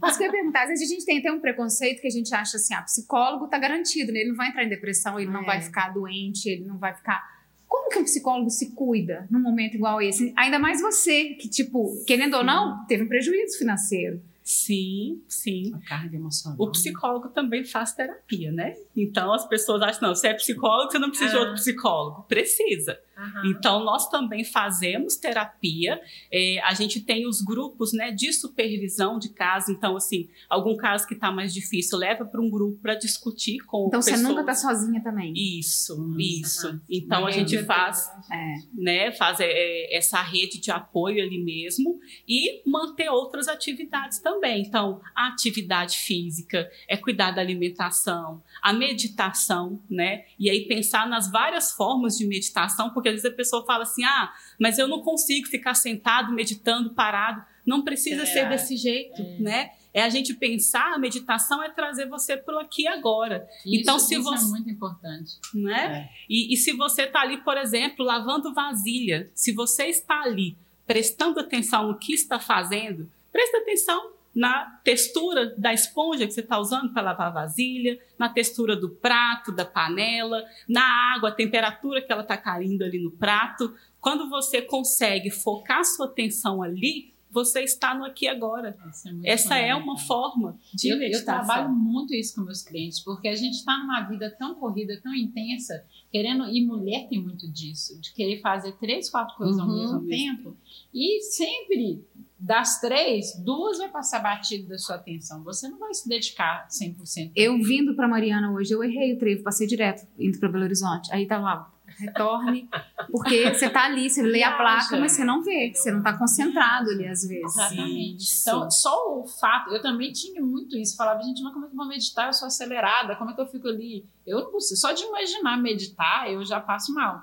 Mas 0.00 0.16
que 0.16 0.22
eu 0.22 0.26
ia 0.26 0.32
perguntar, 0.32 0.62
às 0.62 0.68
vezes 0.68 0.88
a 0.88 0.94
gente 0.94 1.04
tem 1.04 1.18
até 1.18 1.30
um 1.32 1.40
preconceito 1.40 2.00
que 2.00 2.06
a 2.06 2.10
gente 2.10 2.32
acha 2.34 2.56
assim, 2.56 2.72
ah, 2.72 2.82
psicólogo 2.82 3.48
tá 3.48 3.58
garantido, 3.58 4.12
né? 4.12 4.20
Ele 4.20 4.28
não 4.30 4.36
vai 4.36 4.48
entrar 4.48 4.64
em 4.64 4.68
depressão, 4.68 5.18
ele 5.18 5.30
não 5.30 5.42
É. 5.42 5.46
vai 5.46 5.60
ficar 5.60 5.92
doente, 5.92 6.48
ele 6.48 6.64
não 6.64 6.78
vai 6.78 6.94
ficar. 6.94 7.37
Como 7.68 7.90
que 7.90 7.98
um 7.98 8.04
psicólogo 8.04 8.50
se 8.50 8.70
cuida 8.74 9.26
num 9.30 9.40
momento 9.40 9.74
igual 9.74 10.00
esse? 10.00 10.32
Ainda 10.36 10.58
mais 10.58 10.80
você, 10.80 11.30
que, 11.34 11.48
tipo, 11.48 12.02
querendo 12.06 12.34
ou 12.38 12.42
não, 12.44 12.84
teve 12.86 13.02
um 13.04 13.08
prejuízo 13.08 13.58
financeiro. 13.58 14.20
Sim, 14.42 15.20
sim. 15.28 15.74
A 15.74 15.86
carga 15.86 16.16
emocional. 16.16 16.56
O 16.58 16.70
psicólogo 16.70 17.28
também 17.28 17.64
faz 17.66 17.92
terapia, 17.92 18.50
né? 18.50 18.74
Então 18.96 19.30
as 19.34 19.46
pessoas 19.46 19.82
acham, 19.82 20.08
não, 20.08 20.14
você 20.14 20.28
é 20.28 20.34
psicólogo, 20.34 20.90
você 20.90 20.98
não 20.98 21.10
precisa 21.10 21.30
de 21.32 21.36
Ah. 21.36 21.40
outro 21.40 21.54
psicólogo. 21.56 22.22
Precisa. 22.26 22.98
Aham. 23.18 23.42
Então, 23.46 23.84
nós 23.84 24.08
também 24.08 24.44
fazemos 24.44 25.16
terapia. 25.16 26.00
É, 26.32 26.60
a 26.60 26.72
gente 26.74 27.00
tem 27.00 27.26
os 27.26 27.40
grupos 27.40 27.92
né, 27.92 28.10
de 28.12 28.32
supervisão 28.32 29.18
de 29.18 29.30
caso. 29.30 29.72
Então, 29.72 29.96
assim, 29.96 30.28
algum 30.48 30.76
caso 30.76 31.06
que 31.06 31.14
está 31.14 31.32
mais 31.32 31.52
difícil, 31.52 31.98
leva 31.98 32.24
para 32.24 32.40
um 32.40 32.48
grupo 32.48 32.78
para 32.80 32.94
discutir 32.94 33.58
com 33.60 33.86
Então 33.88 34.00
você 34.00 34.12
pessoas. 34.12 34.28
nunca 34.28 34.44
tá 34.44 34.54
sozinha 34.54 35.02
também. 35.02 35.32
Isso, 35.36 36.00
Hum. 36.00 36.16
isso. 36.18 36.68
Aham. 36.68 36.80
Então, 36.88 37.26
a 37.26 37.30
gente 37.30 37.50
Deus. 37.56 37.66
faz 37.66 38.08
É. 38.30 38.54
né, 38.72 39.12
faz 39.12 39.40
é, 39.40 39.96
essa 39.96 40.20
rede 40.22 40.60
de 40.60 40.70
apoio 40.70 41.22
ali 41.22 41.42
mesmo 41.42 41.98
e 42.26 42.62
manter 42.64 43.08
outras 43.10 43.48
atividades 43.48 44.20
também. 44.20 44.62
Então, 44.62 45.00
a 45.16 45.28
atividade 45.28 45.98
física, 45.98 46.70
é 46.86 46.96
cuidar 46.96 47.32
da 47.32 47.40
alimentação, 47.40 48.42
a 48.62 48.72
meditação, 48.72 49.80
né? 49.90 50.24
E 50.38 50.48
aí 50.50 50.66
pensar 50.66 51.08
nas 51.08 51.30
várias 51.30 51.72
formas 51.72 52.16
de 52.16 52.26
meditação, 52.26 52.90
porque 52.90 53.07
às 53.08 53.14
vezes 53.16 53.30
a 53.30 53.34
pessoa 53.34 53.64
fala 53.64 53.82
assim: 53.82 54.04
"Ah, 54.04 54.32
mas 54.60 54.78
eu 54.78 54.86
não 54.88 55.00
consigo 55.02 55.46
ficar 55.48 55.74
sentado 55.74 56.32
meditando 56.32 56.90
parado". 56.90 57.42
Não 57.66 57.82
precisa 57.82 58.22
É. 58.22 58.26
ser 58.26 58.48
desse 58.48 58.76
jeito, 58.76 59.22
né? 59.40 59.70
É 59.92 60.02
a 60.02 60.08
gente 60.08 60.32
pensar, 60.34 60.94
a 60.94 60.98
meditação 60.98 61.62
é 61.62 61.68
trazer 61.70 62.06
você 62.08 62.36
para 62.36 62.56
o 62.56 62.58
aqui 62.58 62.82
e 62.82 62.88
agora, 62.88 63.46
Então, 63.66 63.96
Isso- 63.96 64.06
se 64.08 64.14
isso 64.14 64.22
você- 64.24 64.44
é 64.44 64.48
muito 64.48 64.70
importante. 64.70 65.32
né? 65.54 66.08
E, 66.28 66.52
e 66.52 66.56
se 66.56 66.72
você 66.72 67.02
está 67.02 67.20
ali, 67.20 67.38
por 67.38 67.56
exemplo, 67.58 68.04
lavando 68.04 68.54
vasilha, 68.54 69.30
se 69.34 69.52
você 69.52 69.86
está 69.86 70.22
ali 70.22 70.56
prestando 70.86 71.40
atenção 71.40 71.88
no 71.88 71.98
que 71.98 72.14
está 72.14 72.38
fazendo, 72.38 73.10
presta 73.32 73.58
atenção 73.58 74.12
na 74.38 74.78
textura 74.84 75.52
da 75.58 75.74
esponja 75.74 76.24
que 76.24 76.32
você 76.32 76.42
está 76.42 76.60
usando 76.60 76.92
para 76.92 77.02
lavar 77.02 77.26
a 77.26 77.30
vasilha, 77.30 77.98
na 78.16 78.28
textura 78.28 78.76
do 78.76 78.88
prato, 78.88 79.50
da 79.50 79.64
panela, 79.64 80.44
na 80.68 80.84
água, 81.16 81.30
a 81.30 81.34
temperatura 81.34 82.00
que 82.00 82.12
ela 82.12 82.22
está 82.22 82.36
caindo 82.36 82.82
ali 82.84 83.00
no 83.02 83.10
prato. 83.10 83.74
Quando 84.00 84.30
você 84.30 84.62
consegue 84.62 85.28
focar 85.28 85.84
sua 85.84 86.06
atenção 86.06 86.62
ali, 86.62 87.12
você 87.30 87.62
está 87.62 87.94
no 87.96 88.04
aqui 88.04 88.28
agora. 88.28 88.78
É 89.24 89.32
Essa 89.32 89.58
é 89.58 89.74
uma 89.74 89.98
forma 89.98 90.56
de 90.72 90.88
eu, 90.88 91.02
eu 91.02 91.24
trabalho 91.24 91.70
muito 91.70 92.14
isso 92.14 92.36
com 92.36 92.42
meus 92.42 92.62
clientes, 92.62 93.00
porque 93.00 93.26
a 93.26 93.34
gente 93.34 93.54
está 93.54 93.76
numa 93.76 94.02
vida 94.02 94.30
tão 94.38 94.54
corrida, 94.54 95.00
tão 95.02 95.12
intensa, 95.12 95.84
querendo, 96.12 96.44
e 96.48 96.64
mulher 96.64 97.08
tem 97.08 97.20
muito 97.20 97.50
disso, 97.50 98.00
de 98.00 98.14
querer 98.14 98.40
fazer 98.40 98.72
três, 98.78 99.10
quatro 99.10 99.36
coisas 99.36 99.58
ao 99.58 99.66
Uhum. 99.68 99.74
mesmo 99.80 100.06
tempo, 100.06 100.56
e 100.94 101.20
sempre 101.22 102.04
das 102.38 102.80
três, 102.80 103.34
duas 103.44 103.78
vai 103.78 103.88
passar 103.88 104.20
batido 104.20 104.68
da 104.68 104.78
sua 104.78 104.96
atenção. 104.96 105.42
Você 105.42 105.68
não 105.68 105.78
vai 105.78 105.92
se 105.92 106.08
dedicar 106.08 106.68
100%. 106.68 107.32
Eu 107.34 107.60
vindo 107.62 107.94
pra 107.96 108.06
Mariana 108.06 108.52
hoje, 108.52 108.72
eu 108.72 108.82
errei 108.84 109.14
o 109.14 109.18
trevo, 109.18 109.42
passei 109.42 109.66
direto 109.66 110.06
indo 110.18 110.38
pra 110.38 110.48
Belo 110.48 110.64
Horizonte. 110.64 111.12
Aí 111.12 111.26
tava 111.26 111.42
lá, 111.44 111.72
retorne, 111.98 112.68
porque 113.10 113.52
você 113.52 113.68
tá 113.68 113.86
ali, 113.86 114.08
você 114.08 114.22
lê 114.22 114.42
a 114.44 114.56
placa, 114.56 114.96
mas 114.98 115.12
você 115.12 115.24
não 115.24 115.42
vê, 115.42 115.72
você 115.74 115.90
não 115.90 116.02
tá 116.02 116.16
concentrado 116.16 116.90
ali 116.90 117.08
às 117.08 117.22
vezes. 117.26 117.56
Exatamente. 117.56 118.22
Sim, 118.24 118.40
Então, 118.42 118.70
sim. 118.70 118.80
só 118.82 119.18
o 119.18 119.26
fato, 119.26 119.70
eu 119.74 119.82
também 119.82 120.12
tinha 120.12 120.40
muito 120.40 120.76
isso. 120.76 120.96
Falava, 120.96 121.20
gente, 121.22 121.42
mas 121.42 121.52
como 121.52 121.64
é 121.64 121.68
que 121.68 121.74
eu 121.74 121.76
vou 121.78 121.88
meditar? 121.88 122.28
Eu 122.28 122.32
sou 122.32 122.46
acelerada, 122.46 123.16
como 123.16 123.30
é 123.30 123.34
que 123.34 123.40
eu 123.40 123.46
fico 123.48 123.66
ali? 123.66 124.06
Eu 124.24 124.44
não 124.44 124.52
consigo. 124.52 124.78
Só 124.78 124.92
de 124.92 125.02
imaginar 125.02 125.56
meditar, 125.56 126.30
eu 126.30 126.44
já 126.44 126.60
passo 126.60 126.94
mal. 126.94 127.22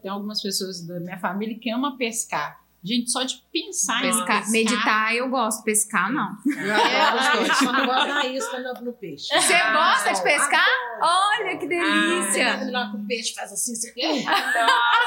Tem 0.00 0.10
algumas 0.10 0.40
pessoas 0.40 0.86
da 0.86 1.00
minha 1.00 1.18
família 1.18 1.58
que 1.58 1.68
amam 1.70 1.96
pescar. 1.96 2.67
Gente, 2.84 3.10
só 3.10 3.24
de 3.24 3.42
pensar 3.52 3.98
em 4.04 4.08
Pescar, 4.08 4.26
pescar. 4.26 4.50
meditar 4.50 5.16
eu 5.16 5.28
gosto, 5.28 5.64
pescar 5.64 6.12
não. 6.12 6.36
Eu 6.46 6.74
adoro 6.74 7.18
os 7.18 7.38
dois. 7.48 7.58
Só 7.58 7.72
não 7.72 7.86
gosto 7.86 8.06
da 8.08 8.26
isca 8.26 8.58
no, 8.60 8.84
no 8.84 8.92
peixe. 8.92 9.26
Você 9.34 9.52
Ah, 9.54 9.72
gosta 9.72 10.12
de 10.12 10.16
não. 10.18 10.24
pescar? 10.24 10.66
Olha 11.00 11.56
que 11.58 11.66
Você 11.66 11.68
delícia! 11.68 12.70
lá 12.70 12.90
com 12.90 12.98
o 12.98 13.06
peixe, 13.06 13.34
faz 13.34 13.52
assim, 13.52 13.74
você 13.74 13.92
quer? 13.92 14.24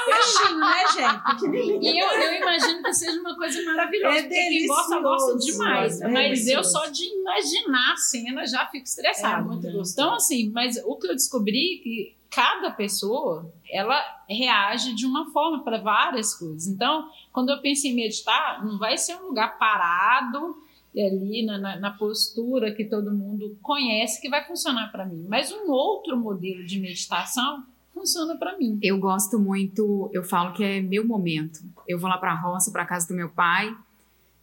Peixinho, 0.05 0.59
né, 0.59 0.83
gente? 0.93 1.85
E 1.85 1.99
eu, 2.03 2.07
eu 2.07 2.33
imagino 2.41 2.83
que 2.83 2.93
seja 2.93 3.19
uma 3.19 3.35
coisa 3.35 3.63
maravilhosa. 3.63 4.17
É 4.17 4.21
porque 4.23 4.35
quem 4.35 4.67
gosta, 4.67 4.99
gosta 4.99 5.37
demais. 5.37 6.01
é 6.01 6.07
mas 6.07 6.47
eu 6.47 6.63
só 6.63 6.85
de 6.87 7.03
imaginar 7.05 7.93
a 7.93 7.97
cena 7.97 8.45
já 8.45 8.65
fico 8.67 8.83
estressada. 8.85 9.39
É 9.39 9.41
muito 9.43 9.63
gostoso. 9.71 9.91
Então, 9.93 10.15
assim, 10.15 10.49
mas 10.53 10.77
o 10.85 10.95
que 10.97 11.07
eu 11.07 11.15
descobri 11.15 11.79
é 11.79 11.83
que 11.83 12.15
cada 12.31 12.71
pessoa, 12.71 13.53
ela 13.69 14.01
reage 14.27 14.95
de 14.95 15.05
uma 15.05 15.29
forma 15.31 15.63
para 15.63 15.81
várias 15.81 16.33
coisas. 16.33 16.65
Então, 16.65 17.09
quando 17.33 17.49
eu 17.49 17.61
penso 17.61 17.85
em 17.85 17.93
meditar, 17.93 18.65
não 18.65 18.79
vai 18.79 18.97
ser 18.97 19.15
um 19.15 19.27
lugar 19.27 19.59
parado 19.59 20.55
ali 20.95 21.45
na, 21.45 21.57
na, 21.57 21.75
na 21.77 21.91
postura 21.91 22.73
que 22.73 22.85
todo 22.85 23.11
mundo 23.11 23.57
conhece 23.61 24.21
que 24.21 24.29
vai 24.29 24.45
funcionar 24.45 24.91
para 24.91 25.05
mim. 25.05 25.25
Mas 25.27 25.51
um 25.51 25.69
outro 25.69 26.17
modelo 26.17 26.65
de 26.65 26.79
meditação 26.79 27.65
funciona 27.93 28.37
para 28.37 28.57
mim. 28.57 28.79
Eu 28.81 28.97
gosto 28.97 29.37
muito, 29.37 30.09
eu 30.13 30.23
falo 30.23 30.53
que 30.53 30.63
é 30.63 30.81
meu 30.81 31.05
momento. 31.05 31.59
Eu 31.85 31.99
vou 31.99 32.09
lá 32.09 32.17
pra 32.17 32.33
roça, 32.33 32.71
pra 32.71 32.85
casa 32.85 33.09
do 33.09 33.13
meu 33.13 33.29
pai, 33.29 33.75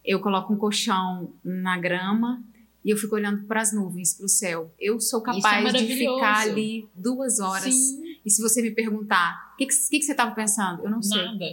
eu 0.05 0.19
coloco 0.19 0.53
um 0.53 0.57
colchão 0.57 1.31
na 1.43 1.77
grama 1.77 2.41
e 2.83 2.89
eu 2.91 2.97
fico 2.97 3.15
olhando 3.15 3.43
para 3.45 3.61
as 3.61 3.73
nuvens, 3.73 4.13
para 4.13 4.25
o 4.25 4.29
céu. 4.29 4.71
Eu 4.79 4.99
sou 4.99 5.19
é 5.21 5.23
capaz 5.23 5.57
de 5.57 5.63
maravilhoso. 5.63 6.15
ficar 6.15 6.37
ali 6.41 6.87
duas 6.95 7.39
horas. 7.39 7.73
Sim, 7.73 8.03
E 8.25 8.29
se 8.31 8.41
você 8.41 8.61
me 8.61 8.71
perguntar, 8.71 9.51
o 9.53 9.57
que, 9.57 9.65
que, 9.65 9.73
que 9.89 9.99
que 9.99 10.05
você 10.05 10.11
estava 10.11 10.31
pensando? 10.35 10.83
Eu 10.83 10.89
não 10.89 11.01
sei. 11.01 11.21
nada. 11.23 11.45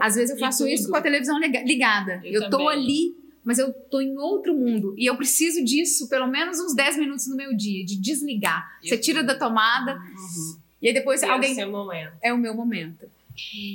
Às 0.00 0.14
vezes 0.16 0.30
eu 0.34 0.38
faço 0.38 0.66
isso 0.66 0.88
com 0.90 0.96
a 0.96 1.00
televisão 1.02 1.38
liga- 1.38 1.62
ligada. 1.62 2.20
Eu 2.24 2.48
também. 2.50 2.68
ali, 2.68 3.16
mas 3.44 3.58
eu 3.58 3.72
tô 3.72 4.00
em 4.00 4.16
outro 4.18 4.54
mundo. 4.54 4.94
E 4.98 5.06
eu 5.06 5.16
preciso 5.16 5.64
disso 5.64 6.08
pelo 6.08 6.26
menos 6.26 6.58
uns 6.60 6.74
10 6.74 6.96
minutos 6.98 7.26
no 7.28 7.36
meu 7.36 7.54
dia, 7.56 7.84
de 7.84 7.96
desligar. 7.96 8.66
Eu 8.82 8.88
Você 8.90 8.98
tira 8.98 9.22
da 9.22 9.34
tomada 9.38 9.94
Uhum. 9.94 10.58
e 10.82 10.88
aí 10.88 10.94
depois 10.94 11.22
o 11.22 11.26
alguém. 11.26 11.54
seu 11.54 11.70
momento. 11.70 12.12
É 12.22 12.32
o 12.32 12.38
meu 12.38 12.54
momento. 12.54 13.06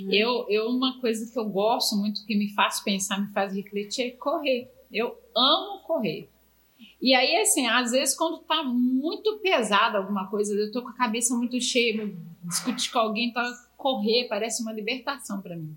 Eu, 0.10 0.46
eu, 0.50 0.68
uma 0.70 1.00
coisa 1.00 1.32
que 1.32 1.38
eu 1.38 1.46
gosto 1.46 1.96
muito, 1.96 2.26
que 2.26 2.36
me 2.36 2.50
faz 2.54 2.80
pensar, 2.82 3.20
me 3.22 3.32
faz 3.32 3.54
refletir, 3.54 4.02
é 4.08 4.10
correr. 4.12 4.68
Eu 4.92 5.16
amo 5.36 5.80
correr. 5.84 6.28
E 7.02 7.14
aí, 7.16 7.38
assim, 7.38 7.68
às 7.68 7.92
vezes, 7.92 8.16
quando 8.16 8.40
tá 8.40 8.64
muito 8.64 9.40
pesada 9.40 9.98
alguma 9.98 10.28
coisa, 10.28 10.54
eu 10.54 10.72
tô 10.72 10.82
com 10.82 10.90
a 10.90 10.94
cabeça 10.94 11.36
muito 11.36 11.60
cheia, 11.60 12.14
discutir 12.44 12.92
com 12.92 13.00
alguém, 13.00 13.34
tá, 13.34 13.44
correr 13.76 14.28
parece 14.30 14.62
uma 14.62 14.72
libertação 14.72 15.42
para 15.42 15.56
mim. 15.56 15.76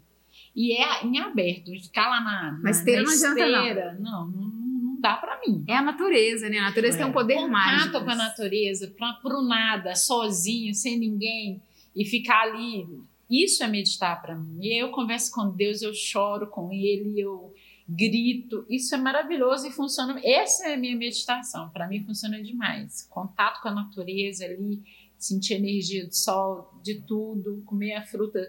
E 0.55 0.73
é 0.73 1.05
em 1.05 1.19
aberto, 1.19 1.73
ficar 1.83 2.09
lá 2.09 2.21
na, 2.21 2.53
na, 2.53 2.59
Na 2.59 2.71
esteira 2.71 3.03
não 3.03 3.11
adianta, 3.11 3.97
não. 3.99 4.27
não. 4.29 4.55
Não, 4.85 5.01
dá 5.01 5.17
para 5.17 5.41
mim. 5.47 5.65
É 5.69 5.77
a 5.77 5.83
natureza, 5.83 6.49
né? 6.49 6.59
A 6.59 6.65
natureza 6.65 6.97
é. 6.97 7.01
tem 7.01 7.11
um 7.11 7.13
poder 7.13 7.35
Contato 7.35 7.51
mágico. 7.51 8.05
com 8.05 8.11
a 8.11 8.15
natureza, 8.15 8.95
pra, 8.97 9.13
pro 9.15 9.43
nada, 9.43 9.95
sozinho, 9.95 10.75
sem 10.75 10.99
ninguém, 10.99 11.61
e 11.95 12.05
ficar 12.05 12.43
ali. 12.43 12.87
Isso 13.29 13.63
é 13.65 13.67
meditar 13.67 14.21
para 14.23 14.35
mim. 14.35 14.59
E 14.61 14.81
eu 14.81 14.91
converso 14.91 15.33
com 15.33 15.51
Deus, 15.51 15.83
eu 15.83 15.93
choro 15.93 16.47
com 16.47 16.73
Ele, 16.73 17.19
eu 17.21 17.53
grito. 17.89 18.64
Isso 18.68 18.95
é 18.95 18.99
maravilhoso 18.99 19.66
e 19.66 19.70
funciona. 19.70 20.20
Essa 20.24 20.68
é 20.68 20.74
a 20.74 20.76
minha 20.76 20.97
meditação. 20.97 21.68
Para 21.70 21.87
mim 21.87 22.05
funciona 22.05 22.43
demais. 22.43 23.07
Contato 23.11 23.61
com 23.61 23.68
a 23.68 23.74
natureza 23.74 24.45
ali, 24.45 24.82
sentir 25.18 25.55
energia 25.55 26.07
do 26.07 26.14
sol, 26.14 26.72
de 26.82 27.01
tudo, 27.03 27.62
comer 27.66 27.95
a 27.95 28.05
fruta 28.05 28.41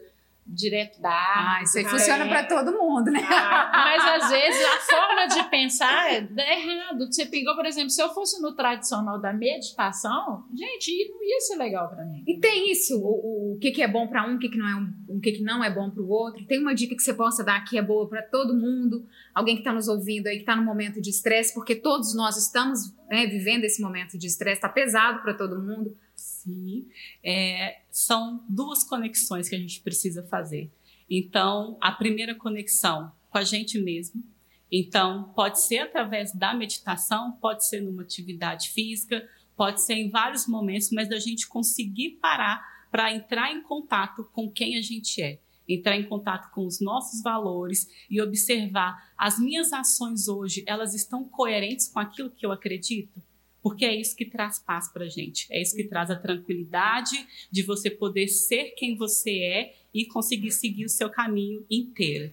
direto 0.45 1.01
da 1.01 1.09
árvore. 1.09 1.57
Ah, 1.59 1.63
isso 1.63 1.77
aí 1.79 1.86
funciona 1.86 2.27
para 2.27 2.43
todo 2.43 2.71
mundo, 2.77 3.09
né? 3.09 3.19
Ah, 3.27 3.71
mas 3.73 4.23
às 4.23 4.29
vezes 4.29 4.63
a 4.63 4.79
forma 4.79 5.27
de 5.27 5.49
pensar 5.49 6.13
é, 6.13 6.27
é 6.38 6.59
errado. 6.61 7.07
Você 7.07 7.25
pegou, 7.25 7.55
por 7.55 7.65
exemplo, 7.65 7.89
se 7.89 8.01
eu 8.01 8.13
fosse 8.13 8.39
no 8.41 8.53
tradicional 8.53 9.19
da 9.19 9.33
meditação, 9.33 10.45
gente, 10.53 11.09
não 11.09 11.23
ia 11.23 11.41
ser 11.41 11.55
legal 11.55 11.89
para 11.89 12.05
mim. 12.05 12.23
E 12.27 12.39
tem 12.39 12.71
isso, 12.71 12.95
o, 12.99 13.53
o, 13.53 13.59
que, 13.59 13.71
que 13.71 13.81
é 13.81 13.88
bom 13.88 14.07
para 14.07 14.27
um, 14.27 14.36
o 14.36 14.39
que, 14.39 14.49
que 14.49 14.57
não 14.57 14.69
é 14.69 14.75
um, 14.75 14.93
o 15.08 15.20
que, 15.20 15.34
que 15.34 15.43
não 15.43 15.64
é 15.64 15.74
bom 15.74 15.89
para 15.89 16.01
o 16.01 16.10
outro. 16.10 16.45
Tem 16.45 16.60
uma 16.60 16.74
dica 16.74 16.95
que 16.95 17.01
você 17.01 17.14
possa 17.14 17.43
dar 17.43 17.64
que 17.64 17.78
é 17.78 17.82
boa 17.82 18.08
para 18.08 18.22
todo 18.22 18.56
mundo, 18.56 19.06
alguém 19.34 19.56
que 19.56 19.62
está 19.62 19.74
nos 19.74 19.88
ouvindo 19.88 20.28
aí 20.28 20.36
que 20.36 20.41
está 20.41 20.56
no 20.56 20.64
momento 20.64 21.01
de 21.01 21.10
estresse, 21.10 21.53
porque 21.53 21.76
todos 21.76 22.16
nós 22.16 22.38
estamos 22.38 22.93
né, 23.10 23.26
vivendo 23.28 23.64
esse 23.64 23.82
momento 23.82 24.18
de 24.18 24.28
estresse, 24.28 24.58
está 24.58 24.70
pesado 24.70 25.22
para 25.22 25.34
todo 25.34 25.62
mundo. 25.62 25.95
Sim, 26.16 26.88
é, 27.24 27.80
são 27.89 28.43
duas 28.47 28.84
conexões 28.84 29.49
que 29.49 29.56
a 29.56 29.60
gente 29.60 29.82
precisa 29.82 30.24
fazer. 30.24 30.72
Então, 31.10 31.78
a 31.82 31.91
primeira 31.91 32.34
conexão 32.34 33.12
com 33.30 33.38
a 33.38 33.43
gente 33.43 33.80
mesmo. 33.80 34.24
Então, 34.72 35.32
pode 35.36 35.62
ser 35.62 35.80
através 35.80 36.34
da 36.34 36.53
meditação, 36.53 37.34
pode 37.34 37.68
ser 37.68 37.82
numa 37.82 38.01
atividade 38.01 38.70
física, 38.70 39.28
pode 39.56 39.82
ser 39.84 39.95
em 39.95 40.10
vários 40.10 40.47
momentos, 40.47 40.89
mas 40.91 41.10
da 41.10 41.20
gente 41.20 41.47
conseguir 41.47 42.18
parar 42.22 42.74
para 42.96 43.14
entrar 43.14 43.52
em 43.52 43.62
contato 43.62 44.24
com 44.32 44.50
quem 44.50 44.78
a 44.78 44.82
gente 44.82 45.22
é, 45.22 45.38
entrar 45.68 45.98
em 45.98 46.08
contato 46.08 46.50
com 46.52 46.66
os 46.66 46.80
nossos 46.80 47.22
valores 47.22 47.89
e 48.10 48.22
observar 48.22 49.12
as 49.18 49.38
minhas 49.38 49.74
ações 49.74 50.30
hoje, 50.30 50.64
elas 50.66 50.93
estão 50.93 51.26
coerentes 51.26 51.89
com 51.89 52.00
aquilo 52.00 52.30
que 52.32 52.46
eu 52.46 52.54
acredito? 52.54 53.22
porque 53.62 53.84
é 53.84 54.00
isso 54.00 54.16
que 54.16 54.26
traz 54.26 54.60
paz 54.60 54.89
para 54.93 55.06
a 55.06 55.10
gente, 55.10 55.48
é 55.50 55.60
isso 55.60 55.76
que 55.76 55.86
traz 55.86 56.12
a 56.12 56.16
tranquilidade 56.16 57.28
de 57.52 57.64
você 57.64 57.89
poder 57.89 58.28
ser 58.28 58.76
quem 58.78 58.96
você 58.96 59.39
é 59.39 59.76
e 59.91 60.06
conseguir 60.06 60.52
seguir 60.52 60.86
o 60.86 60.89
seu 60.89 61.10
caminho 61.10 61.66
inteiro. 61.68 62.32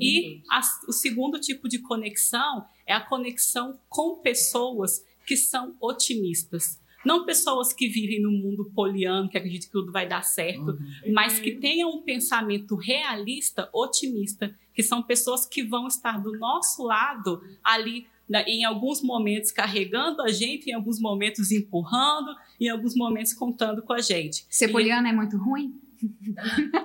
E 0.00 0.42
a, 0.50 0.60
o 0.88 0.92
segundo 0.92 1.38
tipo 1.38 1.68
de 1.68 1.78
conexão 1.78 2.66
é 2.84 2.92
a 2.92 3.00
conexão 3.00 3.78
com 3.88 4.16
pessoas 4.16 5.04
que 5.24 5.36
são 5.36 5.76
otimistas. 5.80 6.81
Não 7.04 7.24
pessoas 7.24 7.72
que 7.72 7.88
vivem 7.88 8.20
no 8.20 8.30
mundo 8.30 8.70
poliano, 8.74 9.28
que 9.28 9.36
acreditam 9.36 9.66
que 9.66 9.72
tudo 9.72 9.92
vai 9.92 10.06
dar 10.06 10.22
certo, 10.22 10.70
uhum. 10.70 11.12
mas 11.12 11.38
que 11.38 11.52
tenham 11.52 11.90
um 11.90 12.02
pensamento 12.02 12.76
realista, 12.76 13.68
otimista, 13.72 14.54
que 14.74 14.82
são 14.82 15.02
pessoas 15.02 15.44
que 15.44 15.62
vão 15.62 15.86
estar 15.86 16.22
do 16.22 16.38
nosso 16.38 16.84
lado 16.84 17.42
ali 17.62 18.06
em 18.46 18.64
alguns 18.64 19.02
momentos 19.02 19.50
carregando 19.50 20.22
a 20.22 20.28
gente, 20.28 20.70
em 20.70 20.74
alguns 20.74 20.98
momentos 20.98 21.50
empurrando, 21.50 22.34
em 22.60 22.68
alguns 22.68 22.94
momentos 22.94 23.34
contando 23.34 23.82
com 23.82 23.92
a 23.92 24.00
gente. 24.00 24.46
Ser 24.48 24.68
poliana 24.68 25.08
é 25.08 25.12
muito 25.12 25.36
ruim? 25.36 25.81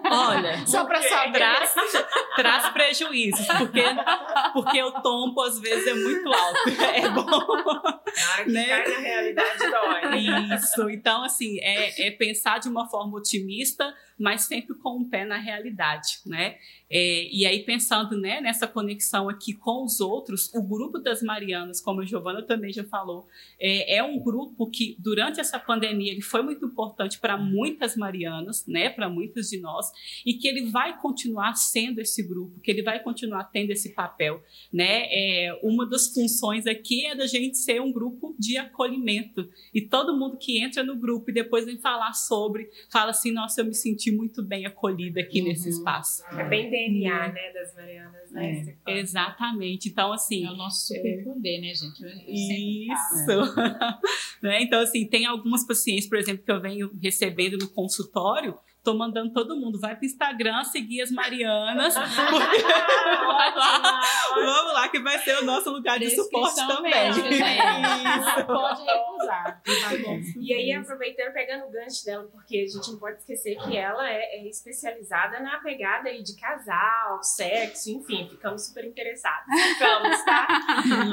Olha, 0.09 0.65
só 0.67 0.85
para 0.85 1.01
saber. 1.01 1.37
Traz, 1.37 1.73
traz 2.35 2.69
prejuízos, 2.69 3.45
porque, 3.45 3.83
porque 4.53 4.83
o 4.83 4.91
tombo 5.01 5.41
às 5.41 5.59
vezes 5.59 5.87
é 5.87 5.93
muito 5.93 6.31
alto. 6.31 6.57
É 6.97 7.09
bom. 7.09 7.25
Ah, 7.25 8.43
que 8.43 8.51
né? 8.51 8.65
cai 8.65 8.87
na 8.87 8.99
realidade 8.99 9.59
dói. 9.59 10.55
Isso. 10.55 10.89
Então, 10.89 11.23
assim, 11.23 11.59
é, 11.59 12.07
é 12.07 12.11
pensar 12.11 12.59
de 12.59 12.67
uma 12.67 12.89
forma 12.89 13.17
otimista, 13.17 13.93
mas 14.17 14.41
sempre 14.41 14.75
com 14.75 14.97
um 14.97 15.09
pé 15.09 15.25
na 15.25 15.37
realidade, 15.37 16.19
né? 16.25 16.57
É, 16.89 17.27
e 17.31 17.45
aí, 17.45 17.63
pensando 17.63 18.17
né, 18.17 18.39
nessa 18.39 18.65
conexão 18.65 19.27
aqui 19.27 19.53
com 19.53 19.83
os 19.83 19.99
outros, 19.99 20.53
o 20.53 20.61
grupo 20.61 20.97
das 20.99 21.21
Marianas, 21.21 21.81
como 21.81 22.01
a 22.01 22.05
Giovana 22.05 22.41
também 22.41 22.71
já 22.71 22.83
falou, 22.83 23.27
é, 23.59 23.97
é 23.97 24.03
um 24.03 24.19
grupo 24.19 24.69
que, 24.69 24.95
durante 24.97 25.39
essa 25.39 25.59
pandemia, 25.59 26.11
ele 26.11 26.21
foi 26.21 26.41
muito 26.41 26.65
importante 26.65 27.19
para 27.19 27.37
muitas 27.37 27.97
Marianas, 27.97 28.65
né, 28.65 28.89
para 28.89 29.09
muitos 29.09 29.49
de 29.49 29.59
nós, 29.59 29.91
e 30.25 30.33
que 30.33 30.47
ele 30.47 30.69
vai 30.69 30.97
continuar 30.97 31.55
sendo 31.55 31.99
esse 31.99 32.23
grupo, 32.23 32.59
que 32.61 32.71
ele 32.71 32.81
vai 32.81 33.01
continuar 33.01 33.43
tendo 33.45 33.71
esse 33.71 33.93
papel. 33.93 34.41
Né? 34.71 35.07
É, 35.11 35.59
uma 35.61 35.85
das 35.85 36.13
funções 36.13 36.65
aqui 36.65 37.05
é 37.05 37.15
da 37.15 37.27
gente 37.27 37.57
ser 37.57 37.81
um 37.81 37.91
grupo 37.91 38.33
de 38.39 38.57
acolhimento. 38.57 39.49
E 39.73 39.81
todo 39.81 40.17
mundo 40.17 40.37
que 40.37 40.59
entra 40.59 40.83
no 40.83 40.95
grupo 40.95 41.29
e 41.29 41.33
depois 41.33 41.65
vem 41.65 41.77
falar 41.77 42.13
sobre, 42.13 42.69
fala 42.89 43.11
assim: 43.11 43.31
nossa, 43.31 43.61
eu 43.61 43.65
me 43.65 43.73
senti 43.73 44.06
muito 44.11 44.43
bem 44.43 44.65
acolhida 44.65 45.21
aqui 45.21 45.41
uhum. 45.41 45.47
nesse 45.47 45.69
espaço. 45.69 46.23
É 46.31 46.43
bem 46.43 46.69
DNA, 46.69 47.31
né, 47.31 47.53
das 47.53 47.75
Marianas, 47.75 48.31
né? 48.31 48.75
É, 48.87 48.99
exatamente. 48.99 49.89
Então, 49.89 50.11
assim. 50.11 50.45
É 50.45 50.51
o 50.51 50.55
nosso 50.55 50.87
superpoder, 50.87 51.57
é... 51.57 51.61
né, 51.61 51.73
gente? 51.73 52.03
Eu, 52.03 52.09
eu 52.09 52.17
Isso. 52.27 53.55
né? 54.41 54.61
Então, 54.61 54.79
assim, 54.79 55.05
tem 55.05 55.25
algumas 55.25 55.65
pacientes, 55.65 56.07
por 56.07 56.17
exemplo, 56.17 56.43
que 56.43 56.51
eu 56.51 56.61
venho 56.61 56.91
recebendo 57.01 57.57
no 57.57 57.67
consultório 57.69 58.57
Tô 58.87 58.93
mandando 58.93 59.33
todo 59.33 59.59
mundo, 59.59 59.77
vai 59.77 59.97
pro 59.97 60.05
Instagram 60.05 60.63
seguir 60.63 61.01
as 61.01 61.11
Marianas. 61.11 61.93
Porque... 61.93 62.15
vai 62.63 63.53
lá, 63.53 64.01
vamos 64.33 64.73
lá, 64.73 64.87
que 64.87 64.97
vai 65.01 65.19
ser 65.19 65.39
o 65.39 65.43
nosso 65.43 65.71
lugar 65.71 65.99
de 65.99 66.09
suporte 66.11 66.55
também. 66.55 66.93
Mesmo, 66.93 67.27
Isso. 67.27 68.45
Pode 68.45 68.85
recusar. 68.85 69.61
E 70.39 70.53
aí, 70.53 70.71
aproveitando, 70.71 71.33
pegando 71.33 71.65
o 71.65 71.69
gancho 71.69 72.05
dela, 72.05 72.29
porque 72.31 72.59
a 72.59 72.65
gente 72.65 72.89
não 72.89 72.97
pode 72.97 73.17
esquecer 73.17 73.57
que 73.57 73.75
ela 73.75 74.09
é, 74.09 74.37
é 74.37 74.47
especializada 74.47 75.41
na 75.41 75.59
pegada 75.59 76.07
aí 76.07 76.23
de 76.23 76.37
casal, 76.37 77.21
sexo, 77.21 77.91
enfim, 77.91 78.29
ficamos 78.29 78.67
super 78.67 78.85
interessados. 78.85 79.47
Ficamos, 79.73 80.23
tá? 80.23 80.47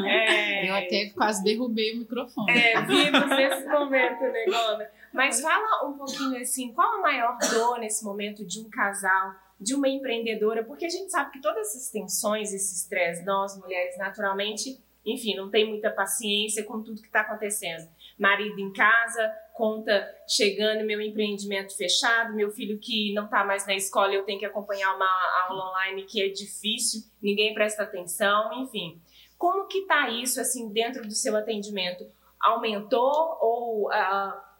É... 0.06 0.70
Eu 0.70 0.76
até 0.76 1.10
quase 1.12 1.42
derrubei 1.42 1.94
o 1.94 1.98
microfone. 1.98 2.52
É, 2.52 2.80
vimos 2.82 3.28
nesse 3.30 3.66
momento, 3.66 4.20
né, 4.20 4.44
Gona? 4.46 4.88
Mas 5.14 5.40
fala 5.40 5.88
um 5.88 5.96
pouquinho 5.96 6.36
assim, 6.40 6.72
qual 6.72 6.96
a 6.96 7.00
maior 7.00 7.38
dor 7.52 7.78
nesse 7.78 8.04
momento 8.04 8.44
de 8.44 8.58
um 8.58 8.68
casal, 8.68 9.32
de 9.60 9.72
uma 9.72 9.88
empreendedora? 9.88 10.64
Porque 10.64 10.86
a 10.86 10.88
gente 10.88 11.08
sabe 11.08 11.30
que 11.30 11.40
todas 11.40 11.68
essas 11.68 11.88
tensões, 11.88 12.52
esse 12.52 12.74
estresse, 12.74 13.24
nós 13.24 13.56
mulheres 13.56 13.96
naturalmente, 13.96 14.82
enfim, 15.06 15.36
não 15.36 15.48
tem 15.48 15.68
muita 15.68 15.88
paciência 15.88 16.64
com 16.64 16.82
tudo 16.82 17.00
que 17.00 17.06
está 17.06 17.20
acontecendo. 17.20 17.88
Marido 18.18 18.58
em 18.58 18.72
casa, 18.72 19.32
conta 19.52 20.04
chegando, 20.28 20.84
meu 20.84 21.00
empreendimento 21.00 21.76
fechado, 21.76 22.34
meu 22.34 22.50
filho 22.50 22.80
que 22.80 23.14
não 23.14 23.26
está 23.26 23.44
mais 23.44 23.64
na 23.68 23.74
escola, 23.76 24.12
eu 24.12 24.24
tenho 24.24 24.40
que 24.40 24.46
acompanhar 24.46 24.96
uma 24.96 25.46
aula 25.46 25.70
online 25.70 26.02
que 26.02 26.20
é 26.20 26.28
difícil, 26.28 27.02
ninguém 27.22 27.54
presta 27.54 27.84
atenção, 27.84 28.52
enfim. 28.64 29.00
Como 29.38 29.68
que 29.68 29.78
está 29.78 30.08
isso 30.08 30.40
assim 30.40 30.72
dentro 30.72 31.06
do 31.06 31.14
seu 31.14 31.36
atendimento? 31.36 32.04
Aumentou 32.40 33.38
ou 33.40 33.88
uh, 33.90 34.53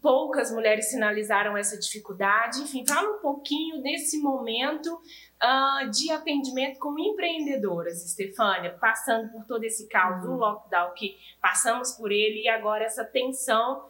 poucas 0.00 0.50
mulheres 0.50 0.90
sinalizaram 0.90 1.56
essa 1.56 1.78
dificuldade. 1.78 2.60
Enfim, 2.60 2.84
fala 2.86 3.16
um 3.16 3.20
pouquinho 3.20 3.82
desse 3.82 4.18
momento 4.18 4.94
uh, 4.94 5.90
de 5.90 6.10
atendimento 6.10 6.78
com 6.78 6.98
empreendedoras, 6.98 8.04
Estefânia, 8.04 8.76
passando 8.80 9.30
por 9.32 9.44
todo 9.46 9.64
esse 9.64 9.88
caos 9.88 10.22
do 10.22 10.30
uhum. 10.30 10.36
lockdown 10.36 10.92
que 10.94 11.16
passamos 11.40 11.92
por 11.92 12.12
ele 12.12 12.42
e 12.42 12.48
agora 12.48 12.84
essa 12.84 13.04
tensão 13.04 13.84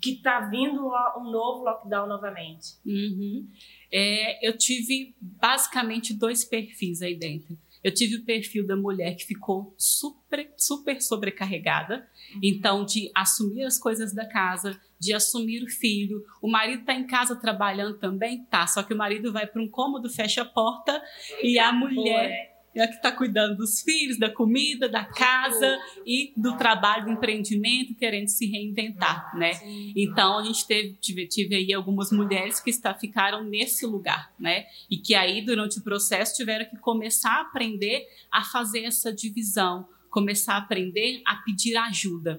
que 0.00 0.12
está 0.12 0.40
vindo 0.40 0.86
um 1.18 1.30
novo 1.30 1.64
lockdown 1.64 2.06
novamente. 2.06 2.74
Uhum. 2.86 3.48
É, 3.90 4.46
eu 4.46 4.56
tive 4.56 5.14
basicamente 5.20 6.14
dois 6.14 6.44
perfis 6.44 7.02
aí 7.02 7.16
dentro. 7.16 7.58
Eu 7.84 7.92
tive 7.92 8.16
o 8.16 8.24
perfil 8.24 8.66
da 8.66 8.74
mulher 8.74 9.14
que 9.14 9.26
ficou 9.26 9.74
super, 9.76 10.50
super 10.56 11.02
sobrecarregada, 11.02 12.08
uhum. 12.34 12.40
então 12.42 12.84
de 12.84 13.10
assumir 13.14 13.64
as 13.64 13.78
coisas 13.78 14.14
da 14.14 14.26
casa, 14.26 14.80
de 14.98 15.12
assumir 15.12 15.62
o 15.62 15.68
filho. 15.68 16.24
O 16.40 16.50
marido 16.50 16.80
está 16.80 16.94
em 16.94 17.06
casa 17.06 17.36
trabalhando 17.36 17.98
também? 17.98 18.46
Tá, 18.46 18.66
só 18.66 18.82
que 18.82 18.94
o 18.94 18.96
marido 18.96 19.30
vai 19.30 19.46
para 19.46 19.60
um 19.60 19.68
cômodo, 19.68 20.08
fecha 20.08 20.40
a 20.40 20.46
porta 20.46 21.02
e 21.42 21.58
a 21.58 21.70
mulher 21.70 22.53
é 22.74 22.82
a 22.82 22.88
que 22.88 22.94
está 22.94 23.12
cuidando 23.12 23.56
dos 23.56 23.80
filhos, 23.80 24.18
da 24.18 24.30
comida, 24.30 24.88
da 24.88 25.04
casa 25.04 25.78
e 26.04 26.32
do 26.36 26.56
trabalho, 26.56 27.06
do 27.06 27.12
empreendimento, 27.12 27.94
querendo 27.94 28.28
se 28.28 28.46
reinventar, 28.46 29.36
né? 29.36 29.52
Então 29.96 30.38
a 30.38 30.44
gente 30.44 30.66
teve, 30.66 30.94
tive, 31.00 31.26
tive 31.26 31.54
aí 31.54 31.72
algumas 31.72 32.10
mulheres 32.10 32.60
que 32.60 32.70
está, 32.70 32.94
ficaram 32.94 33.44
nesse 33.44 33.86
lugar, 33.86 34.32
né? 34.38 34.66
E 34.90 34.96
que 34.96 35.14
aí 35.14 35.42
durante 35.42 35.78
o 35.78 35.82
processo 35.82 36.36
tiveram 36.36 36.64
que 36.64 36.76
começar 36.78 37.38
a 37.38 37.40
aprender 37.42 38.06
a 38.30 38.42
fazer 38.42 38.84
essa 38.84 39.12
divisão, 39.12 39.88
começar 40.10 40.54
a 40.54 40.58
aprender 40.58 41.22
a 41.24 41.36
pedir 41.36 41.76
ajuda. 41.76 42.38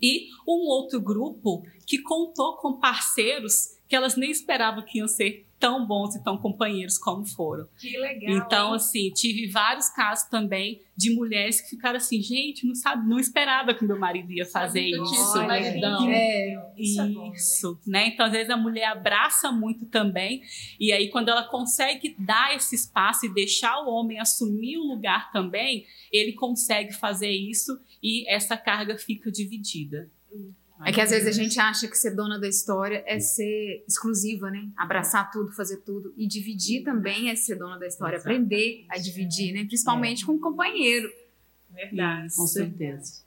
E 0.00 0.28
um 0.46 0.66
outro 0.68 1.00
grupo 1.00 1.66
que 1.86 1.98
contou 1.98 2.56
com 2.56 2.74
parceiros 2.74 3.78
que 3.88 3.96
elas 3.96 4.16
nem 4.16 4.30
esperavam 4.30 4.84
que 4.84 4.98
iam 4.98 5.08
ser 5.08 5.47
tão 5.58 5.86
bons 5.86 6.14
e 6.14 6.22
tão 6.22 6.38
companheiros 6.38 6.96
como 6.96 7.26
foram. 7.26 7.66
Que 7.78 7.96
legal. 7.98 8.36
Então, 8.36 8.68
hein? 8.68 8.76
assim, 8.76 9.10
tive 9.10 9.48
vários 9.48 9.88
casos 9.88 10.28
também 10.28 10.80
de 10.96 11.14
mulheres 11.14 11.60
que 11.60 11.70
ficaram 11.70 11.96
assim, 11.96 12.20
gente, 12.20 12.66
não 12.66 12.74
sabe, 12.74 13.08
não 13.08 13.18
esperava 13.18 13.74
que 13.74 13.84
meu 13.84 13.98
marido 13.98 14.32
ia 14.32 14.46
fazer 14.46 14.82
isso. 14.82 15.38
Olha, 15.38 15.46
maridão. 15.46 16.06
que 16.06 16.12
É. 16.12 16.72
Isso, 16.76 17.00
é 17.00 17.06
bom, 17.06 17.28
né? 17.28 17.34
Isso, 17.34 17.80
né? 17.86 18.06
Então, 18.08 18.26
às 18.26 18.32
vezes 18.32 18.50
a 18.50 18.56
mulher 18.56 18.86
abraça 18.86 19.50
muito 19.50 19.86
também, 19.86 20.42
e 20.78 20.92
aí 20.92 21.08
quando 21.08 21.28
ela 21.28 21.44
consegue 21.44 22.14
dar 22.18 22.54
esse 22.54 22.74
espaço 22.74 23.26
e 23.26 23.34
deixar 23.34 23.80
o 23.80 23.88
homem 23.88 24.18
assumir 24.18 24.78
o 24.78 24.86
lugar 24.86 25.30
também, 25.32 25.86
ele 26.12 26.32
consegue 26.32 26.92
fazer 26.92 27.30
isso 27.30 27.78
e 28.02 28.28
essa 28.28 28.56
carga 28.56 28.96
fica 28.96 29.30
dividida. 29.30 30.10
É 30.84 30.92
que 30.92 31.00
às 31.00 31.10
vezes 31.10 31.26
a 31.26 31.32
gente 31.32 31.58
acha 31.58 31.88
que 31.88 31.96
ser 31.96 32.14
dona 32.14 32.38
da 32.38 32.48
história 32.48 33.02
é 33.06 33.18
ser 33.18 33.84
exclusiva, 33.86 34.50
né? 34.50 34.68
Abraçar 34.76 35.30
tudo, 35.30 35.52
fazer 35.52 35.78
tudo. 35.78 36.14
E 36.16 36.26
dividir 36.26 36.84
também 36.84 37.30
é 37.30 37.36
ser 37.36 37.56
dona 37.56 37.78
da 37.78 37.86
história. 37.86 38.18
Aprender 38.18 38.86
a 38.88 38.96
dividir, 38.96 39.52
né? 39.52 39.64
Principalmente 39.64 40.24
com 40.24 40.32
o 40.32 40.40
companheiro. 40.40 41.10
Verdade. 41.70 42.34
Com 42.34 42.46
certeza. 42.46 43.24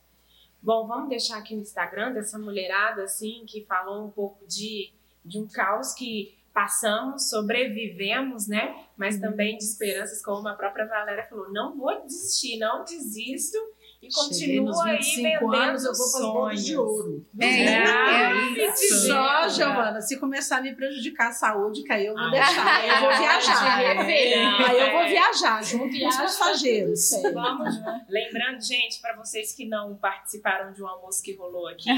Bom, 0.61 0.87
vamos 0.87 1.09
deixar 1.09 1.37
aqui 1.37 1.55
no 1.55 1.61
Instagram 1.61 2.13
dessa 2.13 2.37
mulherada, 2.37 3.03
assim, 3.03 3.43
que 3.47 3.65
falou 3.65 4.05
um 4.05 4.11
pouco 4.11 4.45
de, 4.47 4.91
de 5.25 5.39
um 5.39 5.47
caos 5.47 5.93
que 5.93 6.37
passamos, 6.53 7.29
sobrevivemos, 7.29 8.47
né? 8.47 8.85
Mas 8.95 9.19
também 9.19 9.57
de 9.57 9.63
esperanças, 9.63 10.21
como 10.21 10.47
a 10.47 10.53
própria 10.53 10.85
Valéria 10.85 11.25
falou, 11.27 11.51
não 11.51 11.75
vou 11.77 12.01
desistir, 12.05 12.57
não 12.57 12.83
desisto 12.83 13.57
e 14.01 14.07
continuo 14.13 14.81
aí 14.81 14.97
25 14.97 15.23
vendendo 15.39 15.55
anos, 15.55 15.83
eu 15.85 15.93
vou 15.93 16.11
para 16.11 16.21
os 16.21 16.33
bolos 16.33 16.65
de 16.65 16.73
sonhos. 16.73 16.89
ouro. 16.89 17.25
É, 17.39 17.77
Ah, 17.77 18.31
é 18.57 18.65
isso. 18.69 19.07
Só. 19.07 19.47
Giovana, 19.49 20.01
se 20.01 20.19
começar 20.19 20.57
a 20.57 20.61
me 20.61 20.73
prejudicar 20.75 21.27
a 21.29 21.31
saúde, 21.31 21.83
que 21.83 21.91
aí 21.93 22.05
eu 22.07 22.13
vou 22.15 22.23
Ah, 22.23 22.29
deixar. 22.31 22.87
Eu 22.87 22.99
vou 23.01 23.11
é. 23.11 23.17
viajar. 23.19 23.81
É. 23.83 24.45
Aí 24.67 24.79
eu 24.79 24.91
vou 24.91 25.07
viajar 25.07 25.63
junto 25.63 25.97
com 25.99 26.07
os 26.07 26.15
passageiros. 26.17 27.11
Vamos, 27.33 27.75
lembrando, 28.09 28.59
gente, 28.61 28.99
para 29.01 29.15
vocês 29.15 29.53
que 29.53 29.65
não 29.67 29.95
participaram 29.95 30.71
de 30.73 30.81
um 30.83 30.87
almoço 30.87 31.21
que 31.21 31.35
rolou 31.35 31.67
aqui, 31.67 31.89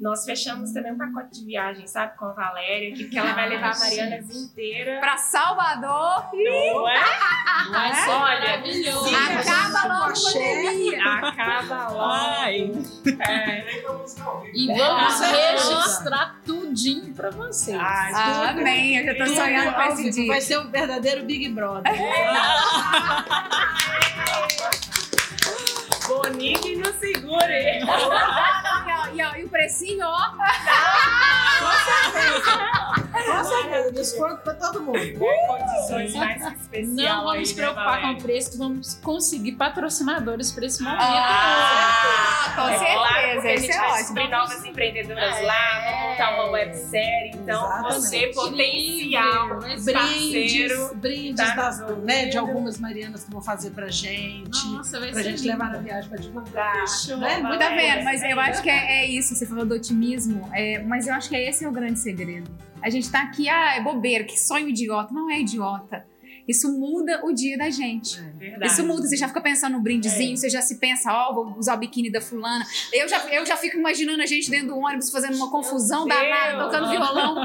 nós 0.00 0.24
fechamos 0.24 0.72
também 0.72 0.92
um 0.92 0.98
pacote 0.98 1.40
de 1.40 1.44
viagem, 1.46 1.86
sabe, 1.86 2.16
com 2.18 2.26
a 2.26 2.32
Valéria, 2.32 2.90
aqui, 2.92 3.04
porque 3.04 3.18
ela 3.18 3.32
vai 3.32 3.48
levar 3.48 3.74
a 3.74 3.78
Mariana 3.78 4.16
inteira. 4.18 5.00
Pra 5.00 5.16
Salvador. 5.16 6.30
Não 6.34 6.88
é? 6.88 7.00
Vai 7.70 7.94
ser 7.94 8.10
Olha, 8.10 8.40
maravilhoso. 8.40 9.10
Acaba 9.16 9.94
logo 9.94 10.12
a 10.12 10.32
pandemia. 10.32 11.02
Acaba 11.02 11.45
logo. 11.68 12.00
Ai, 12.00 12.72
É. 13.28 13.64
E 14.54 14.66
vamos 14.66 15.20
registrar 15.20 16.36
tudinho 16.44 17.14
pra 17.14 17.30
vocês. 17.30 17.78
Ai, 17.80 18.50
Amém. 18.50 18.96
Eu 18.98 19.04
já 19.06 19.14
tô 19.14 19.24
Tudo 19.24 19.36
sonhando 19.36 19.74
com 19.74 19.82
esse 19.82 20.10
dia. 20.10 20.26
Vai 20.28 20.40
ser 20.40 20.58
o 20.58 20.68
verdadeiro 20.68 21.24
Big 21.24 21.48
Brother. 21.50 21.92
Boninho 26.06 26.66
e 26.66 26.76
não 26.76 26.92
segure. 26.94 27.80
E, 27.80 27.84
ó, 27.84 29.06
e, 29.12 29.22
ó, 29.22 29.34
e 29.36 29.44
o 29.44 29.48
precinho, 29.48 30.06
ó. 30.06 30.30
Com 31.58 31.72
certeza, 32.12 32.52
desconto 33.92 34.36
para 34.42 34.54
todo 34.54 34.82
mundo. 34.82 34.98
Condições 35.18 36.14
mais 36.14 36.42
especiais. 36.46 36.88
Não 36.88 37.16
vamos 37.24 37.32
aí, 37.32 37.40
nos 37.40 37.48
né, 37.50 37.54
preocupar 37.56 38.00
com 38.02 38.08
o 38.12 38.16
preço, 38.22 38.50
que 38.52 38.58
vamos 38.58 38.94
conseguir 39.02 39.52
patrocinadores 39.52 40.52
para 40.52 40.66
esse 40.66 40.82
momento. 40.82 41.00
Ah, 41.02 42.52
com 42.54 42.68
É 42.68 42.78
claro, 42.78 42.78
certeza. 42.78 43.34
porque 43.34 43.48
a 43.48 43.54
Isso 43.54 43.62
gente 43.66 43.70
é 43.74 43.78
vai 43.78 43.86
ótimo. 43.86 43.98
descobrir 43.98 44.28
novas 44.28 44.64
empreendedoras 44.64 45.42
lá, 45.42 45.80
vamos 45.84 46.10
montar 46.10 46.34
uma 46.34 46.50
websérie. 46.50 47.30
Então, 47.34 47.64
Exatamente. 47.64 47.94
você, 47.94 48.26
potencial, 48.34 49.48
parceiro. 49.48 49.84
Brindes, 49.84 50.92
brindes 50.94 51.54
tá 51.54 51.54
das, 51.54 51.98
né, 52.04 52.26
de 52.26 52.38
algumas 52.38 52.78
Marianas 52.78 53.24
que 53.24 53.30
vão 53.30 53.42
fazer 53.42 53.70
pra 53.70 53.88
gente. 53.88 54.66
Nossa, 54.68 54.98
vai 55.00 55.10
pra 55.10 55.22
ser 55.22 55.30
gente 55.30 55.40
lindo. 55.42 55.52
levar 55.52 55.70
na 55.72 55.78
viagem 55.78 56.08
pra 56.08 56.18
divulgar. 56.18 56.86
Fechou, 56.88 57.16
né? 57.18 57.40
Valéria. 57.40 57.58
Tá 57.58 57.68
vendo? 57.74 58.04
Mas 58.04 58.22
eu 58.22 58.40
acho 58.40 58.62
que 58.62 58.70
é, 58.70 59.02
é 59.02 59.06
isso. 59.06 59.34
Você 59.34 59.46
falou 59.46 59.64
do 59.64 59.74
otimismo, 59.74 60.48
é, 60.52 60.78
mas 60.80 61.06
eu 61.06 61.14
acho 61.14 61.28
que 61.28 61.36
esse 61.36 61.64
é 61.64 61.68
o 61.68 61.72
grande 61.72 61.98
segredo. 61.98 62.50
A 62.82 62.90
gente 62.90 63.10
tá 63.10 63.22
aqui, 63.22 63.48
ah, 63.48 63.76
é 63.76 63.80
bobeira, 63.82 64.24
que 64.24 64.38
sonho 64.38 64.68
idiota. 64.68 65.12
Não 65.12 65.30
é 65.30 65.40
idiota. 65.40 66.06
Isso 66.46 66.78
muda 66.78 67.22
o 67.24 67.32
dia 67.32 67.58
da 67.58 67.68
gente. 67.70 68.20
Verdade. 68.20 68.72
Isso 68.72 68.86
muda, 68.86 69.02
você 69.02 69.16
já 69.16 69.26
fica 69.26 69.40
pensando 69.40 69.72
no 69.72 69.80
brindezinho, 69.80 70.36
você 70.36 70.48
já 70.48 70.60
se 70.60 70.78
pensa, 70.78 71.12
ó, 71.12 71.34
vou 71.34 71.58
usar 71.58 71.74
o 71.74 71.78
biquíni 71.78 72.10
da 72.10 72.20
fulana. 72.20 72.64
Eu 72.92 73.08
já, 73.08 73.18
eu 73.34 73.44
já 73.44 73.56
fico 73.56 73.76
imaginando 73.76 74.22
a 74.22 74.26
gente 74.26 74.48
dentro 74.48 74.68
do 74.68 74.78
ônibus 74.78 75.10
fazendo 75.10 75.36
uma 75.36 75.50
confusão 75.50 76.06
Meu 76.06 76.16
danada, 76.16 76.52
Deus. 76.52 76.64
tocando 76.64 76.90
violão. 76.90 77.36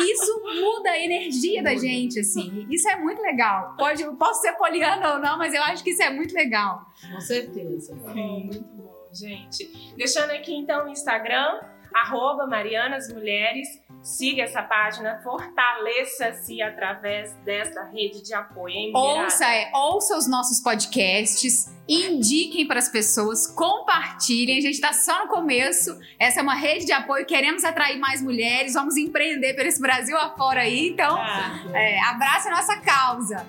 Isso 0.00 0.42
muda 0.60 0.90
a 0.90 0.98
energia 0.98 1.62
da 1.62 1.76
gente, 1.76 2.18
assim. 2.18 2.66
Isso 2.68 2.88
é 2.88 2.96
muito 2.96 3.22
legal. 3.22 3.76
Pode, 3.78 4.04
posso 4.16 4.40
ser 4.40 4.52
poliana 4.54 5.14
ou 5.14 5.20
não, 5.20 5.38
mas 5.38 5.54
eu 5.54 5.62
acho 5.62 5.84
que 5.84 5.90
isso 5.90 6.02
é 6.02 6.10
muito 6.10 6.34
legal. 6.34 6.84
Com 7.12 7.20
certeza. 7.20 7.94
Bom, 7.94 8.40
muito 8.40 8.64
bom, 8.74 9.08
gente. 9.12 9.94
Deixando 9.96 10.30
aqui 10.30 10.52
então 10.52 10.86
o 10.86 10.88
Instagram, 10.88 11.60
arroba 11.94 12.48
Marianas 12.48 13.12
Mulheres. 13.12 13.68
Siga 14.02 14.44
essa 14.44 14.62
página, 14.62 15.20
fortaleça-se 15.22 16.62
através 16.62 17.34
dessa 17.44 17.82
rede 17.84 18.22
de 18.22 18.32
apoio, 18.32 18.74
hein? 18.74 18.92
Ouça, 18.94 19.44
é, 19.44 19.70
ouça 19.74 20.16
os 20.16 20.26
nossos 20.26 20.58
podcasts, 20.60 21.70
indiquem 21.86 22.66
para 22.66 22.78
as 22.78 22.88
pessoas, 22.88 23.46
compartilhem. 23.46 24.56
A 24.58 24.60
gente 24.62 24.74
está 24.74 24.94
só 24.94 25.24
no 25.24 25.28
começo. 25.28 25.98
Essa 26.18 26.40
é 26.40 26.42
uma 26.42 26.54
rede 26.54 26.86
de 26.86 26.92
apoio. 26.92 27.26
Queremos 27.26 27.62
atrair 27.62 27.98
mais 27.98 28.22
mulheres, 28.22 28.72
vamos 28.72 28.96
empreender 28.96 29.52
por 29.54 29.66
esse 29.66 29.80
Brasil 29.80 30.16
afora 30.16 30.62
aí. 30.62 30.88
Então, 30.88 31.16
Ah, 31.16 31.62
é, 31.74 32.00
abrace 32.00 32.48
a 32.48 32.52
nossa 32.52 32.76
causa. 32.80 33.46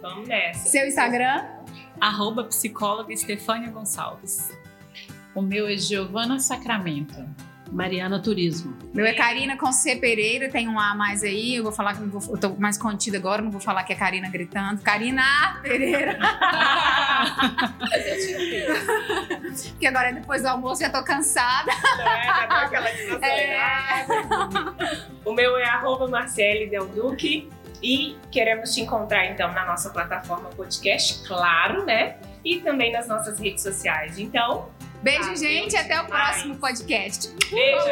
vamos 0.00 0.26
nessa. 0.26 0.68
Seu 0.68 0.86
Instagram? 0.86 1.44
arroba 2.00 2.42
psicóloga 2.44 3.12
Estefânia 3.12 3.70
Gonçalves. 3.70 4.50
O 5.36 5.40
meu 5.40 5.68
é 5.68 5.76
Giovana 5.76 6.40
Sacramento. 6.40 7.14
Mariana 7.72 8.20
Turismo. 8.20 8.76
Meu 8.92 9.06
é 9.06 9.14
Karina 9.14 9.56
com 9.56 9.72
C 9.72 9.96
Pereira, 9.96 10.50
tem 10.50 10.68
um 10.68 10.78
A 10.78 10.94
mais 10.94 11.22
aí. 11.24 11.56
Eu 11.56 11.62
vou 11.62 11.72
falar 11.72 11.94
que 11.94 12.02
eu, 12.02 12.08
vou, 12.08 12.34
eu 12.34 12.38
tô 12.38 12.50
mais 12.50 12.76
contida 12.76 13.16
agora, 13.16 13.40
não 13.40 13.50
vou 13.50 13.60
falar 13.60 13.82
que 13.84 13.94
é 13.94 13.96
Karina 13.96 14.28
gritando. 14.28 14.82
Karina 14.82 15.58
Pereira. 15.62 16.18
Porque 19.70 19.86
agora 19.86 20.12
depois 20.12 20.42
do 20.42 20.48
almoço 20.48 20.82
já 20.82 20.90
tô 20.90 21.02
cansada. 21.02 21.72
É, 21.72 22.26
já 22.26 22.46
deu 22.46 22.58
aquela 22.58 22.90
desacelerada. 23.18 24.74
O 25.24 25.32
meu 25.32 25.56
é 25.56 25.64
arroba 25.64 26.06
Marcele 26.08 26.66
Del 26.68 26.86
Duque. 26.88 27.48
E 27.82 28.16
queremos 28.30 28.72
te 28.72 28.80
encontrar 28.80 29.26
então 29.26 29.52
na 29.52 29.66
nossa 29.66 29.90
plataforma 29.90 30.50
podcast, 30.50 31.26
claro, 31.26 31.84
né? 31.84 32.16
E 32.44 32.60
também 32.60 32.92
nas 32.92 33.08
nossas 33.08 33.40
redes 33.40 33.60
sociais. 33.60 34.20
Então, 34.20 34.68
Beijo, 35.02 35.22
Adeus. 35.22 35.40
gente. 35.40 35.76
Até 35.76 36.00
o 36.00 36.06
próximo 36.06 36.54
tá, 36.54 36.60
podcast. 36.60 37.28
Beijo! 37.50 37.82